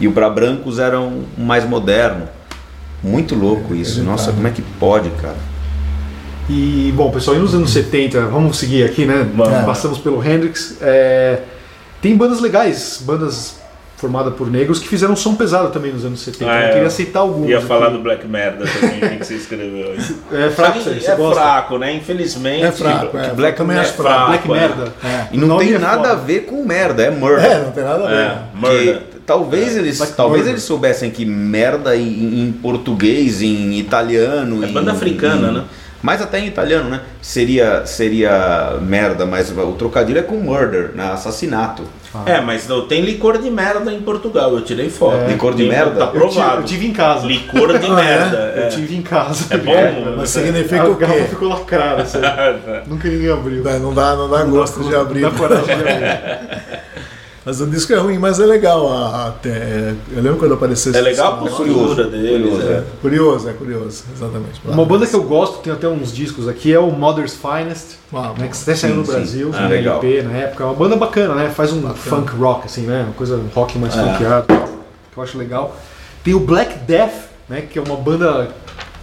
e 0.00 0.08
o 0.08 0.12
para 0.12 0.28
brancos 0.28 0.78
era 0.78 1.00
um 1.00 1.24
mais 1.36 1.66
moderno. 1.66 2.28
Muito 3.02 3.34
louco 3.34 3.74
isso. 3.74 4.02
Nossa, 4.02 4.32
como 4.32 4.46
é 4.46 4.50
que 4.50 4.60
pode, 4.60 5.08
cara? 5.10 5.36
E, 6.48 6.92
bom, 6.96 7.10
pessoal, 7.10 7.36
e 7.36 7.40
nos 7.40 7.54
anos 7.54 7.70
70, 7.72 8.22
vamos 8.26 8.56
seguir 8.58 8.84
aqui, 8.84 9.04
né? 9.04 9.28
Vamos. 9.34 9.64
Passamos 9.66 9.98
pelo 9.98 10.24
Hendrix. 10.26 10.76
é, 10.80 11.40
tem 12.00 12.16
bandas 12.16 12.40
legais, 12.40 13.02
bandas 13.04 13.58
formadas 13.98 14.32
por 14.34 14.48
negros 14.48 14.78
que 14.78 14.86
fizeram 14.86 15.16
som 15.16 15.34
pesado 15.34 15.70
também 15.70 15.92
nos 15.92 16.04
anos 16.04 16.20
70. 16.20 16.50
Ah, 16.50 16.54
Eu 16.60 16.66
é. 16.68 16.68
queria 16.72 16.86
aceitar 16.86 17.18
alguns. 17.18 17.48
Ia 17.50 17.58
aqui. 17.58 17.66
falar 17.66 17.88
do 17.90 17.98
Black 17.98 18.26
Merda 18.28 18.64
também, 18.66 19.18
que 19.18 19.26
você 19.26 19.34
escreveu. 19.34 19.92
É 20.32 20.48
fraco 20.50 20.78
aí, 20.78 21.00
você 21.00 21.10
é 21.10 21.16
gosta? 21.16 21.40
fraco, 21.40 21.78
né? 21.78 21.92
Infelizmente. 21.94 22.62
É 22.64 22.70
fraco, 22.72 23.18
é. 23.18 23.30
Black 23.34 23.58
também 23.58 23.76
é 23.76 23.84
fraco. 23.84 24.02
fraco. 24.02 24.26
Black 24.28 24.48
é. 24.48 24.52
Merda. 24.54 24.92
E 25.32 25.36
não 25.36 25.48
nome 25.48 25.64
tem 25.66 25.74
é 25.74 25.78
nada 25.78 25.96
foda. 25.96 26.12
a 26.12 26.14
ver 26.14 26.40
com 26.46 26.64
merda, 26.64 27.02
é 27.02 27.10
murder. 27.10 27.44
É, 27.44 27.62
não 27.64 27.72
tem 27.72 27.84
nada 27.84 28.04
a 28.04 28.08
ver. 28.08 28.16
É, 28.16 28.38
murder. 28.54 28.98
Que 29.10 29.18
talvez 29.26 29.76
eles 29.76 29.98
Black 29.98 30.12
talvez 30.14 30.38
murder. 30.38 30.52
eles 30.54 30.62
soubessem 30.62 31.10
que 31.10 31.26
merda 31.26 31.94
em, 31.96 32.42
em 32.46 32.52
português, 32.52 33.42
em 33.42 33.76
italiano, 33.80 34.64
É 34.64 34.68
em- 34.68 34.72
banda 34.72 34.92
africana, 34.92 35.48
em- 35.50 35.54
né? 35.54 35.64
Mas 36.00 36.22
até 36.22 36.38
em 36.38 36.46
italiano, 36.46 36.88
né? 36.88 37.00
Seria 37.20 37.84
seria 37.84 38.76
merda, 38.80 39.26
mas 39.26 39.50
o 39.50 39.72
trocadilho 39.72 40.18
é 40.18 40.22
com 40.22 40.36
murder, 40.36 40.92
né? 40.94 41.10
assassinato. 41.12 41.82
É, 42.24 42.40
mas 42.40 42.66
não 42.66 42.86
tem 42.88 43.02
licor 43.02 43.36
de 43.38 43.50
merda 43.50 43.92
em 43.92 44.00
Portugal. 44.00 44.52
Eu 44.52 44.62
tirei 44.62 44.88
foto. 44.88 45.16
É. 45.16 45.28
Licor 45.28 45.52
de 45.52 45.58
Tem- 45.64 45.68
merda? 45.68 45.98
Tá 45.98 46.04
Eu 46.06 46.10
tive, 46.12 46.20
provado. 46.20 46.60
eu 46.60 46.64
tive 46.64 46.86
em 46.86 46.92
casa. 46.92 47.26
Licor 47.26 47.78
de 47.78 47.90
merda. 47.90 48.54
Eu 48.56 48.62
é. 48.62 48.66
tive 48.68 48.96
em 48.96 49.02
casa. 49.02 49.46
É 49.54 49.58
bom? 49.58 50.14
Mas 50.16 50.30
significa 50.30 50.82
A 50.82 50.88
o 50.88 50.94
garrafa 50.94 51.18
quê? 51.20 51.26
ficou 51.26 51.48
lacrada. 51.48 52.02
assim. 52.02 52.18
Nunca 52.88 53.08
ninguém 53.08 53.30
abriu. 53.30 53.62
Não, 53.62 53.78
não 53.78 53.94
dá, 53.94 54.14
não 54.16 54.30
dá 54.30 54.42
gosto 54.44 54.82
de 54.84 54.94
abrir. 54.96 55.20
Não 55.20 55.30
dá 55.32 55.36
coragem 55.36 55.64
de 55.66 55.72
abrir. 55.72 56.78
Mas 57.48 57.62
o 57.62 57.66
disco 57.66 57.90
é 57.94 57.96
ruim, 57.96 58.18
mas 58.18 58.38
é 58.40 58.44
legal. 58.44 58.92
a- 58.92 59.28
Até, 59.28 59.94
eu 60.14 60.20
lembro 60.22 60.36
quando 60.38 60.52
apareceu 60.52 60.92
É 60.92 60.96
esse 60.96 61.02
legal 61.02 61.32
a 61.32 61.48
som. 61.48 61.56
postura 61.64 62.04
deles. 62.04 62.42
curioso, 62.42 62.68
é. 62.68 62.72
é. 62.74 62.84
Curioso, 63.00 63.48
é 63.48 63.52
curioso, 63.54 64.04
exatamente. 64.14 64.60
Uma 64.66 64.84
banda 64.84 65.06
que 65.06 65.14
eu 65.16 65.22
gosto, 65.22 65.60
tem 65.62 65.72
até 65.72 65.88
uns 65.88 66.12
discos 66.14 66.46
aqui, 66.46 66.74
é 66.74 66.78
o 66.78 66.90
Mother's 66.90 67.34
Finest. 67.34 67.96
Ah, 68.12 68.34
né, 68.38 68.48
que 68.48 68.62
até 68.62 68.74
saiu 68.74 68.96
no. 68.96 69.02
Brasil, 69.02 69.50
Ah, 69.54 69.62
no 69.62 69.68
legal. 69.70 69.98
LP 70.04 70.22
na 70.28 70.36
época. 70.36 70.62
É 70.62 70.66
uma 70.66 70.74
banda 70.74 70.94
bacana, 70.96 71.34
né? 71.36 71.48
Faz 71.48 71.72
um 71.72 71.80
funk 71.94 72.36
rock, 72.36 72.66
assim, 72.66 72.82
né? 72.82 73.04
Uma 73.04 73.14
coisa 73.14 73.40
rock 73.54 73.78
mais 73.78 73.94
funkeado, 73.94 74.44
que 74.46 75.16
eu 75.18 75.22
acho 75.22 75.38
legal. 75.38 75.74
Tem 76.22 76.34
o 76.34 76.40
Black 76.40 76.80
Death, 76.80 77.14
né? 77.48 77.62
Que 77.62 77.78
é 77.78 77.82
uma 77.82 77.96
banda, 77.96 78.48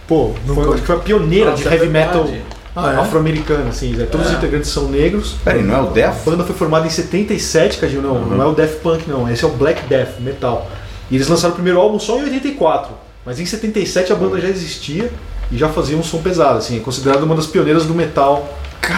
pô, 0.06 0.30
foi, 0.46 0.68
acho 0.68 0.80
que 0.82 0.86
foi 0.86 0.94
a 0.94 0.98
pioneira 1.00 1.50
Nossa, 1.50 1.62
de 1.64 1.68
é 1.68 1.72
heavy 1.72 1.88
verdade. 1.88 2.16
metal 2.30 2.55
Ah, 2.76 2.92
é? 2.92 2.96
afro-americana, 2.96 3.70
assim. 3.70 3.92
né? 3.94 4.06
Todos 4.10 4.26
os 4.28 4.34
integrantes 4.34 4.70
são 4.70 4.88
negros. 4.88 5.34
Peraí, 5.42 5.62
não 5.62 5.74
é 5.74 5.80
o 5.80 5.88
A 5.88 5.90
Def? 5.92 6.24
banda 6.24 6.44
foi 6.44 6.54
formada 6.54 6.86
em 6.86 6.90
77, 6.90 7.78
Cadinho, 7.78 8.02
não, 8.02 8.20
não 8.26 8.42
é 8.42 8.46
o 8.46 8.52
Death 8.52 8.80
Punk, 8.82 9.08
não. 9.08 9.28
Esse 9.30 9.44
é 9.44 9.48
o 9.48 9.50
Black 9.52 9.86
Death, 9.86 10.20
metal. 10.20 10.70
E 11.10 11.14
eles 11.14 11.26
lançaram 11.28 11.52
o 11.52 11.54
primeiro 11.54 11.80
álbum 11.80 11.98
só 11.98 12.18
em 12.18 12.24
84. 12.24 12.92
Mas 13.24 13.40
em 13.40 13.46
77 13.46 14.12
a 14.12 14.16
banda 14.16 14.38
já 14.40 14.48
existia 14.48 15.10
e 15.50 15.56
já 15.56 15.68
fazia 15.68 15.96
um 15.96 16.02
som 16.02 16.20
pesado, 16.20 16.58
assim. 16.58 16.76
É 16.76 16.80
considerada 16.80 17.24
uma 17.24 17.34
das 17.34 17.46
pioneiras 17.46 17.86
do 17.86 17.94
metal 17.94 18.46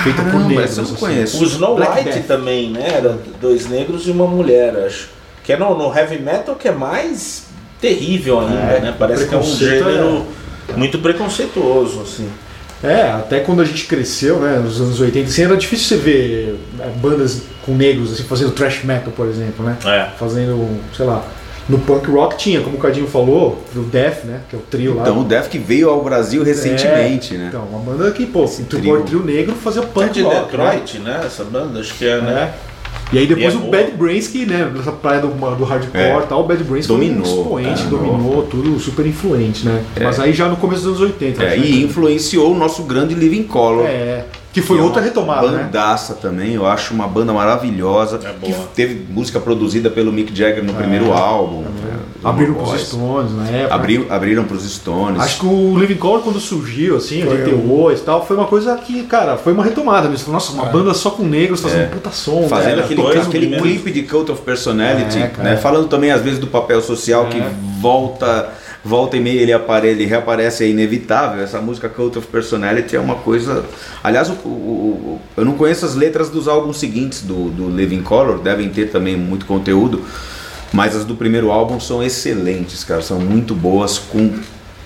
feita 0.02 0.22
por 0.22 0.40
negros. 0.40 0.64
essa 0.64 0.80
eu 0.80 0.84
não 0.84 0.90
assim. 0.92 1.00
conheço. 1.00 1.42
O 1.42 1.46
Snow 1.46 1.76
Black 1.76 1.98
White 1.98 2.10
Death. 2.10 2.26
também, 2.26 2.70
né? 2.70 2.88
Era 2.94 3.18
dois 3.40 3.68
negros 3.68 4.06
e 4.06 4.10
uma 4.10 4.26
mulher, 4.26 4.76
acho. 4.86 5.08
Que 5.44 5.52
é 5.52 5.56
no, 5.56 5.76
no 5.78 5.96
heavy 5.96 6.18
metal 6.20 6.56
que 6.56 6.66
é 6.68 6.72
mais 6.72 7.44
terrível 7.80 8.40
ainda, 8.40 8.54
É, 8.54 8.80
né? 8.80 8.94
Parece 8.98 9.26
que 9.28 9.34
é 9.34 9.38
um 9.38 9.42
gênero 9.42 10.26
muito 10.76 10.98
preconceituoso, 10.98 12.02
assim. 12.02 12.28
É, 12.82 13.10
até 13.10 13.40
quando 13.40 13.60
a 13.60 13.64
gente 13.64 13.86
cresceu, 13.86 14.38
né, 14.38 14.58
nos 14.58 14.80
anos 14.80 15.00
80, 15.00 15.28
assim, 15.28 15.42
era 15.42 15.56
difícil 15.56 15.88
você 15.88 15.96
ver 15.96 16.58
é, 16.78 16.88
bandas 17.00 17.42
com 17.64 17.74
negros, 17.74 18.12
assim, 18.12 18.22
fazendo 18.22 18.52
thrash 18.52 18.84
metal, 18.84 19.12
por 19.14 19.26
exemplo, 19.26 19.64
né? 19.64 19.76
É. 19.84 20.16
Fazendo, 20.16 20.80
sei 20.96 21.04
lá, 21.04 21.24
no 21.68 21.78
punk 21.80 22.08
rock 22.10 22.38
tinha, 22.38 22.60
como 22.62 22.76
o 22.76 22.80
Cadinho 22.80 23.06
falou, 23.06 23.62
o 23.74 23.80
Death, 23.80 24.24
né, 24.24 24.40
que 24.48 24.56
é 24.56 24.58
o 24.58 24.62
trio 24.62 24.94
lá. 24.94 25.02
Então 25.02 25.20
o 25.20 25.24
Def 25.24 25.48
que 25.48 25.58
veio 25.58 25.90
ao 25.90 26.02
Brasil 26.02 26.42
recentemente, 26.42 27.34
É, 27.34 27.38
né? 27.38 27.46
Então, 27.48 27.64
uma 27.64 27.80
banda 27.80 28.10
que, 28.10 28.24
pô, 28.24 28.44
o 28.44 28.64
trio. 28.64 29.02
trio 29.02 29.24
negro 29.24 29.54
fazia 29.54 29.82
É 29.82 29.86
punk 29.86 30.12
de 30.12 30.22
rock, 30.22 30.50
Detroit, 30.50 30.98
né? 31.00 31.20
Essa 31.26 31.44
banda, 31.44 31.80
acho 31.80 31.94
que 31.94 32.06
é, 32.06 32.20
né? 32.20 32.32
né? 32.32 32.54
E 33.12 33.18
aí 33.18 33.26
depois 33.26 33.54
E 33.54 33.56
é 33.56 33.58
o 33.58 33.60
boa. 33.60 33.70
Bad 33.72 33.92
Brains, 33.92 34.28
que, 34.28 34.44
né, 34.44 34.70
nessa 34.74 34.92
praia 34.92 35.20
do, 35.20 35.28
do 35.28 35.64
hardcore 35.64 35.98
É. 35.98 36.20
tal, 36.28 36.40
o 36.40 36.46
Bad 36.46 36.62
Brains 36.64 36.86
Dominou, 36.86 37.24
foi 37.24 37.32
um 37.32 37.40
expoente, 37.40 37.82
é, 37.82 37.86
dominou 37.86 38.42
tudo, 38.42 38.78
super 38.78 39.06
influente, 39.06 39.64
né? 39.64 39.82
É. 39.96 40.04
Mas 40.04 40.20
aí 40.20 40.32
já 40.32 40.48
no 40.48 40.56
começo 40.56 40.82
dos 40.82 40.98
anos 40.98 41.00
80. 41.12 41.42
É, 41.42 41.50
né? 41.50 41.58
e 41.58 41.82
influenciou 41.82 42.52
o 42.52 42.58
nosso 42.58 42.82
grande 42.82 43.14
Living 43.14 43.44
Color. 43.44 43.86
É, 43.86 44.24
que 44.52 44.62
foi 44.62 44.76
que 44.76 44.82
é 44.82 44.84
outra 44.84 45.00
retomada, 45.00 45.50
né? 45.50 45.64
Bandaça 45.64 46.14
também, 46.14 46.54
eu 46.54 46.66
acho 46.66 46.92
uma 46.92 47.06
banda 47.06 47.32
maravilhosa. 47.32 48.20
É 48.22 48.34
que 48.44 48.54
teve 48.74 49.06
música 49.10 49.38
produzida 49.38 49.88
pelo 49.88 50.12
Mick 50.12 50.36
Jagger 50.36 50.64
no 50.64 50.74
primeiro 50.74 51.12
álbum. 51.12 51.64
É, 52.24 52.28
Abriram 52.28 52.54
Boys. 52.54 52.68
pros 52.70 52.82
Stones 52.88 53.32
na 53.32 53.48
época. 53.48 53.74
Abriu, 53.74 54.06
abriram 54.10 54.44
pros 54.44 54.64
Stones. 54.70 55.20
Acho 55.20 55.40
que 55.40 55.46
o 55.46 55.78
Living 55.78 55.96
Color, 55.96 56.22
quando 56.22 56.40
surgiu, 56.40 56.96
assim, 56.96 57.22
Foi 57.22 57.38
88 57.38 58.00
e 58.00 58.04
tal, 58.04 58.26
foi 58.26 58.36
uma 58.36 58.46
coisa 58.46 58.76
que, 58.76 59.02
cara, 59.04 59.36
foi 59.36 59.52
uma 59.52 59.62
retomada 59.64 60.08
mesmo. 60.08 60.32
Nossa, 60.32 60.52
uma 60.52 60.66
banda 60.66 60.92
só 60.94 61.10
com 61.10 61.22
negros 61.24 61.60
fazendo 61.60 61.82
É. 61.82 61.86
puta 61.86 62.10
som. 62.10 62.48
Fazendo 62.48 62.82
cara, 62.82 62.84
aquele, 62.84 63.18
aquele 63.18 63.56
clipe 63.60 63.90
de 63.92 64.02
Cult 64.02 64.30
of 64.32 64.42
Personality, 64.42 65.18
É, 65.18 65.32
né? 65.42 65.56
Falando 65.56 65.88
também 65.88 66.10
às 66.10 66.20
vezes 66.22 66.38
do 66.38 66.46
papel 66.48 66.80
social 66.82 67.26
que 67.26 67.40
volta, 67.80 68.48
volta 68.84 69.16
e 69.16 69.20
meia 69.20 69.40
ele 69.40 69.52
aparece, 69.52 69.94
ele 69.94 70.04
reaparece, 70.06 70.64
é 70.64 70.68
inevitável. 70.68 71.42
Essa 71.42 71.60
música 71.60 71.88
Cult 71.88 72.18
of 72.18 72.26
Personality 72.26 72.96
é 72.96 73.00
uma 73.00 73.14
coisa. 73.16 73.64
Aliás, 74.02 74.28
o, 74.28 74.32
o- 74.44 74.48
o- 74.48 75.20
eu 75.36 75.44
não 75.44 75.52
conheço 75.52 75.84
as 75.86 75.94
letras 75.94 76.28
dos 76.28 76.48
álbuns 76.48 76.78
seguintes 76.78 77.22
do, 77.22 77.48
do 77.50 77.68
Living 77.70 78.02
Color, 78.02 78.38
devem 78.38 78.68
ter 78.68 78.90
também 78.90 79.16
muito 79.16 79.46
conteúdo, 79.46 80.02
mas 80.72 80.94
as 80.96 81.04
do 81.04 81.14
primeiro 81.14 81.50
álbum 81.50 81.78
são 81.80 82.02
excelentes, 82.02 82.84
cara, 82.84 83.02
são 83.02 83.20
muito 83.20 83.54
boas 83.54 83.98
com 83.98 84.38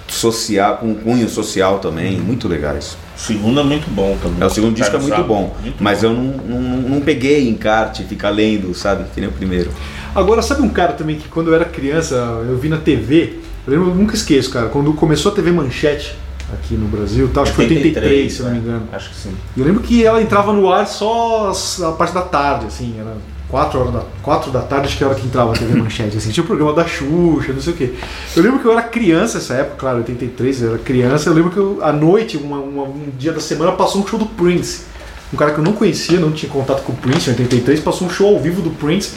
social, 0.09 0.77
com 0.77 0.95
cunho 0.95 1.29
social 1.29 1.79
também, 1.79 2.19
muito 2.21 2.47
legais. 2.47 2.97
O 3.17 3.21
segundo 3.21 3.61
é 3.61 3.63
muito 3.63 3.89
bom 3.91 4.17
também. 4.23 4.43
É, 4.43 4.47
o 4.47 4.51
segundo 4.51 4.75
disco 4.75 4.89
é 4.89 4.93
Cara, 4.93 5.03
muito 5.03 5.17
sabe? 5.17 5.29
bom, 5.29 5.57
Muito 5.63 5.83
mas 5.83 6.03
eu 6.03 6.13
não, 6.13 6.25
não, 6.25 6.61
não 6.61 7.01
peguei 7.01 7.49
encarte, 7.49 8.05
ficar 8.05 8.31
lendo, 8.31 8.75
sabe? 8.75 9.05
Que 9.15 9.21
nem 9.21 9.29
o 9.29 9.33
primeiro. 9.33 9.71
Agora, 10.15 10.43
sabe 10.43 10.63
um 10.63 10.69
cara 10.69 10.93
também 10.93 11.17
que 11.17 11.29
quando 11.29 11.49
eu 11.49 11.55
era 11.55 11.65
criança, 11.65 12.15
eu 12.47 12.57
vi 12.59 12.69
na 12.69 12.77
TV, 12.79 13.39
eu 13.67 13.73
lembro, 13.73 13.91
eu 13.91 13.95
nunca 13.95 14.15
esqueço, 14.15 14.51
cara, 14.51 14.69
quando 14.69 14.93
começou 14.93 15.33
a 15.33 15.35
TV 15.35 15.51
Manchete 15.53 16.17
aqui 16.53 16.75
no 16.75 16.87
Brasil, 16.87 17.31
tal, 17.33 17.45
acho 17.45 17.53
que 17.53 17.57
foi 17.57 17.65
83, 17.67 18.31
se 18.33 18.41
eu 18.41 18.47
não 18.47 18.53
me 18.53 18.59
né? 18.59 18.65
engano. 18.65 18.89
Acho 18.93 19.09
que 19.11 19.17
sim. 19.17 19.33
E 19.57 19.61
Eu 19.61 19.67
lembro 19.67 19.83
que 19.83 20.05
ela 20.05 20.21
entrava 20.21 20.53
no 20.53 20.71
ar 20.71 20.87
só 20.87 21.53
a 21.85 21.93
parte 21.93 22.13
da 22.13 22.23
tarde, 22.23 22.67
assim, 22.67 22.95
era 22.99 23.17
4 23.53 23.79
horas 23.79 23.93
da, 23.93 24.03
4 24.23 24.51
da 24.51 24.61
tarde, 24.63 24.87
acho 24.89 24.97
que 24.97 25.05
era 25.05 25.13
a 25.13 25.15
hora 25.15 25.21
que 25.23 25.29
entrava 25.29 25.53
a 25.53 25.55
TV 25.55 25.79
Manchete, 25.79 26.17
assim, 26.17 26.31
tinha 26.31 26.43
o 26.43 26.47
programa 26.47 26.73
da 26.73 26.87
Xuxa, 26.87 27.53
não 27.53 27.61
sei 27.61 27.73
o 27.75 27.77
quê. 27.77 27.93
Eu 28.35 28.43
lembro 28.43 28.59
que 28.61 28.65
eu 28.65 28.73
era 28.73 28.83
criança 28.83 29.37
nessa 29.39 29.53
época, 29.55 29.77
claro, 29.79 29.99
83, 29.99 30.63
eu 30.63 30.71
era 30.71 30.79
criança, 30.79 31.29
eu 31.29 31.35
lembro 31.35 31.51
que 31.51 31.59
eu, 31.59 31.79
à 31.83 31.93
noite, 31.93 32.39
uma- 32.39 32.57
uma- 32.57 32.85
um 32.85 33.11
dia 33.19 33.31
da 33.31 33.41
semana, 33.41 33.73
passou 33.73 34.01
um 34.03 34.07
show 34.07 34.19
do 34.19 34.25
Prince. 34.27 34.85
Um 35.33 35.37
cara 35.37 35.53
que 35.53 35.59
eu 35.59 35.65
não 35.65 35.75
conhecia, 35.75 36.19
não 36.19 36.33
tinha 36.33 36.51
contato 36.51 36.83
com 36.83 36.93
o 36.93 36.97
Prince, 36.97 37.29
em 37.29 37.33
83, 37.35 37.79
passou 37.81 38.09
um 38.09 38.11
show 38.11 38.35
ao 38.35 38.41
vivo 38.41 38.63
do 38.63 38.71
Prince. 38.71 39.11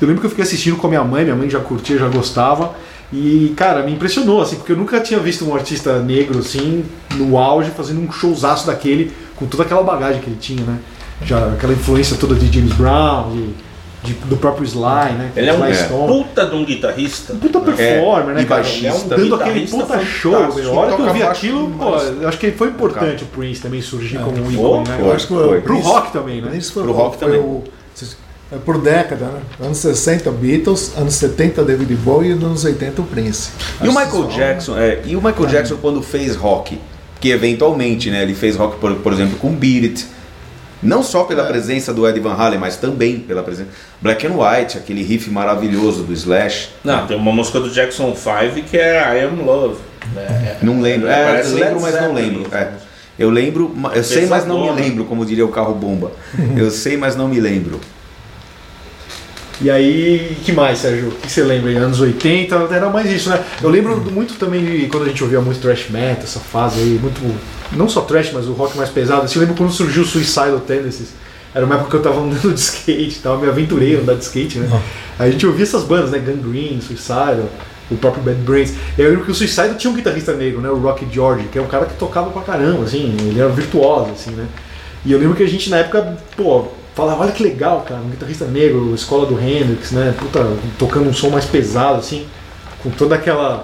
Eu 0.00 0.08
lembro 0.08 0.20
que 0.22 0.26
eu 0.26 0.30
fiquei 0.30 0.44
assistindo 0.44 0.76
com 0.76 0.86
a 0.86 0.90
minha 0.90 1.04
mãe, 1.04 1.22
minha 1.24 1.36
mãe 1.36 1.48
já 1.50 1.60
curtia, 1.60 1.98
já 1.98 2.08
gostava. 2.08 2.72
E, 3.12 3.52
cara, 3.54 3.82
me 3.82 3.92
impressionou, 3.92 4.40
assim, 4.40 4.56
porque 4.56 4.72
eu 4.72 4.76
nunca 4.76 4.98
tinha 5.00 5.20
visto 5.20 5.46
um 5.48 5.54
artista 5.54 6.00
negro, 6.00 6.38
assim, 6.38 6.84
no 7.16 7.36
auge, 7.38 7.70
fazendo 7.70 8.00
um 8.00 8.10
showzaço 8.10 8.66
daquele, 8.66 9.12
com 9.36 9.46
toda 9.46 9.62
aquela 9.62 9.82
bagagem 9.82 10.20
que 10.22 10.28
ele 10.30 10.38
tinha, 10.40 10.64
né? 10.64 10.78
Já 11.24 11.46
aquela 11.52 11.72
influência 11.74 12.16
toda 12.16 12.34
de 12.34 12.52
James 12.52 12.72
Brown, 12.74 13.30
de, 13.30 13.50
de- 14.04 14.12
do 14.12 14.36
próprio 14.36 14.64
Sly, 14.64 15.12
né? 15.16 15.32
Ele 15.34 15.48
é 15.50 15.54
um 15.54 15.64
é. 15.64 15.72
Puta 16.06 16.46
de 16.46 16.54
um 16.54 16.64
guitarrista. 16.64 17.34
Puta 17.34 17.60
performer, 17.60 18.34
né, 18.34 18.42
e 18.42 18.44
cara? 18.44 18.62
baixista. 18.62 18.86
É 18.88 18.92
um- 18.94 19.08
dando 19.08 19.34
aquele 19.36 19.66
puta 19.66 20.04
show, 20.04 20.54
meu. 20.54 20.78
A 20.78 20.80
hora 20.82 20.96
que 20.96 21.02
eu 21.02 21.12
vi 21.12 21.22
aquilo, 21.22 21.70
pô, 21.70 21.94
acho 22.28 22.38
que 22.38 22.50
foi 22.52 22.68
importante 22.68 23.24
o 23.24 23.26
Prince 23.26 23.60
também 23.62 23.80
surgir 23.80 24.18
como 24.18 24.36
um 24.42 24.50
ícone, 24.52 24.88
né? 24.88 24.98
Eu 25.00 25.12
acho 25.12 25.26
que 25.26 25.34
Foi. 25.34 25.58
o 25.58 25.62
Pro 25.62 25.74
Prince- 25.74 25.88
rock 25.88 26.12
também, 26.12 26.40
né? 26.42 26.48
Prince 26.50 26.70
foi, 26.72 26.82
Pro 26.82 26.92
rock 26.92 27.18
foi 27.18 27.28
também. 27.28 27.40
o- 27.40 27.64
É 28.52 28.56
por 28.58 28.78
década, 28.78 29.24
né? 29.24 29.40
Anos 29.58 29.78
60 29.78 30.30
Beatles, 30.30 30.92
anos 30.96 31.14
70 31.14 31.64
David 31.64 31.92
Bowie 31.96 32.28
e 32.28 32.32
anos 32.32 32.62
80 32.64 33.00
o 33.00 33.04
Prince. 33.04 33.48
E 33.82 33.88
o 33.88 33.92
Michael 33.92 34.28
Jackson, 34.28 34.78
é, 34.78 35.00
e 35.06 35.16
o 35.16 35.22
Michael 35.22 35.46
Jackson 35.46 35.76
quando 35.80 36.00
fez 36.02 36.36
rock, 36.36 36.78
que 37.20 37.30
eventualmente, 37.30 38.10
né, 38.10 38.22
ele 38.22 38.34
fez 38.34 38.54
rock, 38.54 38.76
por, 38.78 38.94
por 38.96 39.12
exemplo, 39.12 39.38
com 39.38 39.48
Beat 39.50 39.84
It, 39.84 40.06
não 40.84 41.02
só 41.02 41.24
pela 41.24 41.44
presença 41.44 41.92
do 41.92 42.06
Eddie 42.06 42.20
Van 42.20 42.34
Halen, 42.34 42.58
mas 42.58 42.76
também 42.76 43.18
pela 43.18 43.42
presença 43.42 43.70
Black 44.00 44.26
and 44.26 44.34
White, 44.36 44.78
aquele 44.78 45.02
riff 45.02 45.30
maravilhoso 45.30 46.02
do 46.04 46.12
Slash. 46.12 46.70
Não, 46.84 47.06
tem 47.06 47.16
uma 47.16 47.32
música 47.32 47.58
do 47.58 47.70
Jackson 47.70 48.14
5 48.14 48.68
que 48.68 48.76
é 48.76 49.18
I 49.18 49.24
Am 49.24 49.42
Love. 49.44 49.78
né? 50.14 50.58
Não 50.62 50.80
lembro, 50.80 51.08
é, 51.08 51.42
eu 51.44 51.54
lembro, 51.54 51.80
mas 51.80 51.94
não 52.00 52.12
lembro. 52.12 52.46
é. 52.54 52.72
Eu 53.16 53.30
lembro, 53.30 53.72
eu 53.94 54.02
sei, 54.02 54.26
mas 54.26 54.44
não 54.44 54.60
me 54.64 54.70
lembro, 54.82 55.04
como 55.04 55.24
diria 55.24 55.44
o 55.46 55.48
carro 55.48 55.72
bomba. 55.72 56.10
Eu 56.56 56.68
sei, 56.70 56.96
mas 56.96 57.14
não 57.14 57.28
me 57.28 57.38
lembro. 57.38 57.80
E 59.60 59.70
aí, 59.70 60.36
que 60.44 60.52
mais, 60.52 60.78
Sérgio? 60.78 61.08
O 61.08 61.12
que 61.12 61.30
você 61.30 61.42
lembra? 61.42 61.70
aí? 61.70 61.76
Anos 61.76 62.00
80, 62.00 62.54
era 62.72 62.90
mais 62.90 63.10
isso, 63.10 63.30
né? 63.30 63.42
Eu 63.62 63.70
lembro 63.70 63.96
muito 64.10 64.34
também 64.34 64.64
de 64.64 64.86
quando 64.86 65.04
a 65.04 65.08
gente 65.08 65.22
ouvia 65.22 65.40
muito 65.40 65.60
thrash 65.60 65.88
metal, 65.90 66.24
essa 66.24 66.40
fase 66.40 66.80
aí, 66.80 66.98
muito. 67.00 67.20
Não 67.72 67.88
só 67.88 68.00
thrash, 68.02 68.32
mas 68.32 68.48
o 68.48 68.52
rock 68.52 68.76
mais 68.76 68.90
pesado. 68.90 69.22
Assim, 69.22 69.36
eu 69.36 69.42
lembro 69.42 69.56
quando 69.56 69.72
surgiu 69.72 70.02
o 70.02 70.06
Suicidal 70.06 70.58
Tendencies. 70.60 71.10
Era 71.54 71.64
uma 71.64 71.76
época 71.76 71.90
que 71.90 71.96
eu 71.96 72.02
tava 72.02 72.20
andando 72.20 72.52
de 72.52 72.60
skate, 72.60 73.20
tava 73.20 73.38
me 73.38 73.48
aventurei 73.48 73.96
a 73.96 74.00
andar 74.00 74.14
de 74.14 74.24
skate, 74.24 74.58
né? 74.58 74.82
Aí 75.18 75.28
a 75.28 75.32
gente 75.32 75.46
ouvia 75.46 75.62
essas 75.62 75.84
bandas, 75.84 76.10
né? 76.10 76.18
Gangrene, 76.18 76.82
Suicidal, 76.82 77.48
o 77.88 77.96
próprio 77.96 78.24
Bad 78.24 78.38
Brains. 78.40 78.72
E 78.98 79.00
aí 79.00 79.04
eu 79.06 79.10
lembro 79.10 79.24
que 79.24 79.30
o 79.30 79.34
Suicidal 79.34 79.72
tinha 79.76 79.90
um 79.90 79.94
guitarrista 79.94 80.32
negro, 80.32 80.60
né? 80.60 80.68
O 80.68 80.78
Rocky 80.78 81.06
George, 81.12 81.46
que 81.46 81.58
é 81.58 81.62
um 81.62 81.68
cara 81.68 81.86
que 81.86 81.94
tocava 81.94 82.30
pra 82.30 82.42
caramba, 82.42 82.82
assim, 82.82 83.14
ele 83.20 83.38
era 83.38 83.48
virtuoso, 83.50 84.10
assim, 84.10 84.32
né? 84.32 84.46
E 85.04 85.12
eu 85.12 85.18
lembro 85.18 85.36
que 85.36 85.44
a 85.44 85.48
gente 85.48 85.70
na 85.70 85.78
época, 85.78 86.16
pô, 86.36 86.66
falava, 86.94 87.22
olha 87.22 87.32
que 87.32 87.42
legal, 87.42 87.84
cara, 87.86 88.00
um 88.00 88.10
guitarrista 88.10 88.44
negro, 88.46 88.94
escola 88.94 89.26
do 89.26 89.38
Hendrix, 89.40 89.90
né? 89.92 90.14
Puta, 90.18 90.46
tocando 90.78 91.08
um 91.08 91.12
som 91.12 91.30
mais 91.30 91.44
pesado, 91.44 91.98
assim, 91.98 92.26
com 92.82 92.90
toda 92.90 93.14
aquela 93.14 93.62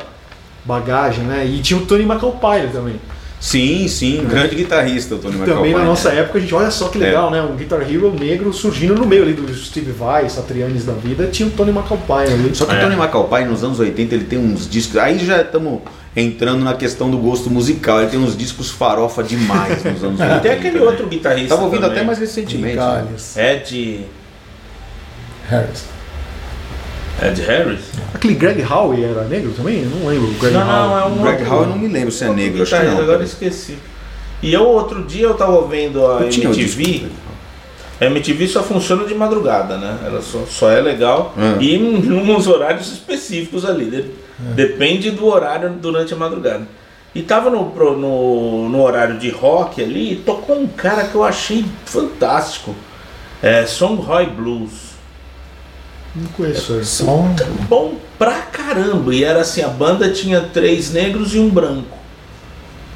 bagagem, 0.64 1.24
né? 1.24 1.47
E 1.47 1.61
tinha 1.61 1.78
o 1.78 1.87
Tony 1.87 2.05
McAlpine 2.05 2.68
também. 2.72 2.97
Sim, 3.41 3.89
sim, 3.89 4.22
grande 4.28 4.55
guitarrista, 4.55 5.14
o 5.14 5.18
Tony 5.18 5.33
Também 5.39 5.49
McAlpine, 5.49 5.74
na 5.78 5.85
nossa 5.85 6.11
né? 6.11 6.20
época 6.20 6.37
a 6.37 6.41
gente, 6.43 6.55
olha 6.55 6.70
só 6.70 6.89
que 6.89 6.99
legal, 6.99 7.31
né? 7.31 7.41
Um 7.41 7.57
Guitar 7.57 7.81
Hero 7.81 8.12
negro 8.12 8.53
surgindo 8.53 8.95
no 8.95 9.07
meio 9.07 9.22
ali 9.22 9.33
do 9.33 9.55
Steve 9.55 9.93
Vai, 9.93 10.28
Satrianis 10.28 10.85
da 10.85 10.93
vida, 10.93 11.26
tinha 11.28 11.49
o 11.49 11.51
Tony 11.53 11.70
McAlpine 11.70 12.35
ali. 12.35 12.55
Só 12.55 12.66
que 12.66 12.74
o 12.74 12.76
É. 12.76 12.81
Tony 12.83 12.97
McAlpine 12.97 13.47
nos 13.47 13.64
anos 13.64 13.81
80 13.81 14.14
ele 14.14 14.24
tem 14.24 14.39
uns 14.39 14.68
discos. 14.68 14.99
Aí 14.99 15.18
já 15.24 15.41
estamos 15.41 15.81
entrando 16.16 16.64
na 16.64 16.74
questão 16.74 17.11
do 17.11 17.18
gosto 17.18 17.48
musical. 17.50 18.00
Ele 18.00 18.11
tem 18.11 18.18
uns 18.20 18.36
discos 18.36 18.70
farofa 18.70 19.22
demais 19.22 19.82
nos 19.84 20.02
anos 20.04 20.20
80. 20.20 20.36
E 20.36 20.40
tem 20.40 20.52
aquele 20.52 20.78
né? 20.80 20.84
outro 20.86 21.06
guitarrista. 21.06 21.48
Tava 21.50 21.62
ouvindo 21.64 21.82
também, 21.82 21.96
até 21.98 22.06
mais 22.06 22.18
recentemente. 22.18 22.76
né? 22.76 23.06
Ed. 23.36 24.04
Harris. 25.48 25.84
Ed 27.22 27.42
Harris? 27.42 27.80
Aquele 28.14 28.34
Greg 28.34 28.62
Howe 28.62 29.04
era 29.04 29.24
negro 29.24 29.52
também? 29.52 29.82
Eu 29.82 29.90
não 29.90 30.06
lembro. 30.08 30.28
Greg 30.40 30.54
Não, 30.54 30.61
Howe. 30.62 30.88
não, 30.88 30.98
é 30.98 31.04
um. 31.04 31.22
Greg 31.22 31.38
outro- 31.42 31.52
Howe 31.54 31.62
eu 31.64 31.68
não 31.70 31.78
me 31.78 31.88
lembro 31.88 32.11
se 32.12 32.24
é 32.24 32.28
negro, 32.32 32.62
acho 32.62 32.76
que 32.76 32.82
não. 32.82 32.98
Agora 33.00 33.22
esqueci. 33.24 33.76
E 34.42 34.52
eu 34.54 34.64
outro 34.66 35.04
dia 35.04 35.24
eu 35.26 35.34
tava 35.34 35.52
ouvindo 35.52 36.04
a 36.06 36.20
Eu 36.22 36.28
MTV. 36.28 37.06
A 38.00 38.06
MTV 38.06 38.48
só 38.48 38.62
funciona 38.62 39.04
de 39.04 39.14
madrugada, 39.14 39.76
né? 39.76 39.98
Ela 40.06 40.22
só, 40.22 40.44
só 40.48 40.70
é 40.70 40.80
legal 40.80 41.34
Ah. 41.36 41.56
e 41.61 41.74
em 41.76 42.11
uns 42.30 42.46
horários 42.46 42.90
específicos 42.90 43.66
ali. 43.66 44.11
De- 44.41 44.55
Depende 44.55 45.11
do 45.11 45.26
horário 45.26 45.70
durante 45.70 46.12
a 46.14 46.16
madrugada. 46.16 46.66
E 47.14 47.22
tava 47.22 47.51
no, 47.51 47.64
no, 47.97 48.68
no 48.68 48.82
horário 48.82 49.18
de 49.18 49.30
rock 49.30 49.82
ali 49.82 50.12
e 50.12 50.16
tocou 50.16 50.57
um 50.61 50.66
cara 50.68 51.05
que 51.05 51.14
eu 51.14 51.24
achei 51.24 51.64
fantástico. 51.84 52.74
É 53.43 53.66
Songhai 53.66 54.26
Blues. 54.26 54.91
Não 56.14 56.26
conheço. 56.32 56.66
Sérgio. 56.66 56.84
Som. 56.84 57.34
Bom 57.68 57.95
pra 58.18 58.43
caramba. 58.43 59.14
E 59.14 59.24
era 59.24 59.41
assim, 59.41 59.62
a 59.62 59.68
banda 59.68 60.11
tinha 60.11 60.41
três 60.41 60.93
negros 60.93 61.34
e 61.34 61.38
um 61.38 61.49
branco. 61.49 61.97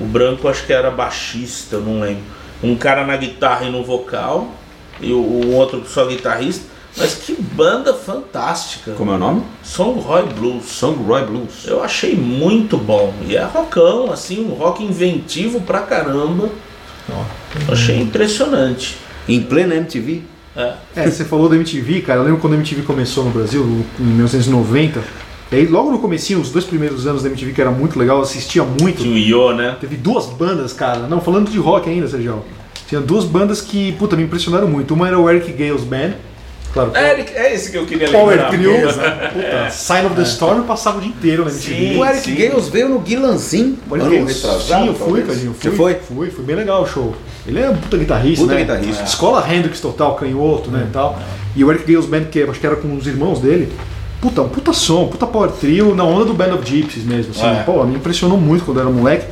O 0.01 0.05
branco 0.05 0.49
acho 0.49 0.65
que 0.67 0.73
era 0.73 0.91
baixista, 0.91 1.79
não 1.79 2.01
lembro. 2.01 2.23
Um 2.63 2.77
cara 2.77 3.05
na 3.07 3.17
guitarra 3.17 3.67
e 3.67 3.71
no 3.71 3.83
vocal. 3.85 4.49
E 5.01 5.13
o, 5.13 5.19
o 5.19 5.53
outro 5.55 5.85
só 5.87 6.07
guitarrista. 6.07 6.65
Mas 6.97 7.15
que 7.15 7.35
banda 7.35 7.93
fantástica. 7.93 8.93
Como 8.93 9.11
é 9.11 9.15
o 9.17 9.19
nome? 9.19 9.43
Song 9.63 10.01
Roy 10.01 10.25
Blues. 10.27 10.67
Song 10.67 11.03
Roy 11.03 11.25
Blues. 11.25 11.67
Eu 11.67 11.83
achei 11.83 12.15
muito 12.15 12.77
bom. 12.77 13.13
E 13.27 13.37
é 13.37 13.43
rockão, 13.43 14.13
assim, 14.13 14.45
um 14.45 14.55
rock 14.55 14.83
inventivo 14.83 15.61
pra 15.61 15.81
caramba. 15.81 16.49
Eu 17.09 17.73
achei 17.73 18.01
impressionante. 18.01 18.97
Em 19.29 19.43
plena 19.43 19.75
MTV. 19.75 20.23
É. 20.57 20.75
É, 20.95 21.11
você 21.11 21.25
falou 21.25 21.49
da 21.49 21.57
MTV, 21.57 22.03
cara. 22.03 22.21
Eu 22.21 22.25
lembro 22.25 22.41
quando 22.41 22.53
a 22.53 22.57
MTV 22.57 22.83
começou 22.83 23.25
no 23.25 23.31
Brasil, 23.31 23.85
em 23.99 24.03
1990. 24.03 25.03
E 25.51 25.57
aí, 25.57 25.67
logo 25.67 25.91
no 25.91 25.99
comecinho, 25.99 26.41
os 26.41 26.51
dois 26.51 26.65
primeiros 26.65 27.07
anos 27.07 27.23
da 27.23 27.29
MTV, 27.29 27.53
que 27.53 27.61
era 27.61 27.71
muito 27.71 27.99
legal, 27.99 28.19
eu 28.19 28.23
assistia 28.23 28.63
muito. 28.63 29.03
Tinha 29.03 29.15
o 29.15 29.19
Yo, 29.19 29.55
né? 29.55 29.77
Teve 29.81 29.97
duas 29.97 30.27
bandas, 30.27 30.73
cara. 30.73 31.07
Não, 31.09 31.21
falando 31.21 31.51
de 31.51 31.59
rock 31.59 31.89
ainda, 31.89 32.07
Sérgio. 32.07 32.45
Tinha 32.87 33.01
duas 33.01 33.25
bandas 33.25 33.61
que, 33.61 33.93
puta, 33.93 34.17
me 34.17 34.23
impressionaram 34.23 34.69
muito. 34.69 34.95
Uma 34.95 35.09
era 35.09 35.19
o 35.19 35.29
Eric 35.29 35.53
Gales 35.53 35.83
Band. 35.83 36.13
Claro, 36.75 36.91
É, 36.95 37.21
é 37.21 37.55
esse 37.55 37.71
que 37.71 37.79
eu 37.79 37.87
queria 37.87 38.11
Power 38.11 38.31
lembrar. 38.37 38.51
Trio. 38.51 38.73
mesmo. 38.73 39.01
Puta, 39.01 39.71
Sign 39.71 40.07
of 40.07 40.17
the 40.17 40.23
Storm 40.23 40.63
passava 40.65 40.99
o 40.99 41.01
dia 41.01 41.09
inteiro 41.11 41.45
na 41.45 41.51
MTV. 41.51 41.75
Sim. 41.77 41.97
O 41.99 42.05
Eric 42.05 42.21
sim. 42.25 42.35
Gales 42.35 42.69
veio 42.69 42.89
no 42.89 42.99
Guilanzin, 42.99 43.79
Olha 43.91 44.05
que- 44.09 44.17
retrasado. 44.17 44.83
Sim, 44.83 44.89
eu 44.89 44.95
fui. 44.95 45.23
Cadinho. 45.23 45.55
Você 45.55 45.69
Fui, 45.71 45.77
foi? 45.77 45.95
Fui, 45.95 46.31
foi 46.31 46.45
bem 46.45 46.57
legal 46.57 46.83
o 46.83 46.87
show. 46.87 47.15
Ele 47.47 47.61
é 47.61 47.71
um 47.71 47.77
puta 47.77 47.97
guitarrista, 47.97 48.43
Puta 48.45 48.55
né? 48.57 48.61
guitarrista. 48.63 49.03
É. 49.03 49.07
Escola 49.07 49.47
Hendrix 49.55 49.81
total, 49.81 50.17
canhoto, 50.17 50.71
né, 50.71 50.87
e 50.89 50.93
tal. 50.93 51.19
E 51.55 51.65
o 51.65 51.71
Eric 51.71 51.91
Gales 51.91 52.07
Band, 52.07 52.25
que 52.25 52.43
acho 52.43 52.59
que 52.59 52.67
era 52.67 52.77
com 52.77 52.95
os 52.97 53.07
irmãos 53.07 53.39
dele. 53.39 53.73
Puta, 54.21 54.41
um 54.43 54.49
puta 54.49 54.73
som, 54.73 55.07
puta 55.09 55.27
power 55.27 55.51
trio, 55.51 55.95
na 55.95 56.03
onda 56.03 56.25
do 56.25 56.33
Band 56.33 56.55
of 56.55 56.65
Gypsies 56.69 57.05
mesmo, 57.05 57.33
assim. 57.37 57.47
É. 57.47 57.63
Pô, 57.63 57.85
me 57.85 57.95
impressionou 57.97 58.39
muito 58.39 58.65
quando 58.65 58.79
eu 58.81 58.85
era 58.87 58.91
moleque. 58.91 59.27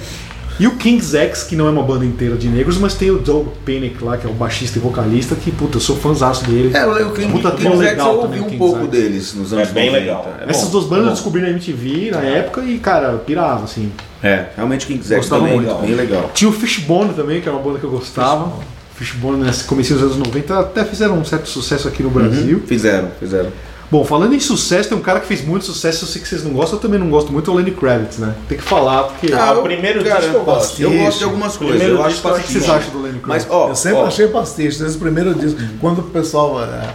E 0.61 0.67
o 0.67 0.77
King's 0.77 1.15
X, 1.15 1.43
que 1.45 1.57
não 1.57 1.67
é 1.67 1.71
uma 1.71 1.83
banda 1.83 2.05
inteira 2.05 2.37
de 2.37 2.47
negros, 2.49 2.77
mas 2.79 2.95
tem 2.95 3.11
o 3.11 3.19
Doug 3.19 3.49
Pinnick 3.65 4.03
lá, 4.05 4.17
que 4.17 4.27
é 4.27 4.31
o 4.31 4.35
baixista 4.35 4.79
e 4.79 4.83
vocalista, 4.83 5.35
que, 5.35 5.51
puta, 5.51 5.79
eu 5.79 5.81
sou 5.81 5.97
fãzaço 5.97 6.45
dele. 6.45 6.71
É, 6.77 6.83
eu 6.85 6.93
lembro 6.93 7.13
que 7.15 7.27
Puta 7.27 7.49
o 7.49 7.53
King's 7.57 7.71
X 7.73 7.79
legal 7.81 8.15
eu 8.15 8.21
também, 8.23 8.41
ouvi 8.41 8.41
o 8.41 8.45
um 8.45 8.49
King's 8.51 8.59
pouco 8.59 8.81
X. 8.83 8.89
deles 8.91 9.35
nos 9.35 9.53
anos 9.53 9.69
É 9.69 9.73
bem 9.73 9.87
90. 9.87 9.99
legal. 10.05 10.35
É 10.41 10.45
bom, 10.45 10.51
Essas 10.51 10.69
duas 10.71 10.85
é 10.85 10.89
bandas 10.89 11.03
eu 11.05 11.09
bom. 11.09 11.15
descobri 11.15 11.43
na 11.43 11.49
MTV 11.51 12.11
na 12.13 12.21
época 12.21 12.61
e, 12.65 12.79
cara, 12.79 13.13
pirava, 13.27 13.65
assim. 13.65 13.91
É, 14.23 14.47
realmente 14.57 14.85
o 14.85 14.89
King's 14.89 15.07
X 15.11 15.17
Gostava 15.17 15.43
também, 15.43 15.61
muito. 15.61 15.75
bem 15.81 15.95
legal. 15.95 16.31
Tinha 16.35 16.49
o 16.51 16.53
Fishbone 16.53 17.15
também, 17.15 17.41
que 17.41 17.49
era 17.49 17.57
uma 17.57 17.65
banda 17.65 17.79
que 17.79 17.85
eu 17.85 17.91
gostava. 17.91 18.53
Fishbone, 18.95 19.43
nesse 19.43 19.65
começo 19.65 19.95
dos 19.95 20.03
anos 20.03 20.17
90, 20.19 20.61
até 20.61 20.85
fizeram 20.85 21.19
um 21.19 21.25
certo 21.25 21.49
sucesso 21.49 21.89
aqui 21.89 22.03
no 22.03 22.11
Brasil. 22.11 22.59
Uhum, 22.59 22.67
Fizeram, 22.67 23.09
fizeram. 23.19 23.51
Bom, 23.93 24.05
falando 24.07 24.35
em 24.35 24.41
sucesso, 24.41 24.89
tem 24.89 24.97
um 24.97 25.03
cara 25.03 25.21
que 25.21 25.27
fez 25.27 25.45
muito 25.45 25.67
sucesso, 25.67 26.05
eu 26.05 26.09
sei 26.09 26.23
que 26.23 26.27
vocês 26.27 26.43
não 26.43 26.53
gostam, 26.53 26.79
eu 26.79 26.81
também 26.81 26.99
não 26.99 27.11
gosto 27.11 27.31
muito, 27.31 27.51
é 27.51 27.53
o 27.53 27.57
Lenny 27.59 27.73
Kravitz, 27.73 28.17
né? 28.17 28.35
Tem 28.49 28.57
que 28.57 28.65
falar, 28.65 29.03
porque... 29.03 29.31
Ah, 29.35 29.53
eu- 29.55 29.61
o 29.61 29.63
primeiro 29.65 30.03
cara, 30.03 30.21
disco 30.23 30.35
eu 30.37 30.45
gosto. 30.45 30.81
Eu 30.81 30.91
gosto 30.97 31.19
de 31.19 31.25
algumas 31.25 31.57
coisas. 31.59 31.77
Primeiro 31.77 32.01
Eu 32.01 32.07
acho 32.07 32.27
o 32.27 32.35
que 32.41 32.53
vocês 32.53 32.71
acham 32.71 32.91
do 32.91 33.03
Lenny 33.03 33.21
Mas, 33.23 33.45
Kravitz? 33.45 33.51
ó, 33.51 33.69
Eu 33.69 33.77
sempre 33.77 33.99
ó, 33.99 34.07
achei 34.07 34.29
pastiche, 34.29 34.79
desde 34.79 34.97
o 34.97 35.01
primeiro 35.01 35.35
disco. 35.35 35.61
Quando 35.79 35.99
o 35.99 36.05
pessoal. 36.05 36.65
é, 36.65 36.89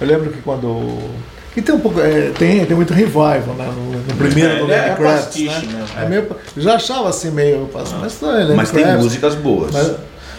Eu 0.00 0.06
lembro 0.06 0.30
que 0.30 0.40
quando. 0.42 0.96
E 1.56 1.60
tem 1.62 1.74
um 1.74 1.80
pouco. 1.80 1.98
é, 2.00 2.30
tem, 2.38 2.64
tem 2.64 2.76
muito 2.76 2.94
revival 2.94 3.54
né, 3.58 3.68
no, 3.76 3.92
no 3.98 4.14
primeiro 4.16 4.52
É, 4.52 4.58
do 4.60 4.72
é 4.72 4.80
Lenny 4.80 4.94
Kravitz. 4.96 5.24
pastiche 5.24 5.66
Né? 5.66 5.78
mesmo, 5.80 5.98
É 6.00 6.08
meio, 6.08 6.26
eu 6.56 6.62
já 6.62 6.74
achava 6.76 7.08
assim 7.08 7.30
meio. 7.32 7.68
Mas, 8.00 8.20
não, 8.20 8.30
é 8.30 8.44
Lenny 8.44 8.54
mas 8.54 8.70
tem 8.70 8.96
músicas 8.96 9.34
boas. 9.34 9.72
Mas- 9.72 9.92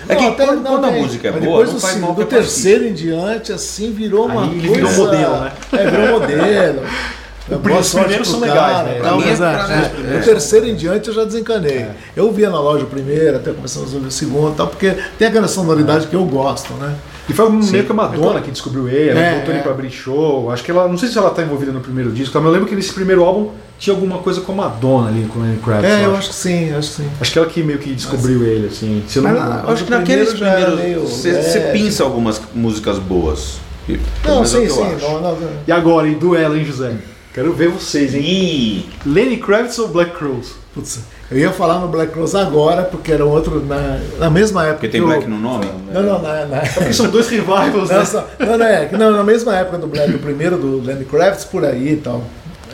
É 0.07 0.15
que 0.15 0.21
não, 0.23 0.29
até- 0.31 0.45
quando- 0.45 0.61
não, 0.63 0.71
quando 0.71 0.85
a 0.85 0.91
música 0.91 1.27
é 1.27 1.31
Mas 1.31 1.43
boa, 1.43 1.51
depois 1.65 1.67
não 1.69 1.75
do, 1.75 1.81
faz 1.81 1.95
do 1.95 2.03
é 2.03 2.07
pastiche. 2.07 2.27
terceiro 2.29 2.85
em 2.87 2.93
diante, 2.93 3.51
assim, 3.51 3.91
virou 3.91 4.25
uma 4.27 4.43
Aí 4.43 4.49
coisa... 4.61 4.73
virou 4.73 4.91
modelo, 4.93 5.35
né? 5.41 5.51
É, 5.73 5.89
virou 5.91 6.19
modelo. 6.19 6.81
O 7.47 7.53
os 7.79 7.93
primeiros 7.93 8.27
são 8.27 8.39
cara, 8.39 8.51
legais, 8.53 8.87
né? 8.87 8.93
e 8.95 8.99
Pra 9.01 9.09
tal, 9.09 9.17
mim 9.19 9.23
é 9.23 9.27
mas, 9.27 9.37
pra- 9.37 9.49
é, 9.51 9.85
é, 9.85 9.89
primeiros 9.89 10.25
do 10.25 10.29
terceiro 10.31 10.65
em 10.67 10.73
diante 10.73 11.09
eu 11.09 11.13
já 11.13 11.23
desencanei. 11.25 11.85
Eu 12.15 12.31
via 12.31 12.49
na 12.49 12.59
loja 12.59 12.85
o 12.85 12.87
primeiro, 12.87 13.37
até 13.37 13.51
começando 13.51 13.83
a 13.83 13.93
ouvir 13.93 14.07
o 14.07 14.11
segundo 14.11 14.53
e 14.53 14.55
tal, 14.55 14.65
porque 14.65 14.95
tem 15.19 15.27
aquela 15.27 15.47
sonoridade 15.47 16.07
que 16.07 16.15
eu 16.15 16.25
gosto, 16.25 16.73
né? 16.73 16.95
E 17.29 17.33
foi 17.33 17.47
meio 17.51 17.83
que 17.85 17.91
a 17.91 17.93
Madonna 17.93 18.41
que 18.41 18.49
descobriu 18.49 18.89
ele, 18.89 19.11
ela 19.11 19.19
É, 19.19 19.35
botou 19.35 19.51
ele 19.51 19.59
é. 19.59 19.61
pra 19.61 19.71
abrir 19.73 19.91
show. 19.91 20.49
Acho 20.49 20.63
que 20.63 20.71
ela, 20.71 20.87
não 20.87 20.97
sei 20.97 21.07
se 21.07 21.19
ela 21.19 21.29
tá 21.29 21.43
envolvida 21.43 21.71
no 21.71 21.81
primeiro 21.81 22.11
disco, 22.11 22.35
mas 22.35 22.45
eu 22.45 22.51
lembro 22.51 22.67
que 22.67 22.73
nesse 22.75 22.91
primeiro 22.93 23.23
álbum 23.23 23.51
tinha 23.77 23.93
alguma 23.95 24.19
coisa 24.19 24.41
com 24.41 24.51
a 24.53 24.55
Madonna 24.55 25.09
ali, 25.09 25.25
com 25.31 25.39
o 25.39 25.41
Lenny 25.43 25.57
Kravitz. 25.57 25.93
É, 25.93 26.05
eu 26.05 26.09
acho. 26.11 26.17
acho 26.19 26.29
que 26.29 26.35
sim, 26.35 26.73
acho 26.73 26.89
que 26.89 26.95
sim. 26.95 27.09
Acho 27.19 27.31
que 27.31 27.39
ela 27.39 27.47
que 27.47 27.63
meio 27.63 27.79
que 27.79 27.93
descobriu 27.93 28.43
ele, 28.45 28.67
assim. 28.67 29.03
Se 29.07 29.19
não, 29.19 29.31
Mas- 29.33 29.69
acho 29.69 29.83
que 29.85 29.93
o 29.93 29.97
naqueles 29.97 30.33
primeiros. 30.33 31.09
Você 31.11 31.31
leve. 31.31 31.71
pinça 31.71 32.03
algumas 32.03 32.41
músicas 32.53 32.97
boas. 32.99 33.57
E- 33.87 33.99
pelo 34.23 34.35
Não, 34.35 34.37
é 34.37 34.41
o 34.41 34.45
sim, 34.47 34.61
que 34.61 34.69
sim. 34.69 34.83
acho. 34.95 35.05
Não, 35.05 35.21
não, 35.21 35.37
E 35.67 35.71
agora, 35.71 36.07
em 36.07 36.13
duelo, 36.13 36.57
hein, 36.57 36.65
José? 36.65 36.93
Quero 37.33 37.53
ver 37.53 37.67
vocês, 37.69 38.15
hein? 38.15 38.21
Ih, 38.23 38.89
Lenny 39.05 39.37
Kravitz 39.37 39.77
ou 39.79 39.87
Black 39.89 40.11
Crowes? 40.17 40.53
putz, 40.73 40.99
eu 41.31 41.37
ia 41.37 41.51
falar 41.51 41.79
no 41.79 41.87
Black 41.87 42.17
Rose 42.19 42.35
agora, 42.35 42.83
porque 42.83 43.09
era 43.09 43.23
outro 43.23 43.65
na, 43.65 43.97
na 44.19 44.29
mesma 44.29 44.63
época. 44.63 44.79
Porque 44.79 44.89
tem 44.89 44.99
que 45.01 45.05
eu- 45.05 45.07
Black 45.07 45.25
no 45.29 45.37
nome? 45.39 45.65
Não, 45.93 46.01
não, 46.03 46.21
na, 46.21 46.45
na, 46.45 46.57
Porque 46.61 46.91
são 46.91 47.07
dois 47.09 47.27
revivals, 47.31 47.89
né? 47.89 47.97
Não, 47.97 48.05
só- 48.05 48.27
não, 48.39 48.57
não, 48.57 48.65
é, 48.65 48.85
que 48.85 48.97
não, 48.97 49.11
na 49.11 49.23
mesma 49.23 49.55
época 49.55 49.77
do 49.77 49.87
Black, 49.87 50.11
do 50.11 50.19
primeiro 50.19 50.57
do 50.57 50.81
Lenny 50.81 51.05
Kravitz, 51.05 51.45
por 51.45 51.63
aí 51.63 51.93
e 51.93 51.95
tal. 51.97 52.21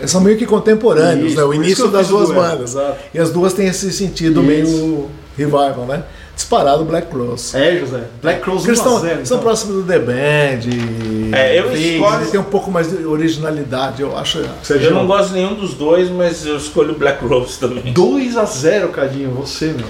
Eles 0.01 0.11
são 0.11 0.19
meio 0.21 0.37
que 0.37 0.45
contemporâneos, 0.45 1.27
Isso, 1.31 1.37
né? 1.37 1.43
O 1.45 1.53
início 1.53 1.87
das 1.87 2.07
duas 2.09 2.27
duelo, 2.29 2.41
bandas. 2.43 2.71
exato. 2.71 2.97
E 3.13 3.19
as 3.19 3.29
duas 3.31 3.53
têm 3.53 3.67
esse 3.67 3.91
sentido 3.93 4.41
Isso. 4.41 4.47
meio 4.75 5.09
revival, 5.37 5.85
né? 5.87 6.03
disparado 6.33 6.83
Black 6.85 7.07
Crowes. 7.07 7.53
É, 7.53 7.77
José. 7.77 8.01
Black 8.19 8.41
Crowes 8.41 8.63
1 8.63 8.67
Eles 8.67 8.79
a 8.79 8.83
estão, 8.83 8.99
0, 8.99 9.13
são 9.17 9.21
então. 9.37 9.39
próximos 9.39 9.75
do 9.75 9.83
The 9.83 9.99
Band. 9.99 10.67
e- 10.73 11.29
É, 11.33 11.59
eu 11.59 11.71
escolho- 11.71 12.25
têm 12.31 12.39
um 12.39 12.43
pouco 12.43 12.71
mais 12.71 12.89
de 12.89 13.05
originalidade, 13.05 14.01
eu 14.01 14.17
acho. 14.17 14.43
Sérgio, 14.63 14.89
Eu 14.89 14.95
não 14.95 15.05
gosto 15.05 15.27
de 15.29 15.33
nenhum 15.35 15.53
dos 15.53 15.75
dois, 15.75 16.09
mas 16.09 16.43
eu 16.45 16.57
escolho 16.57 16.95
Black 16.95 17.23
Rose 17.23 17.59
também. 17.59 17.93
2 17.93 18.37
a 18.37 18.45
0 18.45 18.89
Cadinho, 18.89 19.29
você, 19.31 19.67
meu. 19.67 19.85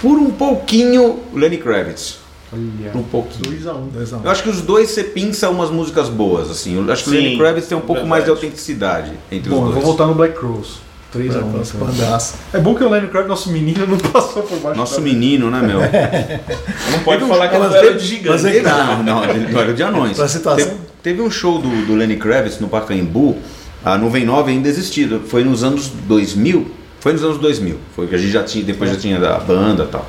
Por 0.00 0.16
um 0.16 0.30
pouquinho, 0.30 1.20
Lenny 1.34 1.56
Kravitz. 1.56 2.18
Olha. 2.52 2.92
Um 2.94 3.02
pouquinho. 3.02 3.42
2 3.44 3.66
a 3.66 3.74
1 3.74 3.88
Dois 3.88 4.12
a 4.12 4.16
um. 4.18 4.24
Eu 4.24 4.30
acho 4.30 4.42
que 4.42 4.48
os 4.48 4.60
dois 4.62 4.90
você 4.90 5.02
pinça 5.04 5.48
umas 5.50 5.70
músicas 5.70 6.08
boas, 6.08 6.50
assim. 6.50 6.76
Eu 6.76 6.92
acho 6.92 7.04
que 7.04 7.10
o 7.10 7.12
Lenny 7.12 7.36
Kravitz 7.36 7.66
tem 7.68 7.76
um 7.76 7.80
pouco 7.80 8.06
mais 8.06 8.24
de 8.24 8.30
verdade. 8.30 8.46
autenticidade 8.46 9.12
entre 9.32 9.50
Bom, 9.50 9.56
os 9.56 9.62
eu 9.62 9.64
vou 9.66 9.72
dois. 9.74 9.84
voltar 9.84 10.06
no 10.06 10.14
Black 10.14 10.38
Crowes. 10.38 10.84
3 11.12 11.34
a 11.36 11.38
1 11.40 11.50
Nossa, 11.50 11.78
bandaça. 11.78 12.34
É 12.52 12.58
bom 12.58 12.74
que 12.74 12.84
o 12.84 12.88
Lenny 12.90 13.06
Kravitz, 13.08 13.28
nosso 13.30 13.50
menino, 13.50 13.86
não 13.86 13.96
passou 14.10 14.42
por 14.42 14.58
baixo. 14.58 14.78
Nosso 14.78 15.00
menino, 15.00 15.50
né, 15.50 15.60
meu? 15.62 15.80
Não 16.92 16.98
pode 17.04 17.24
falar 17.24 17.48
que 17.48 17.56
mas 17.58 17.72
eu 17.72 17.76
era 17.78 17.88
de 17.90 17.94
mas 17.94 18.02
gigante. 18.02 18.46
é 18.48 18.52
que- 18.52 18.60
Não, 18.62 19.02
não, 19.02 19.24
ele 19.24 19.52
não 19.52 19.60
era 19.60 19.72
de 19.72 19.82
anões. 19.82 20.16
Teve, 20.56 20.70
teve 21.02 21.22
um 21.22 21.30
show 21.30 21.58
do, 21.60 21.86
do 21.86 21.94
Lenny 21.94 22.16
Kravitz 22.16 22.58
no 22.60 22.68
Pacaembu, 22.68 23.36
a 23.84 23.96
Nuvem 23.96 24.24
9 24.26 24.50
ainda 24.50 24.68
existia, 24.68 25.20
foi 25.26 25.42
nos 25.44 25.62
anos 25.64 25.88
2000, 25.88 26.66
foi 27.00 27.12
nos 27.12 27.22
anos 27.22 27.38
2000, 27.38 27.76
foi 27.94 28.06
que 28.08 28.14
a 28.14 28.18
gente 28.18 28.32
já 28.32 28.42
tinha, 28.42 28.64
depois 28.64 28.90
já 28.90 28.96
tinha 28.96 29.18
da 29.18 29.38
banda 29.38 29.84
e 29.84 29.86
tal. 29.86 30.06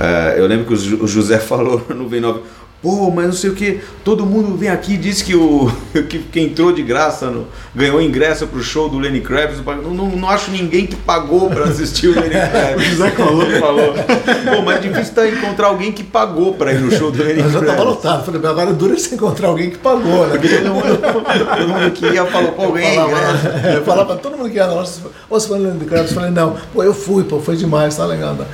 É, 0.00 0.34
eu 0.38 0.46
lembro 0.46 0.64
que 0.66 0.72
o, 0.72 1.06
José 1.06 1.38
falou 1.40 1.84
na 1.88 1.94
Nuvem 1.94 2.20
9, 2.20 2.40
pô, 2.82 3.10
mas 3.10 3.26
não 3.26 3.32
sei 3.34 3.50
o 3.50 3.54
que, 3.54 3.80
todo 4.02 4.24
mundo 4.24 4.56
vem 4.56 4.70
aqui 4.70 4.94
e 4.94 4.96
diz 4.96 5.20
que 5.20 5.34
o 5.36 5.70
que, 6.08 6.18
que 6.20 6.40
entrou 6.40 6.72
de 6.72 6.82
graça, 6.82 7.26
no- 7.26 7.46
ganhou 7.74 8.00
ingresso 8.00 8.46
pro 8.46 8.62
show 8.62 8.88
do 8.88 8.98
Lenny 8.98 9.20
Kravitz, 9.20 9.60
não, 9.62 9.92
não, 9.92 10.06
não 10.08 10.30
acho 10.30 10.50
ninguém 10.50 10.86
que 10.86 10.96
pagou 10.96 11.50
pra 11.50 11.64
assistir 11.64 12.08
o 12.08 12.14
Lenny 12.14 12.30
Kravitz. 12.50 12.76
o 12.76 12.90
José 12.96 13.10
falou, 13.10 13.46
falou. 13.60 13.92
Pô, 13.92 14.62
mas 14.64 14.76
é 14.76 14.88
difícil 14.88 15.14
tá 15.14 15.28
encontrar 15.28 15.66
alguém 15.66 15.92
que 15.92 16.02
pagou 16.02 16.54
pra 16.54 16.72
ir 16.72 16.80
no 16.80 16.90
show 16.90 17.10
do 17.10 17.22
Lenny 17.22 17.40
Eu 17.40 17.50
já 17.50 17.60
Kravitz. 17.60 17.76
tava 17.76 17.82
lotado. 17.90 18.24
Falei, 18.24 18.40
mas 18.42 18.50
agora 18.50 18.72
dura 18.72 18.96
se 18.98 19.14
encontrar 19.14 19.48
alguém 19.48 19.68
que 19.68 19.76
pagou, 19.76 20.26
né? 20.26 20.38
Todo 20.38 20.72
mundo, 20.74 20.98
todo 21.02 21.68
mundo 21.68 21.90
que 21.92 22.06
ia 22.06 22.24
falou, 22.24 22.52
pô, 22.52 22.72
ganhei 22.72 22.94
ingresso. 22.98 23.10
Falava, 23.42 23.68
é, 23.68 23.80
falava 23.82 24.06
pra 24.06 24.16
todo 24.16 24.38
mundo 24.38 24.48
que 24.48 24.56
ia 24.56 24.66
na 24.66 24.72
loja, 24.72 24.90
você 25.28 25.46
foi 25.48 25.58
no 25.58 25.64
Lenny 25.68 25.84
Kravitz? 25.84 26.12
Eu 26.12 26.14
falei, 26.14 26.30
não, 26.30 26.56
pô, 26.72 26.82
eu 26.82 26.94
fui, 26.94 27.24
pô, 27.24 27.38
foi 27.40 27.56
demais, 27.56 27.94
tá 27.94 28.06
legal. 28.06 28.34
Tá. 28.36 28.46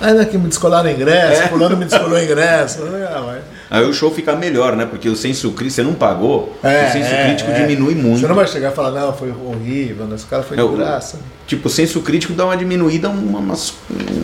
Ainda 0.00 0.24
que 0.26 0.36
me 0.36 0.48
descolaram 0.48 0.90
ingresso, 0.90 1.42
É. 1.42 1.48
fulano 1.48 1.76
me 1.76 1.84
descolou 1.84 2.20
ingresso. 2.22 2.80
Ah. 3.14 3.38
Aí 3.78 3.84
o 3.84 3.92
show 3.94 4.10
fica 4.12 4.36
melhor, 4.36 4.76
né? 4.76 4.86
Porque 4.86 5.08
o 5.08 5.16
senso 5.16 5.50
crítico, 5.52 5.74
você 5.76 5.82
não 5.82 5.94
pagou, 5.94 6.56
É, 6.62 6.88
o 6.88 6.92
senso 6.92 7.08
é, 7.12 7.34
diminui 7.34 7.54
é. 7.54 7.66
diminui 7.66 7.94
muito. 7.94 8.20
Você 8.20 8.26
não 8.28 8.34
vai 8.34 8.46
chegar 8.46 8.70
e 8.72 8.74
falar, 8.74 8.90
não, 9.00 9.12
foi 9.12 9.30
horrível, 9.30 10.04
né? 10.06 10.14
esse 10.14 10.26
cara 10.26 10.42
foi 10.42 10.56
É, 10.56 10.60
de 10.60 10.66
o- 10.66 10.76
graça. 10.76 11.18
Tipo, 11.46 11.66
o 11.68 11.70
senso 11.70 12.00
crítico 12.02 12.32
dá 12.34 12.44
uma 12.44 12.56
diminuída, 12.56 13.08
uma- 13.08 13.38
umas, 13.38 13.74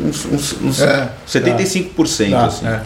uns, 0.06 0.26
uns, 0.26 0.52
uns 0.62 0.80
É, 0.82 1.08
75%, 1.26 2.30
Tá, 2.30 2.44
assim. 2.46 2.66
é. 2.66 2.80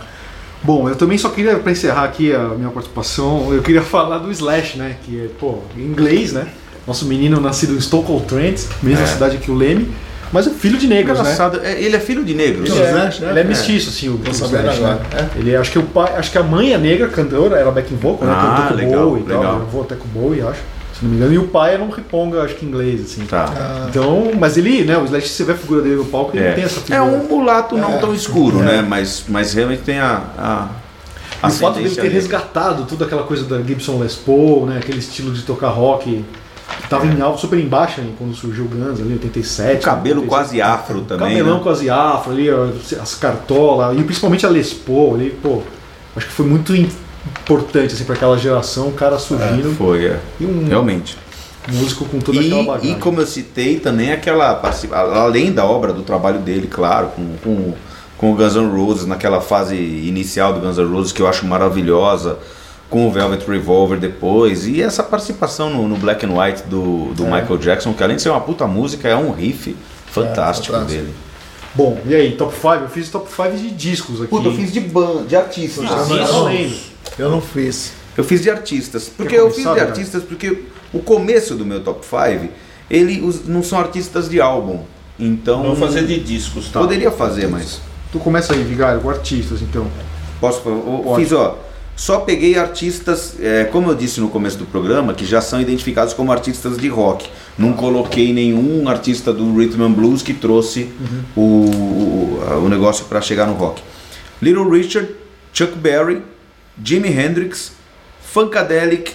Bom, 0.63 0.89
eu 0.89 0.97
também 0.97 1.19
só 1.19 1.29
queria, 1.29 1.57
pra 1.59 1.73
encerrar 1.73 2.05
aqui 2.05 2.33
a 2.35 2.39
minha 2.51 2.71
participação, 2.71 3.53
eu 3.53 3.63
queria 3.63 3.83
falar 3.83 4.19
do 4.19 4.31
Slash, 4.31 4.79
né? 4.79 4.97
Que 5.05 5.25
é, 5.25 5.29
pô, 5.39 5.59
em 5.77 5.83
inglês, 5.83 6.33
né? 6.33 6.47
Nosso 6.87 7.05
menino 7.07 7.41
nascido 7.41 7.75
em 7.75 7.79
Stockholm-Trent, 7.79 8.61
mesma 8.83 9.05
É. 9.05 9.07
cidade 9.07 9.39
que 9.39 9.51
o 9.51 9.55
Leme, 9.55 9.93
mas 10.35 10.47
é 10.47 10.51
filho 10.51 10.77
de 10.77 10.87
negros, 10.87 11.17
né? 11.19 11.23
Engraçado, 11.25 11.61
é, 11.65 11.81
ele 11.81 11.97
é 11.97 12.01
filho 12.01 12.23
de 12.25 12.35
negros. 12.35 12.69
Ele 12.69 12.79
O 12.79 12.85
é, 12.85 12.91
Slash, 12.91 13.23
né? 13.23 13.31
ele 13.31 13.39
é 13.39 13.43
É. 13.43 13.45
mestiço, 13.47 13.89
assim, 13.89 14.09
o, 14.11 14.21
Slash, 14.31 14.79
agora. 14.79 14.95
né? 15.15 15.31
Ele, 15.37 15.57
acho 15.57 15.71
que 15.71 15.79
o 15.79 15.85
pai, 15.85 16.13
acho 16.17 16.31
que 16.31 16.37
a 16.39 16.43
mãe 16.43 16.75
é 16.75 16.79
negra, 16.79 17.09
cantora, 17.09 17.57
era 17.57 17.71
backing 17.71 17.97
vocal, 17.97 18.29
né? 18.29 18.35
Ah, 18.37 18.67
Cantou 18.69 18.69
com 18.69 18.75
o 18.75 18.77
legal, 18.89 19.09
Bowie 19.09 19.23
e 19.23 19.27
tal, 19.27 19.81
até 19.83 19.95
com 19.95 20.05
o 20.05 20.09
Bowie, 20.09 20.43
acho, 20.43 20.61
se 20.99 21.03
não 21.05 21.11
me 21.11 21.17
engano. 21.17 21.33
E 21.33 21.39
o 21.39 21.47
pai 21.49 21.75
era 21.75 21.83
um 21.83 21.89
riponga, 21.91 22.43
acho 22.43 22.55
que 22.57 22.67
inglês, 22.67 23.01
assim. 23.03 23.25
Tá. 23.27 23.87
Então, 23.89 24.33
mas 24.39 24.57
ele, 24.57 24.85
né, 24.85 24.99
o 24.99 25.05
Slash, 25.05 25.29
se 25.29 25.35
você 25.35 25.45
vê 25.45 25.53
a 25.53 25.57
figura 25.57 25.81
dele 25.83 25.97
no 25.97 26.05
palco, 26.07 26.37
ele 26.37 26.45
É. 26.45 26.53
tem 26.53 26.65
essa 26.65 26.81
figura. 26.81 26.97
é 26.99 27.03
um 27.03 27.29
mulato 27.29 27.77
não 27.77 27.95
É. 27.95 27.99
tão 27.99 28.13
escuro, 28.13 28.61
É. 28.61 28.65
né? 28.65 28.85
Mas, 28.87 29.25
mas 29.29 29.55
realmente 29.55 29.83
tem 29.83 29.99
a. 30.01 30.21
a 30.37 30.69
E 31.45 31.47
o 31.47 31.51
fato 31.51 31.75
dele 31.75 31.91
ter 31.95 32.09
resgatado 32.09 32.85
toda 32.85 33.05
aquela 33.05 33.23
coisa 33.23 33.45
da 33.45 33.61
Gibson 33.63 33.99
Les 34.01 34.15
Paul, 34.15 34.67
né, 34.67 34.79
aquele 34.79 34.99
estilo 34.99 35.31
de 35.33 35.43
tocar 35.43 35.69
rock 35.69 36.25
que 36.83 36.89
tava 36.89 37.07
em 37.07 37.21
alto, 37.21 37.41
super 37.41 37.59
em 37.59 37.69
baixa 37.69 38.01
hein, 38.01 38.15
quando 38.19 38.35
surgiu 38.35 38.65
o 38.65 38.69
Guns 38.69 39.01
ali, 39.01 39.13
87. 39.15 39.81
O 39.81 39.83
cabelo 39.83 40.23
86. 40.23 40.29
quase 40.29 40.63
afro 40.63 41.01
também. 41.03 41.29
Cabelão 41.37 41.57
né? 41.59 41.63
quase 41.63 41.91
afro 41.91 42.33
ali, 42.33 42.49
as 43.01 43.15
cartolas, 43.15 43.99
e 43.99 44.03
principalmente 44.03 44.47
a 44.47 44.49
Les 44.49 44.73
Paul 44.73 45.15
ali, 45.15 45.31
pô, 45.31 45.63
acho 46.17 46.27
que 46.27 46.33
foi 46.33 46.47
muito 46.47 46.75
importante 46.75 47.95
assim, 47.95 48.05
para 48.05 48.15
aquela 48.15 48.37
geração, 48.39 48.89
o 48.89 48.93
cara 48.93 49.19
surgindo 49.19 49.75
Foi, 49.77 50.07
é. 50.07 50.21
um 50.41 50.67
Realmente. 50.67 51.17
músico 51.73 52.05
com 52.05 52.19
toda 52.19 52.41
aquela 52.41 52.63
E, 52.63 52.67
bagagem. 52.67 52.93
e 52.93 52.95
como 52.97 53.21
eu 53.21 53.27
citei 53.27 53.81
também 53.81 54.13
aquela 54.13 54.61
além 54.93 55.53
da 55.53 55.65
obra 55.65 55.93
do 55.93 56.03
trabalho 56.03 56.41
dele, 56.41 56.67
claro, 56.67 57.09
com, 57.09 57.37
com, 57.43 57.75
com 58.19 58.33
o 58.33 58.37
Guns 58.37 58.55
N' 58.57 58.71
Roses 58.71 59.07
naquela 59.07 59.41
fase 59.41 59.75
inicial 59.77 60.53
do 60.53 60.61
Guns 60.61 60.77
N' 60.79 60.85
Roses 60.85 61.13
que 61.13 61.23
eu 61.23 61.27
acho 61.27 61.47
maravilhosa, 61.47 62.39
com 62.91 63.07
o 63.09 63.11
Velvet 63.11 63.45
Revolver 63.49 63.99
depois 63.99 64.67
e 64.67 64.81
essa 64.83 65.03
participação 65.03 65.71
no, 65.71 65.89
no 65.89 65.97
Black 65.97 66.25
and 66.25 66.31
White 66.39 66.63
do, 66.65 67.13
do 67.15 67.25
Michael 67.25 67.59
Jackson 67.59 67.93
que 67.93 68.03
além 68.03 68.17
de 68.17 68.23
ser 68.23 68.29
uma 68.31 68.41
puta 68.41 68.67
música 68.67 69.09
é 69.09 69.17
um 69.17 69.33
riff 69.33 69.75
fantástico 70.07 70.73
fantástico. 70.75 71.03
dele. 71.03 71.15
Bom, 71.75 71.99
e 72.07 72.15
aí, 72.15 72.33
top 72.37 72.55
5? 72.55 72.69
Eu 72.75 72.89
fiz 72.89 73.09
top 73.09 73.29
5 73.29 73.57
de 73.57 73.71
discos 73.73 74.21
aqui. 74.21 74.29
Puta, 74.31 74.47
eu 74.49 74.55
fiz 74.55 74.73
de 74.73 74.79
banda, 74.81 75.25
de 75.25 75.35
artistas. 75.35 75.85
Ah, 75.91 75.97
Não, 75.97 76.05
sim, 76.07 76.19
não. 77.19 77.25
Eu 77.27 77.31
não 77.31 77.41
fiz. 77.41 77.93
Eu 78.17 78.23
fiz 78.23 78.41
de 78.43 78.49
artistas. 78.49 79.09
Porque 79.09 79.35
Quer 79.35 79.41
eu 79.41 79.47
fiz 79.51 79.65
começar, 79.65 79.71
de 79.71 79.75
Bernardo? 79.81 79.99
artistas 79.99 80.23
porque 80.23 80.63
o 80.93 81.01
começo 81.01 81.57
do 81.57 81.67
meu 81.67 81.83
top 81.83 82.07
5, 82.07 82.49
ele 82.89 83.21
os- 83.23 83.45
não 83.49 83.61
são 83.61 83.81
artistas 83.81 84.29
de 84.29 84.41
álbum. 84.41 84.81
Então. 85.19 85.63
Vamos 85.63 85.81
fazer 85.81 86.07
de 86.07 86.21
discos, 86.21 86.69
tá? 86.69 86.79
Poderia 86.79 87.11
fazer, 87.11 87.49
mas. 87.49 87.81
Tu 88.13 88.21
começa 88.21 88.53
aí, 88.55 88.63
Vigário, 88.63 89.01
com 89.01 89.11
artistas, 89.11 89.61
então. 89.61 89.89
Posso. 90.41 90.61
Eu 90.69 91.01
Pode. 91.05 91.25
fiz, 91.25 91.33
ó. 91.33 91.59
Só 91.97 92.21
peguei 92.21 92.59
artistas, 92.59 93.37
é, 93.41 93.65
como 93.65 93.91
eu 93.91 93.95
disse 93.95 94.21
no 94.21 94.29
começo 94.29 94.59
do 94.59 94.67
programa, 94.67 95.15
que 95.15 95.25
já 95.25 95.41
são 95.41 95.61
identificados 95.61 96.13
como 96.13 96.33
artistas 96.33 96.77
de 96.77 96.89
rock. 96.89 97.29
Não 97.57 97.73
coloquei 97.73 98.33
nenhum 98.33 98.89
artista 98.89 99.33
do 99.33 99.57
Rhythm 99.57 99.83
and 99.83 99.93
Blues 99.93 100.21
que 100.21 100.35
trouxe 100.35 100.91
o, 101.37 101.41
o, 101.41 102.65
o 102.65 102.69
negócio 102.69 103.05
para 103.05 103.21
chegar 103.21 103.47
no 103.47 103.55
rock. 103.55 103.81
Little 104.43 104.69
Richard, 104.69 105.09
Chuck 105.53 105.77
Berry, 105.77 106.21
Jimi 106.83 107.09
Hendrix, 107.09 107.73
Funkadelic, 108.21 109.13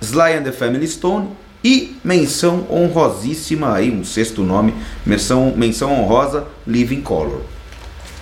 Sly 0.00 0.38
and 0.38 0.42
the 0.42 0.52
Family 0.52 0.88
Stone 0.88 1.28
e 1.64 1.96
menção 2.02 2.66
honrosíssima 2.68 3.74
aí, 3.74 3.90
um 3.92 4.04
sexto 4.04 4.42
nome, 4.42 4.74
menção, 5.06 5.54
menção 5.56 5.92
honrosa, 5.92 6.46
Living 6.66 7.00
Color. 7.00 7.42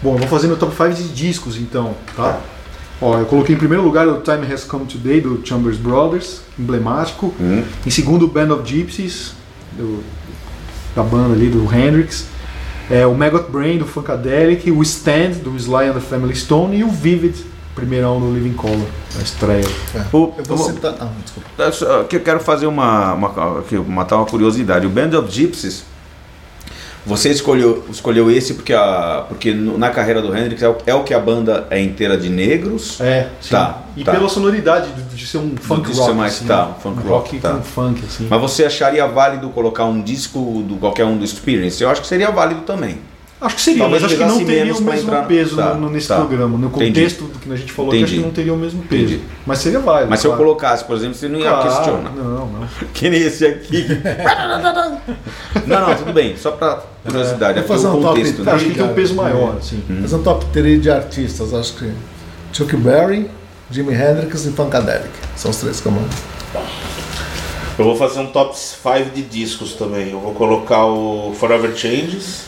Bom, 0.03 0.15
eu 0.15 0.19
vou 0.19 0.29
fazer 0.29 0.47
meu 0.47 0.59
top 0.59 0.77
5 0.77 0.95
de 0.95 1.09
discos 1.09 1.57
então, 1.57 1.95
tá? 2.15 2.41
Ó, 3.01 3.19
eu 3.19 3.25
coloquei 3.27 3.55
em 3.55 3.59
primeiro 3.59 3.83
lugar 3.83 4.07
o 4.07 4.21
Time 4.21 4.51
Has 4.53 4.65
Come 4.65 4.85
Today 4.85 5.21
do 5.21 5.41
Chambers 5.45 5.77
Brothers, 5.79 6.43
emblemático. 6.59 7.33
Hum. 7.41 7.63
Em 7.87 7.91
segundo, 7.91 8.27
o 8.27 8.29
Band 8.29 8.53
of 8.55 8.69
Gypsies, 8.69 9.33
do- 9.73 10.03
da 10.95 11.03
banda 11.03 11.35
ali 11.35 11.49
do 11.49 11.63
Hendrix. 11.75 12.27
É, 12.91 13.07
o 13.07 13.15
Maggot 13.15 13.51
Brain 13.51 13.79
do 13.79 13.87
Funkadelic, 13.87 14.71
o 14.71 14.83
Stand 14.83 15.31
do 15.45 15.57
Sly 15.57 15.87
and 15.89 15.93
the 15.95 16.01
Family 16.01 16.35
Stone 16.35 16.77
e 16.77 16.83
o 16.85 16.89
Vivid, 16.91 17.37
primeirão 17.75 18.21
do 18.21 18.35
Living 18.35 18.53
Color, 18.53 18.85
na 19.15 19.23
estreia. 19.23 19.65
O- 20.13 20.35
Eu 20.37 20.45
vou 20.45 20.59
citar. 20.59 20.95
Ah, 21.01 21.09
desculpa. 21.23 21.49
É 21.59 22.17
eu 22.17 22.21
quero 22.21 22.41
fazer 22.41 22.67
uma, 22.67 23.15
uma, 23.15 23.65
matar 23.87 24.17
uma 24.17 24.27
curiosidade. 24.27 24.87
O 24.87 24.91
Band 24.91 25.17
of 25.17 25.31
Gypsies, 25.31 25.85
você 27.07 27.31
escolheu, 27.31 27.85
escolheu 27.91 28.31
esse 28.31 28.55
porque, 28.55 28.73
a, 28.73 29.25
porque 29.29 29.53
na 29.55 29.91
carreira 29.91 30.21
do 30.21 30.37
Hendrix 30.37 30.63
é 30.63 30.69
o, 30.69 30.77
é 30.87 30.95
o 30.95 31.03
que 31.03 31.15
a 31.15 31.19
banda 31.19 31.67
é 31.71 31.81
inteira 31.81 32.17
de 32.17 32.29
negros. 32.29 33.01
É, 33.01 33.29
sim. 33.41 33.51
Tá, 33.51 33.83
E 33.97 34.05
tá. 34.05 34.13
pela 34.13 34.29
sonoridade 34.29 34.89
de, 35.15 35.27
ser 35.27 35.39
um 35.39 35.55
funk 35.57 35.93
rock, 35.93 36.05
ser 36.05 36.15
mais- 36.15 36.37
assim, 36.37 36.47
tá, 36.47 36.67
né? 36.67 36.75
funk 36.83 36.99
um 36.99 37.09
rock, 37.09 37.31
rock 37.31 37.39
tá. 37.41 37.51
com 37.55 37.63
funk, 37.63 38.03
assim. 38.05 38.27
Mas 38.29 38.41
você 38.41 38.65
acharia 38.65 39.07
válido 39.07 39.49
colocar 39.51 39.85
um 39.85 40.03
disco 40.03 40.63
do 40.67 40.77
qualquer 40.77 41.05
um 41.05 41.17
do 41.17 41.25
Experience? 41.25 41.83
Eu 41.83 41.91
acho 41.91 42.01
que 42.01 42.07
seria 42.07 42.31
válido 42.31 42.63
também. 42.63 42.99
Acho 43.41 43.57
que 43.57 43.63
seria, 43.63 43.79
Talvez 43.81 44.03
mas 44.03 44.13
acho 44.13 44.21
que 44.21 44.27
não 44.29 44.45
teria 44.45 44.75
o 44.75 44.83
mesmo 44.83 44.93
entrar- 44.93 45.27
peso 45.27 45.57
tá, 45.57 45.73
no, 45.75 45.89
nesse 45.89 46.09
tá. 46.09 46.17
programa. 46.17 46.59
No 46.59 46.67
Entendi. 46.69 46.89
contexto 46.89 47.25
do 47.25 47.39
que 47.39 47.51
a 47.51 47.57
gente 47.57 47.73
falou, 47.73 47.91
que 47.91 47.97
acho 47.97 48.05
que 48.07 48.13
Entendi. 48.13 48.27
não 48.27 48.35
teria 48.35 48.53
o 48.53 48.57
mesmo 48.59 48.83
peso. 48.83 49.03
Entendi. 49.15 49.21
Mas 49.47 49.59
seria 49.61 49.79
válido. 49.81 50.11
Mas 50.11 50.21
se 50.21 50.27
eu 50.27 50.33
claro. 50.33 50.45
colocasse, 50.45 50.85
por 50.85 50.95
exemplo, 50.97 51.15
você 51.15 51.27
não 51.29 51.39
ia 51.39 51.49
Claro, 51.49 51.63
questionar. 51.71 52.11
Não, 52.11 52.25
não. 52.47 52.69
Que 52.93 53.09
nem 53.09 53.21
esse 53.23 53.47
aqui. 53.47 53.87
não, 55.67 55.89
não, 55.89 55.95
tudo 55.97 56.13
bem. 56.13 56.37
Só 56.37 56.51
pra 56.51 56.81
curiosidade. 57.05 57.59
É 57.59 57.63
Vou 57.63 57.77
fazer 57.77 57.89
um 57.89 57.93
top 58.03 58.07
contexto, 58.09 58.33
três. 58.35 58.47
né? 58.47 58.53
Acho 58.53 58.65
que 58.67 58.75
tem 58.75 58.85
um 58.85 58.95
peso 58.95 59.15
maior, 59.15 59.57
assim. 59.59 59.83
Fazer 60.03 60.17
um 60.17 60.23
top 60.23 60.45
3 60.53 60.83
de 60.83 60.91
artistas, 60.91 61.55
acho 61.55 61.75
que 61.75 61.91
Chuck 62.53 62.77
Berry, 62.77 63.31
Jimi 63.71 63.95
Hendrix 63.95 64.45
e 64.45 64.51
Funkadelic. 64.51 65.09
São 65.37 65.51
os 65.51 65.57
três 65.57 65.81
que 65.81 65.87
eu 65.87 65.93
mando. 65.93 66.09
Eu 67.79 67.85
vou 67.87 67.97
fazer 67.97 68.21
um 68.21 68.27
top 68.27 68.55
5 68.59 69.11
de 69.15 69.23
discos 69.23 69.73
também. 69.73 70.11
Eu 70.11 70.21
vou 70.21 70.35
colocar 70.35 70.85
o 70.85 71.33
Forever 71.39 71.75
Changes. 71.75 72.43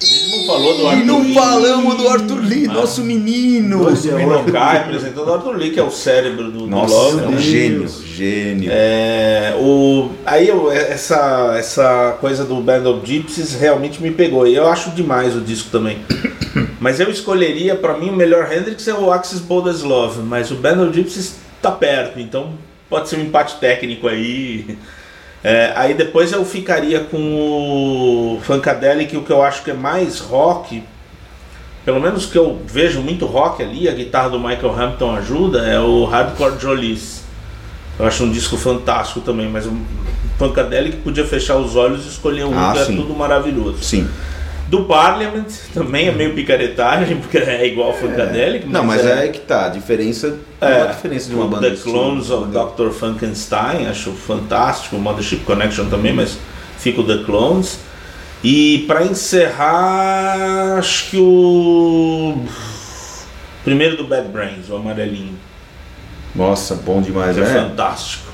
Gente 0.00 0.30
não 0.30 0.46
falou 0.46 0.76
do 0.76 0.82
E 0.82 0.86
Arthur 0.86 1.04
não 1.06 1.22
Lee. 1.22 1.34
falamos 1.34 1.96
do 1.96 2.08
Arthur 2.08 2.40
Lee, 2.40 2.66
nosso 2.68 3.02
menino. 3.02 3.78
Dois 3.84 4.02
de 4.02 4.10
Vou 4.10 4.20
colocar 4.20 4.72
representando 4.72 5.26
o 5.28 5.34
Arthur 5.34 5.56
Lee, 5.56 5.70
que 5.70 5.80
é 5.80 5.82
o 5.82 5.90
cérebro 5.90 6.44
do, 6.50 6.60
do 6.60 6.66
Nossa, 6.68 6.94
Love. 6.94 7.26
um 7.26 7.30
né? 7.32 7.38
gênio, 7.38 7.88
gênio. 7.88 8.70
É, 8.72 9.56
o, 9.58 10.10
aí 10.24 10.48
eu, 10.48 10.70
essa, 10.70 11.56
essa 11.58 12.16
coisa 12.20 12.44
do 12.44 12.56
Band 12.60 12.88
of 12.88 13.04
Gypsies 13.04 13.54
realmente 13.54 14.00
me 14.00 14.10
pegou. 14.12 14.46
E 14.46 14.54
eu 14.54 14.68
acho 14.68 14.90
demais 14.90 15.34
o 15.34 15.40
disco 15.40 15.70
também. 15.70 15.98
Mas 16.78 17.00
eu 17.00 17.10
escolheria, 17.10 17.74
pra 17.74 17.98
mim, 17.98 18.10
o 18.10 18.16
melhor 18.16 18.52
Hendrix 18.52 18.86
é 18.86 18.94
o 18.94 19.10
Axis 19.10 19.40
Bold 19.40 19.68
as 19.68 19.82
Love, 19.82 20.20
mas 20.22 20.50
o 20.52 20.54
Band 20.54 20.80
of 20.86 20.94
Gypsies 20.94 21.34
tá 21.60 21.72
perto, 21.72 22.20
então 22.20 22.50
pode 22.88 23.08
ser 23.08 23.16
um 23.16 23.22
empate 23.22 23.56
técnico 23.56 24.06
aí. 24.06 24.78
É, 25.42 25.72
aí 25.76 25.94
depois 25.94 26.32
eu 26.32 26.44
ficaria 26.44 27.00
com 27.00 27.16
o 28.36 28.40
Funkadelic, 28.42 29.16
o 29.16 29.22
que 29.22 29.30
eu 29.30 29.42
acho 29.42 29.62
que 29.62 29.70
é 29.70 29.74
mais 29.74 30.18
rock, 30.18 30.82
pelo 31.84 32.00
menos 32.00 32.26
que 32.26 32.36
eu 32.36 32.60
vejo 32.66 33.00
muito 33.00 33.24
rock 33.24 33.62
ali, 33.62 33.88
a 33.88 33.92
guitarra 33.92 34.30
do 34.30 34.38
Michael 34.38 34.74
Hampton 34.78 35.14
ajuda, 35.14 35.66
é 35.66 35.78
o 35.78 36.04
Hardcore 36.04 36.58
Jolies. 36.60 37.22
Eu 37.98 38.06
acho 38.06 38.24
um 38.24 38.30
disco 38.30 38.56
fantástico 38.56 39.20
também, 39.20 39.48
mas 39.48 39.66
o 39.66 39.76
Funkadelic 40.38 40.98
podia 40.98 41.24
fechar 41.24 41.56
os 41.56 41.74
olhos 41.76 42.04
e 42.04 42.08
escolher 42.08 42.44
um 42.44 42.56
Ah, 42.56 42.72
que 42.72 42.78
é 42.80 42.84
tudo 42.84 43.14
maravilhoso. 43.14 43.82
Sim. 43.82 44.08
Do 44.68 44.84
Parliament 44.84 45.46
também 45.72 46.08
é 46.08 46.12
meio 46.12 46.34
picaretagem, 46.34 47.16
porque 47.16 47.38
é 47.38 47.66
igual 47.66 47.88
ao 47.88 47.94
Funkadelic. 47.94 48.66
Não, 48.66 48.84
mas 48.84 49.04
é 49.04 49.20
aí 49.20 49.30
que 49.30 49.40
tá. 49.40 49.64
A 49.64 49.68
diferença 49.70 50.38
é 50.60 50.70
é, 50.70 50.82
a 50.82 50.86
diferença 50.86 51.30
de 51.30 51.34
uma 51.34 51.46
o 51.46 51.48
banda 51.48 51.70
The 51.70 51.76
Clones 51.76 52.30
of 52.30 52.48
Dr. 52.50 52.90
Frankenstein, 52.90 53.86
acho 53.86 54.12
fantástico, 54.12 54.96
o 54.96 55.00
Mothership 55.00 55.38
Connection 55.38 55.86
também, 55.86 56.12
mas 56.12 56.38
fica 56.78 57.00
o 57.00 57.04
The 57.04 57.24
Clones. 57.24 57.78
E 58.44 58.84
pra 58.86 59.04
encerrar, 59.04 60.76
acho 60.78 61.10
que 61.10 61.16
o 61.16 62.36
primeiro 63.64 63.96
do 63.96 64.04
Bad 64.04 64.28
Brains, 64.28 64.68
o 64.68 64.76
amarelinho, 64.76 65.34
Nossa, 66.34 66.74
bom 66.74 67.00
demais, 67.00 67.38
é, 67.38 67.40
é. 67.40 67.46
fantástico. 67.46 68.28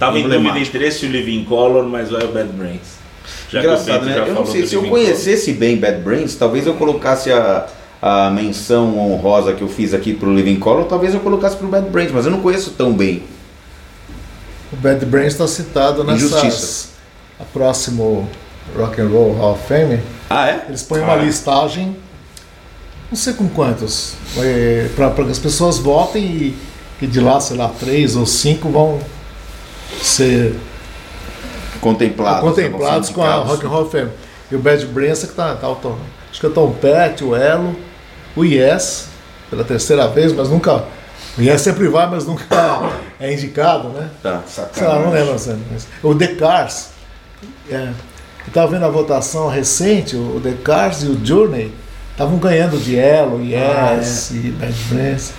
Tava 0.00 0.18
em 0.18 0.28
dúvida 0.28 0.58
entre 0.58 0.84
esse 0.84 1.06
e 1.06 1.08
o 1.08 1.12
Living 1.12 1.44
Color, 1.44 1.84
mas 1.84 2.10
vai 2.10 2.24
o 2.24 2.28
Bad 2.28 2.48
Brains. 2.48 2.97
Já 3.50 3.60
Engraçado, 3.60 4.04
né? 4.04 4.14
já 4.14 4.26
Eu 4.26 4.34
não 4.34 4.46
sei, 4.46 4.66
se 4.66 4.74
eu 4.74 4.82
conhecesse 4.84 5.52
bem 5.52 5.76
Bad 5.76 6.00
Brains, 6.02 6.34
talvez 6.34 6.66
eu 6.66 6.74
colocasse 6.74 7.32
a, 7.32 7.66
a 8.02 8.30
menção 8.30 8.98
honrosa 8.98 9.52
que 9.54 9.62
eu 9.62 9.68
fiz 9.68 9.94
aqui 9.94 10.12
pro 10.12 10.34
Living 10.34 10.58
Color, 10.58 10.84
talvez 10.84 11.14
eu 11.14 11.20
colocasse 11.20 11.56
pro 11.56 11.66
Bad 11.68 11.88
Brains, 11.88 12.12
mas 12.12 12.24
eu 12.26 12.30
não 12.30 12.40
conheço 12.40 12.70
tão 12.72 12.92
bem. 12.92 13.22
O 14.72 14.76
Bad 14.76 15.04
Brains 15.06 15.32
está 15.32 15.48
citado 15.48 16.02
Injustiça. 16.10 16.44
nessas. 16.44 16.88
A 17.40 17.44
próximo 17.44 18.28
Rock 18.76 19.00
and 19.00 19.08
Roll 19.08 19.32
Hall 19.34 19.52
of 19.52 19.66
Fame. 19.66 20.00
Ah, 20.28 20.48
é? 20.50 20.66
Eles 20.68 20.82
põem 20.82 21.00
uma 21.00 21.14
Ah. 21.14 21.16
listagem, 21.16 21.96
não 23.10 23.16
sei 23.16 23.32
com 23.32 23.48
quantos, 23.48 24.12
para 24.94 25.24
que 25.24 25.30
as 25.30 25.38
pessoas 25.38 25.78
votem 25.78 26.22
e, 26.22 26.56
e 27.00 27.06
de 27.06 27.18
lá, 27.20 27.40
sei 27.40 27.56
lá, 27.56 27.68
três 27.80 28.14
ou 28.14 28.26
cinco 28.26 28.68
vão 28.68 28.98
ser 30.02 30.54
Contemplados. 31.80 32.40
contemplados 32.48 33.10
com 33.10 33.22
a. 33.22 33.34
Rock 33.36 33.64
and 33.64 33.68
Roll 33.68 33.90
Fame. 33.90 34.10
E 34.50 34.56
o 34.56 34.58
Bad 34.58 34.84
Brains 34.86 35.22
é 35.24 35.26
que 35.26 35.34
tá, 35.34 35.54
tá 35.54 35.68
o 35.68 35.74
Tom, 35.76 35.96
acho 36.30 36.40
que 36.40 36.46
é 36.46 36.48
o 36.48 36.52
Tom 36.52 36.70
Petty, 36.72 37.22
o 37.24 37.36
Elo, 37.36 37.76
o 38.34 38.44
Yes, 38.44 39.08
pela 39.50 39.62
terceira 39.64 40.08
vez, 40.08 40.32
mas 40.32 40.48
nunca. 40.48 40.84
O 41.36 41.40
Yes 41.42 41.60
sempre 41.60 41.86
vai, 41.88 42.08
mas 42.08 42.26
nunca 42.26 42.90
é 43.20 43.32
indicado, 43.32 43.88
né? 43.90 44.08
Tá, 44.22 44.42
Sei 44.46 44.62
lá, 44.64 44.68
sacanagem. 44.70 45.04
não 45.04 45.12
lembro. 45.12 45.34
assim, 45.34 45.62
mas- 45.70 45.86
O 46.02 46.14
The 46.14 46.28
Cars. 46.28 46.88
É, 47.70 47.74
eu 47.76 48.48
estava 48.48 48.66
vendo 48.72 48.84
a 48.86 48.88
votação 48.88 49.48
recente, 49.48 50.16
o 50.16 50.40
The 50.42 50.54
Cars 50.64 51.02
e 51.02 51.06
o 51.06 51.24
Journey 51.24 51.72
estavam 52.12 52.38
ganhando 52.38 52.78
de 52.78 52.98
Elo, 52.98 53.40
Yes 53.44 54.30
e 54.32 54.50
Bad 54.50 54.72
Brains. 54.90 55.32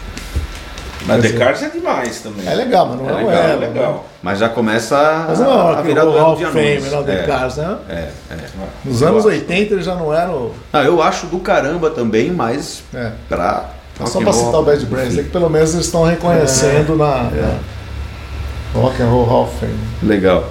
Mas 1.09 1.21
The 1.23 1.37
Cars 1.37 1.63
é 1.63 1.69
demais 1.69 2.19
também. 2.21 2.47
É 2.47 2.53
legal, 2.55 2.87
mas 2.87 2.97
não 2.99 3.09
É 3.09 3.11
é, 3.11 3.15
legal, 3.25 3.33
é 3.43 3.51
Elo. 3.51 3.59
legal. 3.59 3.93
né? 3.93 3.99
Mas 4.23 4.39
já 4.39 4.49
começa 4.49 4.97
a, 4.97 5.25
Mas 5.29 5.39
não 5.39 5.51
é 5.51 5.55
a 5.57 5.61
Rock 5.61 5.81
virar 5.83 6.01
duelo 6.03 6.19
Hall 6.19 6.33
of 6.33 6.45
Fame, 6.45 6.81
não, 6.91 7.03
The 7.03 7.13
É, 7.13 7.23
Cars, 7.27 7.55
né? 7.57 7.77
é, 7.89 7.93
é. 8.31 8.37
Nos 8.85 9.01
Eu 9.01 9.07
anos 9.07 9.19
acho. 9.25 9.27
80 9.35 9.73
ele 9.73 9.81
já 9.83 9.95
não 9.95 10.13
era 10.13 10.31
o. 10.31 10.53
Ah, 10.71 10.83
eu 10.83 11.01
acho 11.01 11.27
do 11.27 11.39
caramba 11.39 11.89
também, 11.89 12.31
mas 12.31 12.83
É. 12.93 13.11
pra. 13.27 13.65
Só 14.05 14.21
para 14.21 14.31
citar 14.31 14.55
o 14.61 14.63
Bad 14.63 14.85
Brains, 14.85 15.17
é 15.17 15.23
que 15.23 15.29
pelo 15.29 15.49
menos 15.49 15.73
eles 15.73 15.85
estão 15.85 16.05
reconhecendo 16.05 16.95
na, 16.95 17.23
na 17.23 17.57
Rock 18.73 19.01
and 19.01 19.07
Roll 19.09 19.25
Hall 19.25 19.43
of 19.43 19.57
Fame. 19.59 19.77
Legal. 20.01 20.45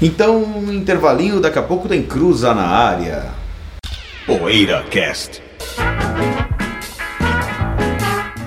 Então, 0.00 0.36
um 0.36 0.72
intervalinho, 0.72 1.40
daqui 1.40 1.58
a 1.58 1.62
pouco 1.62 1.88
tem 1.88 2.02
Cruza 2.04 2.54
na 2.54 2.66
área. 2.68 3.24
Poeira 4.26 4.84
Cast. 4.90 5.42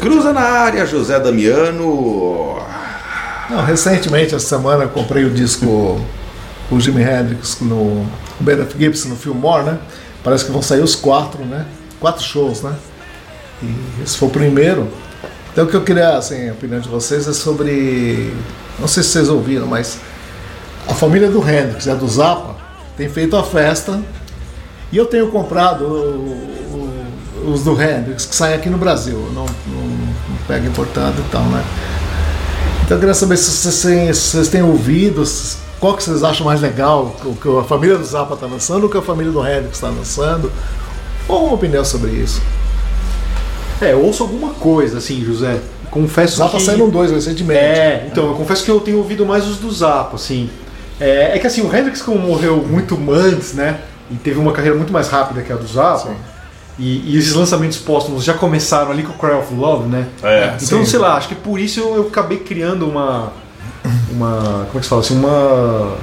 Cruza 0.00 0.32
na 0.32 0.40
área, 0.40 0.86
José 0.86 1.18
Damiano. 1.18 2.60
Não, 3.50 3.64
recentemente, 3.64 4.34
essa 4.34 4.46
semana, 4.46 4.84
eu 4.84 4.88
comprei 4.90 5.24
o 5.24 5.30
disco 5.30 6.00
o 6.70 6.80
Jimi 6.80 7.02
Hendrix 7.02 7.58
no 7.60 8.06
o 8.40 8.44
Beth 8.44 8.68
Gibson 8.78 9.08
no 9.08 9.16
Fillmore, 9.16 9.64
né? 9.64 9.78
Parece 10.22 10.44
que 10.44 10.52
vão 10.52 10.62
sair 10.62 10.82
os 10.82 10.94
quatro, 10.94 11.44
né? 11.44 11.66
Quatro 11.98 12.22
shows, 12.22 12.62
né? 12.62 12.74
E 13.62 14.02
esse 14.02 14.16
foi 14.18 14.28
o 14.28 14.30
primeiro. 14.30 14.88
Então 15.52 15.64
o 15.64 15.68
que 15.68 15.74
eu 15.74 15.82
queria, 15.82 16.16
assim, 16.16 16.48
a 16.48 16.52
opinião 16.52 16.80
de 16.80 16.88
vocês 16.88 17.26
é 17.26 17.32
sobre. 17.32 18.34
Não 18.78 18.86
sei 18.86 19.02
se 19.02 19.10
vocês 19.10 19.28
ouviram, 19.28 19.66
mas 19.66 19.98
a 20.86 20.94
família 20.94 21.28
do 21.28 21.38
Hendrix, 21.38 21.88
a 21.88 21.94
do 21.94 22.06
Zappa, 22.06 22.56
tem 22.96 23.08
feito 23.08 23.36
a 23.36 23.42
festa. 23.42 24.00
E 24.92 24.96
eu 24.96 25.06
tenho 25.06 25.28
comprado 25.28 25.84
o- 25.84 26.86
o- 27.44 27.50
os 27.52 27.62
do 27.64 27.72
Hendrix 27.80 28.24
que 28.26 28.34
saem 28.34 28.54
aqui 28.54 28.68
no 28.70 28.78
Brasil. 28.78 29.16
Não, 29.34 29.44
não, 29.44 29.82
não 29.82 30.36
pego 30.46 30.66
importado 30.66 31.20
e 31.20 31.30
tal, 31.30 31.42
né? 31.44 31.64
Então 32.84 32.96
eu 32.96 33.00
queria 33.00 33.14
saber 33.14 33.36
se 33.36 33.50
vocês 33.50 33.82
têm, 33.82 34.12
se 34.14 34.20
vocês 34.30 34.48
têm 34.48 34.62
ouvido, 34.62 35.24
qual 35.80 35.96
que 35.96 36.02
vocês 36.04 36.22
acham 36.22 36.46
mais 36.46 36.60
legal, 36.60 37.14
o 37.24 37.34
que 37.34 37.48
a 37.58 37.64
família 37.64 37.98
do 37.98 38.04
Zappa 38.04 38.34
está 38.34 38.46
lançando, 38.46 38.82
ou 38.84 38.88
o 38.88 38.90
que 38.92 38.96
a 38.96 39.02
família 39.02 39.32
do 39.32 39.40
Hendrix 39.46 39.74
está 39.74 39.88
lançando. 39.88 40.50
Ou 41.28 41.46
uma 41.46 41.54
opinião 41.54 41.84
sobre 41.84 42.10
isso. 42.12 42.40
É, 43.80 43.92
eu 43.92 44.00
ouço 44.04 44.22
alguma 44.22 44.50
coisa, 44.54 44.98
assim, 44.98 45.22
José. 45.24 45.58
Confesso 45.90 46.36
Zappa 46.36 46.58
que... 46.58 46.62
saindo 46.62 46.88
dois 46.90 47.10
recentemente. 47.10 47.58
É, 47.60 48.08
então, 48.10 48.28
eu 48.28 48.34
confesso 48.34 48.64
que 48.64 48.70
eu 48.70 48.80
tenho 48.80 48.98
ouvido 48.98 49.26
mais 49.26 49.44
os 49.46 49.56
do 49.58 49.70
Zappa, 49.70 50.14
assim. 50.16 50.48
É, 51.00 51.32
é 51.36 51.38
que 51.38 51.46
assim, 51.46 51.60
o 51.62 51.76
Hendrix, 51.76 52.00
como 52.00 52.18
morreu 52.18 52.64
muito 52.66 52.96
antes, 53.12 53.52
né? 53.54 53.80
E 54.10 54.14
teve 54.14 54.38
uma 54.38 54.52
carreira 54.52 54.76
muito 54.76 54.92
mais 54.92 55.08
rápida 55.08 55.42
que 55.42 55.52
a 55.52 55.56
do 55.56 55.66
Zappa. 55.66 56.10
E, 56.78 57.14
e 57.14 57.18
esses 57.18 57.32
lançamentos 57.32 57.78
póstumos 57.78 58.22
já 58.22 58.34
começaram 58.34 58.90
ali 58.90 59.02
com 59.02 59.12
o 59.12 59.16
Cry 59.18 59.32
of 59.38 59.52
Love, 59.54 59.88
né? 59.88 60.06
É. 60.22 60.54
Então, 60.60 60.80
Sim. 60.80 60.84
sei 60.84 60.98
lá, 60.98 61.16
acho 61.16 61.28
que 61.28 61.34
por 61.34 61.58
isso 61.58 61.80
eu, 61.80 61.94
eu 61.96 62.02
acabei 62.08 62.38
criando 62.38 62.86
uma. 62.86 63.32
Uma. 64.10 64.66
Como 64.66 64.76
é 64.76 64.78
que 64.78 64.82
se 64.82 64.88
fala 64.88 65.00
assim? 65.00 65.16
Uma. 65.18 65.96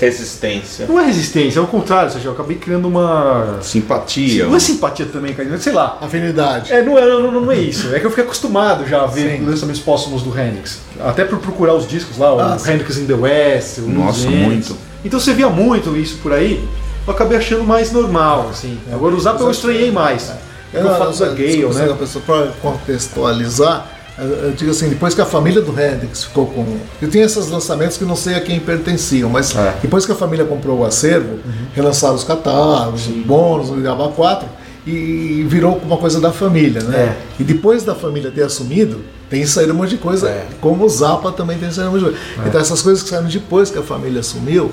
Resistência. 0.00 0.86
Não 0.86 1.00
é 1.00 1.06
resistência, 1.06 1.58
é 1.58 1.62
o 1.62 1.66
contrário, 1.66 2.08
ou 2.08 2.12
seja, 2.14 2.28
eu 2.28 2.32
acabei 2.32 2.56
criando 2.58 2.86
uma. 2.86 3.58
Simpatia. 3.62 4.44
Não 4.46 4.54
é 4.54 4.58
simpatia 4.60 5.06
também, 5.06 5.32
cara, 5.32 5.56
sei 5.58 5.72
lá. 5.72 5.96
Afinidade. 6.02 6.70
É, 6.72 6.82
não 6.82 6.98
é, 6.98 7.06
não, 7.06 7.32
não 7.40 7.50
é 7.50 7.56
isso. 7.58 7.94
É 7.94 7.98
que 8.00 8.04
eu 8.04 8.10
fiquei 8.10 8.24
acostumado 8.24 8.86
já 8.86 9.02
a 9.02 9.06
ver 9.06 9.38
Sim. 9.38 9.46
lançamentos 9.46 9.80
póstumos 9.80 10.22
do 10.22 10.38
Hendrix. 10.38 10.80
Até 11.00 11.24
por 11.24 11.38
procurar 11.38 11.74
os 11.74 11.88
discos 11.88 12.18
lá, 12.18 12.34
o 12.34 12.40
Ah, 12.40 12.58
sim. 12.58 12.72
Hendrix 12.72 12.98
in 12.98 13.06
the 13.06 13.14
West, 13.14 13.78
o 13.78 13.82
Nossa, 13.82 14.28
muito. 14.28 14.76
Então 15.04 15.18
você 15.18 15.32
via 15.32 15.48
muito 15.48 15.96
isso 15.96 16.18
por 16.22 16.32
aí, 16.32 16.62
eu 17.06 17.12
acabei 17.12 17.38
achando 17.38 17.64
mais 17.64 17.92
normal, 17.92 18.48
assim. 18.50 18.78
Agora 18.92 19.14
o 19.14 19.20
Zap 19.20 19.40
eu 19.40 19.50
estranhei 19.50 19.90
mais. 19.90 20.30
Eu 20.72 20.82
Porque 20.82 20.94
o 20.94 20.98
fato 20.98 21.18
da 21.18 21.28
Gale, 21.28 21.66
né? 21.66 21.96
Para 22.26 22.46
contextualizar, 22.60 23.86
eu, 24.18 24.52
digo 24.52 24.70
assim, 24.70 24.88
depois 24.88 25.14
que 25.14 25.20
a 25.20 25.26
família 25.26 25.60
do 25.60 25.70
Hendrix 25.78 26.24
ficou 26.24 26.46
com. 26.46 26.78
Eu 27.00 27.10
tenho 27.10 27.24
esses 27.24 27.48
lançamentos 27.48 27.96
que 27.96 28.04
não 28.04 28.16
sei 28.16 28.34
a 28.34 28.40
quem 28.40 28.58
pertenciam, 28.58 29.28
mas 29.28 29.54
É. 29.54 29.74
depois 29.80 30.06
que 30.06 30.12
a 30.12 30.14
família 30.14 30.44
comprou 30.44 30.78
o 30.80 30.84
acervo, 30.84 31.38
relançaram 31.74 32.14
os 32.14 32.24
catálogos, 32.24 33.06
os 33.06 33.24
bônus, 33.26 33.70
o 33.70 33.74
Gaba 33.76 34.08
4, 34.08 34.48
e 34.86 35.44
virou 35.48 35.80
uma 35.84 35.96
coisa 35.98 36.20
da 36.20 36.32
família, 36.32 36.82
né? 36.82 37.16
E 37.38 37.44
depois 37.44 37.82
da 37.84 37.94
família 37.94 38.30
ter 38.30 38.42
assumido, 38.42 39.04
tem 39.28 39.44
saído 39.44 39.72
um 39.72 39.76
monte 39.76 39.90
de 39.90 39.98
coisa, 39.98 40.32
como 40.60 40.84
o 40.84 40.88
Zappa 40.88 41.32
também 41.32 41.58
tem 41.58 41.70
saído 41.70 41.90
um 41.90 41.92
monte 41.94 42.04
de 42.04 42.10
coisa. 42.10 42.48
Então 42.48 42.60
essas 42.60 42.80
coisas 42.82 43.02
que 43.02 43.10
saíram 43.10 43.28
depois 43.28 43.70
que 43.70 43.78
a 43.78 43.82
família 43.82 44.20
assumiu, 44.20 44.72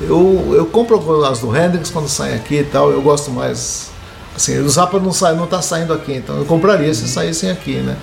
Eu, 0.00 0.52
eu 0.56 0.66
compro 0.66 1.24
as 1.24 1.38
do 1.40 1.56
Hendrix 1.56 1.90
quando 1.90 2.08
saem 2.08 2.34
aqui 2.34 2.56
e 2.56 2.64
tal, 2.64 2.90
eu 2.90 3.00
gosto 3.00 3.30
mais. 3.30 3.90
Assim, 4.36 4.58
o 4.58 4.68
Zappa 4.68 4.98
não, 4.98 5.12
sai, 5.12 5.34
não 5.36 5.46
tá 5.46 5.62
saindo 5.62 5.92
aqui, 5.92 6.12
então 6.12 6.36
eu 6.36 6.44
compraria 6.44 6.92
se 6.92 7.06
saíssem 7.08 7.50
aqui, 7.50 7.76
né? 7.76 7.96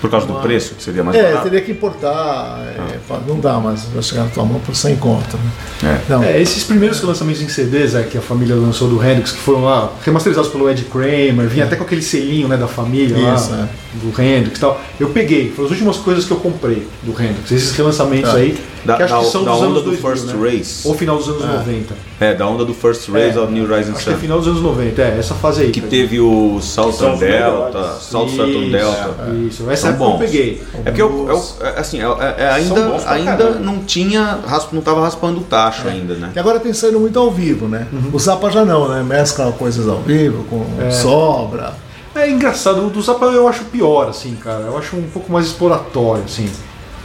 Por 0.00 0.08
causa 0.08 0.28
do 0.28 0.34
preço, 0.34 0.76
que 0.76 0.82
seria 0.84 1.02
mais 1.02 1.16
É, 1.16 1.24
barato? 1.24 1.42
teria 1.42 1.60
que 1.60 1.72
importar, 1.72 2.60
é, 2.94 2.98
fala, 3.06 3.20
não 3.26 3.40
dá 3.40 3.54
mais, 3.58 3.82
vai 3.92 4.00
chegar 4.00 4.22
na 4.24 4.30
tua 4.30 4.44
mão 4.44 4.60
por 4.60 4.72
100 4.74 4.94
conto. 4.94 5.36
Né? 5.82 6.00
É. 6.08 6.12
Não, 6.12 6.22
É, 6.22 6.40
esses 6.40 6.62
primeiros 6.62 7.02
lançamentos 7.02 7.42
em 7.42 7.48
CDs 7.48 7.96
é, 7.96 8.04
que 8.04 8.16
a 8.16 8.20
família 8.20 8.54
lançou 8.54 8.88
do 8.88 9.04
Hendrix, 9.04 9.32
que 9.32 9.38
foram 9.38 9.64
lá 9.64 9.92
remasterizados 10.04 10.52
pelo 10.52 10.70
Ed 10.70 10.84
Kramer, 10.84 11.48
vinha 11.48 11.64
até 11.64 11.74
com 11.74 11.82
aquele 11.82 12.00
selinho 12.00 12.46
né, 12.46 12.56
da 12.56 12.68
família 12.68 13.16
Isso, 13.34 13.50
lá, 13.50 13.68
do 13.94 14.22
Hendrix 14.22 14.56
e 14.56 14.60
tal. 14.60 14.80
Eu 15.00 15.10
peguei, 15.10 15.50
foram 15.50 15.66
as 15.66 15.72
últimas 15.72 15.96
coisas 15.96 16.24
que 16.24 16.30
eu 16.30 16.36
comprei 16.38 16.86
do 17.02 17.10
Hendrix, 17.20 17.50
esses 17.50 17.72
relançamentos 17.72 18.30
Tá. 18.30 18.36
aí, 18.36 18.56
Da, 18.88 18.96
que 18.96 19.02
acho 19.02 19.14
da- 19.14 19.20
que 19.20 19.26
são 19.26 19.44
da 19.44 19.50
dos 19.52 19.60
onda 19.60 19.66
anos 19.70 19.82
do 19.82 19.90
2000, 19.90 20.10
First 20.10 20.26
né? 20.34 20.50
Race. 20.50 20.88
Ou 20.88 20.94
final 20.94 21.16
dos 21.18 21.28
anos 21.28 21.44
90. 21.44 21.94
É, 22.20 22.34
da 22.34 22.46
onda 22.46 22.64
do 22.64 22.72
First 22.74 23.08
Race 23.10 23.36
É, 23.36 23.40
of 23.40 23.52
New 23.52 23.66
Rising 23.66 23.92
Acho 23.92 24.04
que 24.04 24.10
é 24.10 24.12
Sun. 24.14 24.18
final 24.18 24.38
dos 24.38 24.48
anos 24.48 24.62
90, 24.62 25.02
é, 25.02 25.18
essa 25.18 25.34
fase 25.34 25.62
aí. 25.62 25.70
Que 25.70 25.80
teve 25.82 26.18
o 26.20 26.58
Southern 26.60 27.18
Delta. 27.18 27.92
South 28.00 28.28
Southern 28.30 28.70
Delta. 28.72 29.30
Isso, 29.46 29.70
essa 29.70 29.88
época 29.90 30.04
eu 30.12 30.18
peguei. 30.18 30.62
É 30.74 30.90
porque 30.90 31.02
eu, 31.02 31.26
eu- 31.28 31.66
é, 31.66 31.78
assim, 31.80 32.00
é- 32.00 32.04
é- 32.04 32.34
é 32.44 32.50
ainda, 32.50 32.96
ainda 33.06 33.50
não 33.50 33.78
tinha, 33.84 34.38
rasp- 34.46 34.72
não 34.72 34.80
tava 34.80 35.02
raspando 35.02 35.40
o 35.40 35.44
tacho 35.44 35.86
ainda, 35.86 36.14
né? 36.14 36.30
que 36.32 36.38
agora 36.38 36.58
tem 36.58 36.72
saído 36.72 36.98
muito 36.98 37.18
ao 37.18 37.30
vivo, 37.30 37.68
né? 37.68 37.86
O 38.12 38.18
Zappa 38.18 38.50
já 38.50 38.64
não, 38.64 38.88
né? 38.88 39.02
Mescla 39.02 39.52
coisas 39.52 39.86
ao 39.86 39.98
vivo, 39.98 40.44
com 40.44 40.64
sobra. 40.90 41.74
É 42.14 42.28
engraçado, 42.28 42.84
o 42.86 42.90
do 42.90 43.00
Zappa 43.00 43.26
eu 43.26 43.46
acho 43.46 43.64
pior, 43.64 44.08
assim, 44.08 44.34
cara. 44.34 44.62
Eu 44.62 44.76
acho 44.76 44.96
um 44.96 45.02
pouco 45.02 45.30
mais 45.30 45.46
exploratório, 45.46 46.24
assim. 46.24 46.48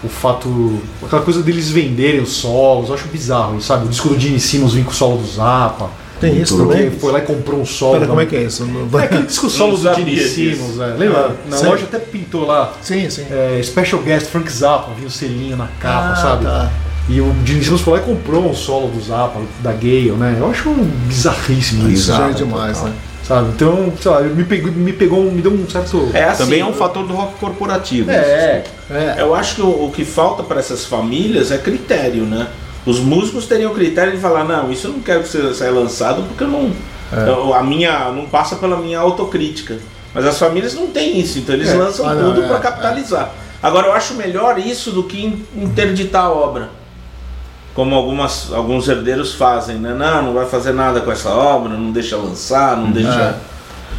O 0.03 0.09
fato. 0.09 0.79
Aquela 1.01 1.21
coisa 1.21 1.41
deles 1.41 1.69
venderem 1.69 2.19
os 2.21 2.33
solos, 2.33 2.89
eu 2.89 2.95
acho 2.95 3.07
bizarro, 3.07 3.61
sabe? 3.61 3.85
O 3.85 3.89
disco 3.89 4.09
do 4.09 4.19
Gene 4.19 4.39
Simmons 4.39 4.73
vem 4.73 4.83
com 4.83 4.91
o 4.91 4.93
solo 4.93 5.17
do 5.17 5.25
Zappa. 5.27 5.89
Tem 6.19 6.41
isso 6.41 6.57
também? 6.57 6.89
foi 6.91 7.11
lá 7.11 7.19
e 7.19 7.21
comprou 7.23 7.59
um 7.59 7.65
solo. 7.65 7.93
Pera, 7.93 8.07
como 8.07 8.21
é 8.21 8.25
que 8.25 8.35
é 8.35 8.43
isso? 8.43 8.65
Não- 8.65 8.99
É 8.99 9.03
aquele 9.05 9.23
disco 9.23 9.49
solo 9.49 9.77
do 9.77 9.93
Gene. 9.95 10.17
Simmons, 10.19 10.79
é. 10.79 10.87
Lembra? 10.97 11.35
Na 11.49 11.57
sei. 11.57 11.69
loja 11.69 11.83
até 11.83 11.99
pintou 11.99 12.45
lá. 12.45 12.73
Sim, 12.81 13.09
sim. 13.09 13.25
é, 13.29 13.61
Special 13.63 14.01
Guest 14.01 14.27
Frank 14.27 14.49
Zappa, 14.51 14.91
vinha 14.93 15.07
o 15.07 15.11
selinho 15.11 15.57
na 15.57 15.67
capa, 15.79 16.11
Ah, 16.11 16.15
sabe? 16.15 16.45
tá. 16.45 16.71
E 17.09 17.19
o 17.19 17.33
Gene 17.45 17.61
Simmons 17.63 17.81
foi 17.81 17.93
lá 17.93 17.99
e 17.99 18.03
comprou 18.03 18.49
um 18.49 18.53
solo 18.55 18.87
do 18.87 19.01
Zappa, 19.01 19.41
da 19.61 19.73
Gale, 19.73 20.11
né? 20.11 20.37
Eu 20.39 20.49
acho 20.49 20.69
um 20.69 20.85
bizarríssimo 21.07 21.89
isso. 21.89 22.11
Isso 22.11 22.17
já 22.17 22.29
é 22.29 22.33
demais, 22.33 22.77
total. 22.77 22.91
né? 22.93 22.95
Sabe? 23.23 23.49
Então, 23.55 23.93
sei 24.01 24.11
lá, 24.11 24.21
me 24.21 24.43
pegou, 24.43 24.71
me 24.71 24.93
pegou, 24.93 25.23
me 25.31 25.41
deu 25.41 25.51
um 25.53 25.67
certo. 25.69 26.09
É 26.13 26.25
assim, 26.25 26.43
Também 26.43 26.59
é 26.59 26.65
um 26.65 26.73
fator 26.73 27.05
do 27.07 27.13
rock 27.13 27.35
corporativo. 27.39 28.11
isso. 28.11 28.19
É, 28.19 28.63
É. 28.91 29.15
Eu 29.17 29.33
acho 29.33 29.55
que 29.55 29.61
o, 29.61 29.85
o 29.85 29.91
que 29.91 30.03
falta 30.03 30.43
para 30.43 30.59
essas 30.59 30.85
famílias 30.85 31.49
é 31.51 31.57
critério, 31.57 32.23
né? 32.23 32.47
Os 32.85 32.99
músicos 32.99 33.45
teriam 33.47 33.73
critério 33.73 34.11
de 34.11 34.17
falar, 34.17 34.43
não, 34.43 34.69
isso 34.71 34.87
eu 34.87 34.91
não 34.91 34.99
quero 34.99 35.23
que 35.23 35.29
seja 35.29 35.53
saia 35.53 35.71
lançado 35.71 36.23
porque 36.27 36.43
eu 36.43 36.49
não. 36.49 36.71
eu- 37.27 37.53
a 37.53 37.63
minha. 37.63 38.11
não 38.11 38.25
passa 38.25 38.57
pela 38.57 38.75
minha 38.77 38.99
autocrítica. 38.99 39.77
Mas 40.13 40.25
as 40.25 40.37
famílias 40.37 40.73
não 40.75 40.87
têm 40.87 41.19
isso, 41.19 41.39
então 41.39 41.55
eles 41.55 41.69
É. 41.69 41.73
lançam 41.75 42.07
Ah, 42.07 42.13
não, 42.13 42.33
tudo 42.33 42.43
é, 42.43 42.47
para 42.47 42.59
capitalizar. 42.59 43.31
Agora 43.63 43.87
eu 43.87 43.93
acho 43.93 44.13
melhor 44.15 44.59
isso 44.59 44.91
do 44.91 45.03
que 45.03 45.25
in- 45.25 45.43
interditar 45.55 46.25
a 46.25 46.29
obra. 46.31 46.69
Como 47.73 47.95
algumas, 47.95 48.51
alguns 48.53 48.87
herdeiros 48.87 49.33
fazem, 49.33 49.77
né? 49.77 49.93
Não, 49.93 50.21
não 50.21 50.33
vai 50.33 50.45
fazer 50.45 50.73
nada 50.73 51.01
com 51.01 51.11
essa 51.11 51.29
obra, 51.29 51.73
não 51.73 51.91
deixa 51.91 52.15
lançar, 52.15 52.77
não 52.77 52.91
deixa. 52.91 53.35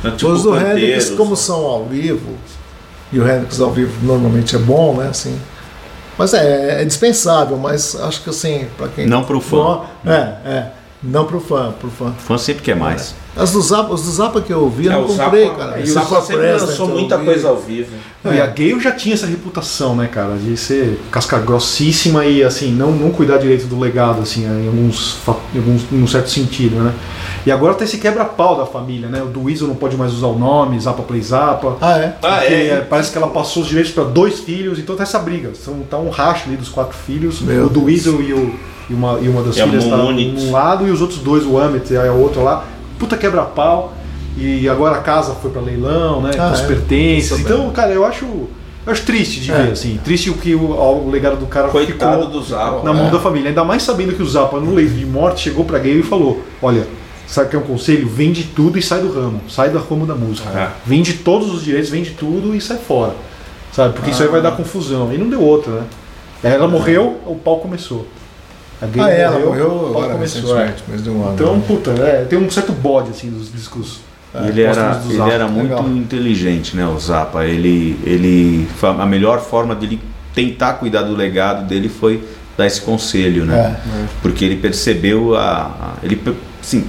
né, 0.02 0.12
tipo 0.16 0.30
Os 0.30 0.44
do. 0.44 0.56
Hendrix, 0.56 1.10
como 1.10 1.34
são 1.34 1.56
ao 1.66 1.84
vivo, 1.84 2.36
e 3.12 3.18
o 3.18 3.28
Hendrix 3.28 3.60
ao 3.60 3.72
vivo 3.72 3.92
normalmente 4.06 4.54
é 4.54 4.58
bom, 4.58 4.94
né? 4.96 5.08
Assim, 5.08 5.36
mas 6.16 6.32
é, 6.34 6.82
é 6.82 6.84
dispensável, 6.84 7.56
mas 7.56 7.96
acho 7.96 8.22
que 8.22 8.30
assim, 8.30 8.66
para 8.76 8.88
quem. 8.88 9.06
Não 9.06 9.24
pro 9.24 9.40
fã. 9.40 9.80
É, 10.06 10.48
é. 10.48 10.66
Não 11.02 11.26
pro 11.26 11.40
fã, 11.40 11.72
pro 11.72 11.90
fã. 11.90 12.10
O 12.10 12.20
fã 12.20 12.38
sempre 12.38 12.62
quer 12.62 12.76
mais. 12.76 13.14
As 13.36 13.50
do 13.52 13.60
Zappa, 13.60 13.92
os 13.94 14.02
do 14.02 14.10
Zappa 14.12 14.40
que 14.40 14.52
eu 14.52 14.60
ouvi, 14.62 14.86
eu 14.86 14.92
É, 14.92 14.94
não 14.94 15.04
o 15.04 15.06
comprei, 15.08 15.46
Zappa, 15.46 15.56
cara. 15.58 15.80
e 15.80 15.82
o 15.82 15.86
Zappa 15.86 16.20
sempre 16.20 16.36
Presley 16.42 16.68
lançou 16.70 16.88
eu 16.88 16.94
muita 16.94 17.14
ouvi. 17.16 17.26
coisa 17.26 17.48
ao 17.48 17.56
vivo. 17.56 17.90
Não, 18.22 18.32
E 18.32 18.40
a 18.40 18.46
Gale 18.46 18.80
já 18.80 18.92
tinha 18.92 19.14
essa 19.14 19.26
reputação, 19.26 19.96
né, 19.96 20.06
cara, 20.06 20.36
de 20.36 20.56
ser 20.56 21.00
casca 21.10 21.38
grossíssima 21.38 22.24
e 22.24 22.42
assim 22.44 22.72
não, 22.72 22.92
não 22.92 23.10
cuidar 23.10 23.38
direito 23.38 23.66
do 23.66 23.78
legado, 23.78 24.22
assim, 24.22 24.44
em 24.44 24.66
alguns, 24.68 25.16
em 25.54 25.58
alguns 25.58 25.82
em 25.92 26.02
um 26.02 26.06
certo 26.06 26.30
sentido, 26.30 26.76
né? 26.76 26.92
E 27.46 27.50
agora 27.52 27.74
tem 27.74 27.84
esse 27.86 27.98
quebra-pau 27.98 28.56
da 28.56 28.64
família, 28.64 29.08
né? 29.08 29.22
O 29.22 29.26
do 29.26 29.42
Weasel 29.44 29.68
não 29.68 29.74
pode 29.74 29.96
mais 29.96 30.14
usar 30.14 30.28
o 30.28 30.38
nome, 30.38 30.80
Zappa 30.80 31.02
Play 31.02 31.20
Zappa. 31.20 31.76
Ah, 31.80 31.98
é? 31.98 32.16
Ah, 32.22 32.36
porque, 32.38 32.54
é? 32.54 32.66
é, 32.68 32.86
Parece 32.88 33.10
que 33.12 33.18
ela 33.18 33.26
passou 33.28 33.62
os 33.62 33.68
direitos 33.68 33.92
para 33.92 34.04
dois 34.04 34.40
filhos, 34.40 34.78
então 34.78 34.96
tá 34.96 35.02
essa 35.02 35.18
briga. 35.18 35.50
São, 35.54 35.80
tá 35.90 35.98
um 35.98 36.08
racho 36.08 36.44
ali 36.48 36.56
dos 36.56 36.68
quatro 36.70 36.96
filhos. 36.96 37.40
Meu 37.42 37.66
o 37.66 37.68
do. 37.68 37.84
Weasel 37.84 38.22
e, 38.22 38.32
o, 38.32 38.54
e, 38.88 38.94
uma, 38.94 39.18
e 39.20 39.28
uma 39.28 39.42
das 39.42 39.56
E 39.58 39.62
filhas 39.62 39.84
tá 39.84 39.96
um 39.96 40.50
lado 40.52 40.86
e 40.88 40.90
os 40.90 41.02
outros 41.02 41.18
dois, 41.18 41.44
o 41.44 41.58
Amit 41.58 41.92
e 41.92 41.96
a 41.96 42.12
outra 42.12 42.40
lá. 42.40 42.64
Puta 42.98 43.16
quebra-pau. 43.16 43.92
E 44.36 44.68
agora 44.68 44.96
a 44.96 45.00
casa 45.00 45.32
foi 45.34 45.50
para 45.50 45.60
leilão, 45.62 46.20
né? 46.20 46.32
Ah, 46.36 46.48
com 46.48 46.54
os 46.54 46.60
é? 46.62 46.66
pertences. 46.66 47.38
Então, 47.40 47.70
cara, 47.70 47.92
eu 47.92 48.04
acho. 48.04 48.24
Eu 48.86 48.92
acho 48.92 49.02
triste 49.04 49.40
de 49.40 49.50
É. 49.50 49.54
ver, 49.62 49.72
assim. 49.72 49.98
Triste 50.04 50.28
o 50.28 50.34
que 50.34 50.54
o, 50.54 50.60
o 50.72 51.08
legado 51.10 51.36
do 51.36 51.46
cara 51.46 51.68
Coitado 51.68 52.22
ficou 52.24 52.30
do 52.32 52.42
Zappa. 52.42 52.82
na 52.82 52.92
mão 52.92 53.06
É. 53.06 53.10
da 53.10 53.18
família. 53.18 53.48
Ainda 53.48 53.64
mais 53.64 53.82
sabendo 53.82 54.12
que 54.14 54.22
o 54.22 54.28
Zappa, 54.28 54.58
no 54.60 54.74
leito 54.74 54.92
de 54.92 55.06
morte, 55.06 55.42
chegou 55.42 55.64
pra 55.64 55.78
Gale 55.78 56.00
e 56.00 56.02
falou: 56.02 56.42
Olha, 56.60 56.86
sabe 57.26 57.46
o 57.46 57.50
que 57.50 57.56
é 57.56 57.58
um 57.60 57.62
conselho? 57.62 58.06
Vende 58.08 58.42
tudo 58.44 58.76
e 58.78 58.82
sai 58.82 59.00
do 59.00 59.10
ramo. 59.12 59.40
Sai 59.48 59.70
do 59.70 59.78
ramo 59.78 60.04
da 60.04 60.14
música. 60.14 60.48
É. 60.50 60.68
Vende 60.84 61.14
todos 61.14 61.54
os 61.54 61.62
direitos, 61.64 61.88
vende 61.88 62.10
tudo 62.10 62.54
e 62.54 62.60
sai 62.60 62.76
fora. 62.76 63.14
Sabe? 63.72 63.94
Porque 63.94 64.10
isso 64.10 64.22
aí 64.22 64.28
vai 64.28 64.42
dar 64.42 64.52
confusão. 64.52 65.12
E 65.12 65.16
não 65.18 65.28
deu 65.30 65.40
outra, 65.40 65.72
né? 65.72 65.82
Ela 66.42 66.68
morreu, 66.68 67.20
o 67.24 67.36
pau 67.36 67.60
começou. 67.60 68.06
A 68.84 69.04
Ah, 69.04 69.10
é, 69.10 69.20
ela 69.22 69.38
morreu 69.38 69.68
pau 69.68 69.88
agora 69.90 70.12
começou. 70.14 70.58
é. 70.58 70.74
de 70.96 71.10
um 71.10 71.22
ano. 71.24 71.34
Então, 71.34 71.60
puta, 71.60 71.90
é, 71.92 72.24
tem 72.24 72.38
um 72.38 72.50
certo 72.50 72.72
bode 72.72 73.10
assim 73.10 73.30
dos 73.30 73.50
discos. 73.52 74.00
ele 74.48 74.62
era, 74.62 75.00
ele 75.04 75.16
Zappa. 75.16 75.32
era 75.32 75.48
muito 75.48 75.70
legal. 75.70 75.88
inteligente, 75.88 76.76
né, 76.76 76.86
o 76.86 76.98
Zappa. 76.98 77.44
Ele, 77.44 77.98
ele, 78.04 78.68
a 78.82 79.06
melhor 79.06 79.40
forma 79.40 79.74
dele 79.74 80.00
tentar 80.34 80.74
cuidar 80.74 81.02
do 81.02 81.14
legado 81.14 81.66
dele 81.66 81.88
foi 81.88 82.22
dar 82.56 82.66
esse 82.66 82.80
conselho, 82.80 83.44
né? 83.44 83.76
É. 83.80 84.06
Porque 84.22 84.44
ele 84.44 84.56
percebeu 84.56 85.34
a, 85.36 85.62
a- 85.62 85.94
ele, 86.02 86.20
sim, 86.62 86.84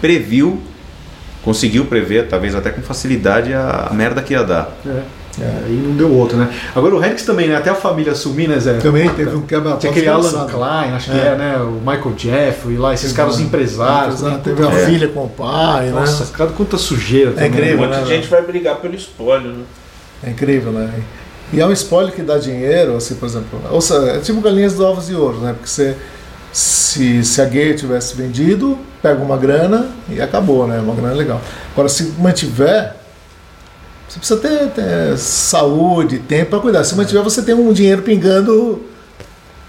previu, 0.00 0.60
conseguiu 1.42 1.84
prever, 1.86 2.28
talvez 2.28 2.54
até 2.54 2.70
com 2.70 2.80
facilidade, 2.82 3.52
a, 3.52 3.88
a 3.90 3.94
merda 3.94 4.22
que 4.22 4.32
ia 4.32 4.42
dar. 4.42 4.70
É. 4.86 5.02
É, 5.40 5.64
aí 5.66 5.72
não 5.84 5.96
deu 5.96 6.12
outra, 6.12 6.36
né? 6.38 6.54
Agora 6.76 6.94
o 6.94 6.98
Hendrix 7.04 7.24
também, 7.24 7.48
né? 7.48 7.56
Até 7.56 7.70
a 7.70 7.74
família 7.74 8.12
assumir, 8.12 8.48
né, 8.48 8.58
Zé? 8.60 8.74
Também 8.74 9.08
teve 9.10 9.34
um 9.34 9.42
quebra-pau 9.42 9.78
Tinha 9.78 9.90
aquele 9.90 10.08
Alan. 10.08 10.46
Klein, 10.46 10.92
acho 10.92 11.10
que 11.10 11.16
É. 11.18 11.26
é, 11.32 11.34
né? 11.36 11.56
O 11.58 11.80
Michael 11.80 12.14
Jeffrey 12.16 12.76
lá, 12.76 12.94
esses 12.94 13.12
caras 13.12 13.38
um- 13.38 13.42
empresários. 13.42 14.20
Exato, 14.20 14.32
né? 14.36 14.40
Teve 14.44 14.62
uma 14.62 14.72
É. 14.78 14.86
filha 14.86 15.08
com 15.08 15.24
o 15.24 15.28
pai, 15.28 15.90
Nossa, 15.90 16.24
né? 16.24 16.30
cara, 16.32 16.50
quanta 16.50 16.78
sujeira 16.78 17.32
também. 17.32 17.48
incrível, 17.48 17.76
Um 17.78 17.80
monte 17.80 17.90
né, 17.96 18.02
de 18.02 18.08
gente 18.08 18.28
vai 18.28 18.42
brigar 18.42 18.76
pelo 18.76 18.94
espólio, 18.94 19.50
né? 19.50 19.64
É 20.22 20.30
incrível, 20.30 20.70
né? 20.72 20.90
E 21.52 21.60
é 21.60 21.66
um 21.66 21.72
spoiler 21.72 22.14
que 22.14 22.22
dá 22.22 22.38
dinheiro, 22.38 22.96
assim, 22.96 23.14
por 23.16 23.26
exemplo. 23.26 23.60
Ou 23.70 23.80
seja, 23.80 24.06
é 24.12 24.18
tipo 24.20 24.40
galinhas 24.40 24.74
de 24.76 24.82
ovos 24.82 25.06
de 25.08 25.14
ouro, 25.14 25.38
né? 25.38 25.52
Porque 25.52 25.68
você, 25.68 25.96
se, 26.52 27.24
se 27.24 27.40
a 27.40 27.44
gay 27.44 27.74
tivesse 27.74 28.16
vendido, 28.16 28.78
pega 29.02 29.20
uma 29.22 29.36
grana 29.36 29.88
e 30.08 30.20
acabou, 30.20 30.66
né? 30.66 30.78
Uma 30.78 30.94
grana 30.94 31.14
legal. 31.14 31.40
Agora, 31.72 31.88
se 31.88 32.14
mantiver, 32.18 32.94
você 34.20 34.36
precisa 34.36 34.40
ter, 34.40 34.70
ter 34.70 35.18
saúde, 35.18 36.18
tempo 36.20 36.50
para 36.50 36.60
cuidar. 36.60 36.84
Se 36.84 36.94
mantiver, 36.94 37.22
você 37.22 37.42
tem 37.42 37.54
um 37.54 37.72
dinheiro 37.72 38.02
pingando 38.02 38.80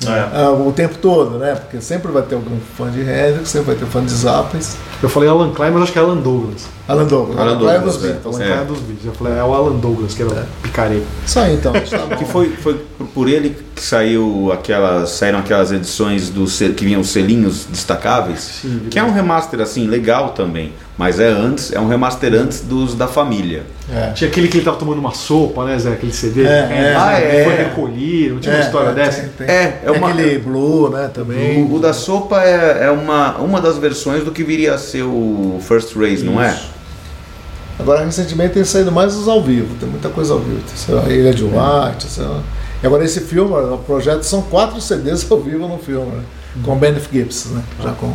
É. 0.06 0.10
ah, 0.34 0.52
o 0.52 0.72
tempo 0.72 0.96
todo, 1.02 1.38
né? 1.40 1.56
Porque 1.56 1.80
sempre 1.82 2.12
vai 2.12 2.22
ter 2.22 2.36
algum 2.36 2.58
fã 2.78 2.92
de 2.92 3.00
Hendrix, 3.02 3.50
sempre 3.50 3.68
vai 3.68 3.76
ter 3.76 3.86
fã 3.86 4.04
de 4.04 4.12
Zappos. 4.12 4.76
Eu 5.02 5.10
falei 5.10 5.28
Alan 5.30 5.52
Klein, 5.54 5.72
mas 5.72 5.84
acho 5.84 5.92
que 5.94 6.00
é 6.00 6.02
Alan 6.02 6.18
Douglas. 6.18 6.68
Alan 6.88 7.06
Douglas. 7.06 7.38
Alan 7.40 7.52
Alan 7.52 7.60
Douglas, 7.60 7.96
dos 7.96 8.04
é. 8.04 8.08
Beatles. 8.14 8.36
Alan 8.36 8.44
É. 8.44 8.48
Klein 8.48 8.62
é 8.62 8.66
dos 8.66 8.80
Beatles. 8.80 9.06
Eu 9.06 9.14
falei, 9.14 9.34
é 9.40 9.44
o 9.44 9.54
Alan 9.54 9.76
Douglas, 9.78 10.14
que 10.14 10.22
era 10.22 10.32
o 10.32 10.46
picareta. 10.62 11.06
Isso 11.26 11.40
aí, 11.40 11.56
então. 11.56 11.74
Tá. 11.74 12.16
Que 12.18 12.26
foi, 12.26 12.50
foi 12.52 12.80
por- 13.14 13.28
ele 13.30 13.56
que 13.76 13.82
saiu 13.82 14.52
aquelas, 14.54 15.10
saíram 15.12 15.40
aquelas 15.40 15.72
edições 15.72 16.30
do 16.30 16.46
que 16.74 16.86
vinham 16.86 17.02
os 17.02 17.10
selinhos 17.10 17.66
destacáveis, 17.66 18.60
Sim, 18.62 18.88
que 18.92 19.00
é 19.00 19.04
um 19.04 19.12
remaster 19.12 19.60
assim 19.62 19.88
legal 19.88 20.30
também, 20.30 20.72
mas 20.98 21.20
é 21.20 21.28
antes, 21.28 21.74
é 21.74 21.80
um 21.80 21.88
remaster 21.88 22.34
antes 22.34 22.62
dos 22.62 22.96
da 22.96 23.08
família. 23.08 23.64
É. 23.94 24.12
Tinha 24.12 24.30
aquele 24.30 24.48
que 24.48 24.58
ele 24.58 24.66
tava 24.66 24.78
tomando 24.78 25.00
uma 25.00 25.14
sopa, 25.14 25.66
né, 25.66 25.78
Zé? 25.78 25.92
Aquele 25.92 26.14
CD. 26.14 26.44
É, 26.46 26.48
é. 26.48 26.96
Ah, 26.98 27.20
é. 27.20 27.44
Foi 27.44 27.56
recolhido, 27.56 28.36
não 28.36 28.40
tinha 28.42 28.56
uma 28.56 28.64
história 28.64 28.92
dessa. 28.94 29.22
Tem, 29.22 29.30
tem. 29.46 29.48
É, 29.56 29.82
é 29.84 29.92
uma- 29.92 30.10
aquele 30.10 30.40
Blue, 30.40 30.90
né, 30.90 31.10
também. 31.14 31.64
O, 31.64 31.76
o 31.76 31.80
da 31.80 31.92
sopa 31.94 32.42
é, 32.44 32.86
é 32.86 32.92
uma, 32.92 33.36
uma 33.38 33.60
das 33.60 33.78
versões 33.78 34.24
do 34.24 34.32
que 34.32 34.44
viria 34.44 34.74
a 34.74 34.78
ser 34.78 35.04
o 35.04 35.60
First 35.62 35.96
Race, 35.96 36.24
não 36.24 36.42
é? 36.42 36.58
Agora, 37.78 38.06
recentemente 38.06 38.54
tem 38.54 38.64
saído 38.64 38.92
mais 38.92 39.16
os 39.16 39.28
ao 39.28 39.44
vivo, 39.44 39.76
tem 39.80 39.90
muita 39.90 40.08
coisa 40.10 40.34
ao 40.34 40.40
vivo. 40.40 40.62
Tem 40.66 40.76
sei 40.78 40.96
lá, 40.96 41.04
Ilha 41.10 41.34
de 41.34 41.44
White, 41.44 42.08
sei 42.08 42.24
lá. 42.24 42.42
E 42.82 42.88
agora 42.88 43.04
esse 43.04 43.20
filme, 43.20 43.52
o 43.54 43.78
projeto 43.80 44.24
são 44.24 44.42
quatro 44.44 44.80
CDs 44.80 45.30
ao 45.30 45.42
vivo 45.42 45.68
no 45.68 45.78
filme, 45.78 46.10
né? 46.12 46.24
Com 46.64 46.78
Benef 46.78 47.10
Gibbs, 47.12 47.48
né? 47.52 47.62
Já 47.84 47.92
com... 47.92 48.14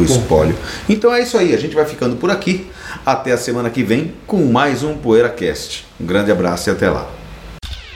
O 0.00 0.04
espólio. 0.04 0.56
Então 0.88 1.14
é 1.14 1.22
isso 1.22 1.36
aí, 1.36 1.54
a 1.54 1.58
gente 1.58 1.74
vai 1.74 1.84
ficando 1.84 2.16
por 2.16 2.30
aqui. 2.30 2.66
Até 3.04 3.32
a 3.32 3.38
semana 3.38 3.70
que 3.70 3.82
vem 3.82 4.14
com 4.26 4.44
mais 4.46 4.82
um 4.82 4.96
PoeiraCast. 4.96 5.86
Um 6.00 6.06
grande 6.06 6.30
abraço 6.30 6.68
e 6.68 6.72
até 6.72 6.90
lá. 6.90 7.08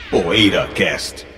PoeiraCast. 0.09 1.34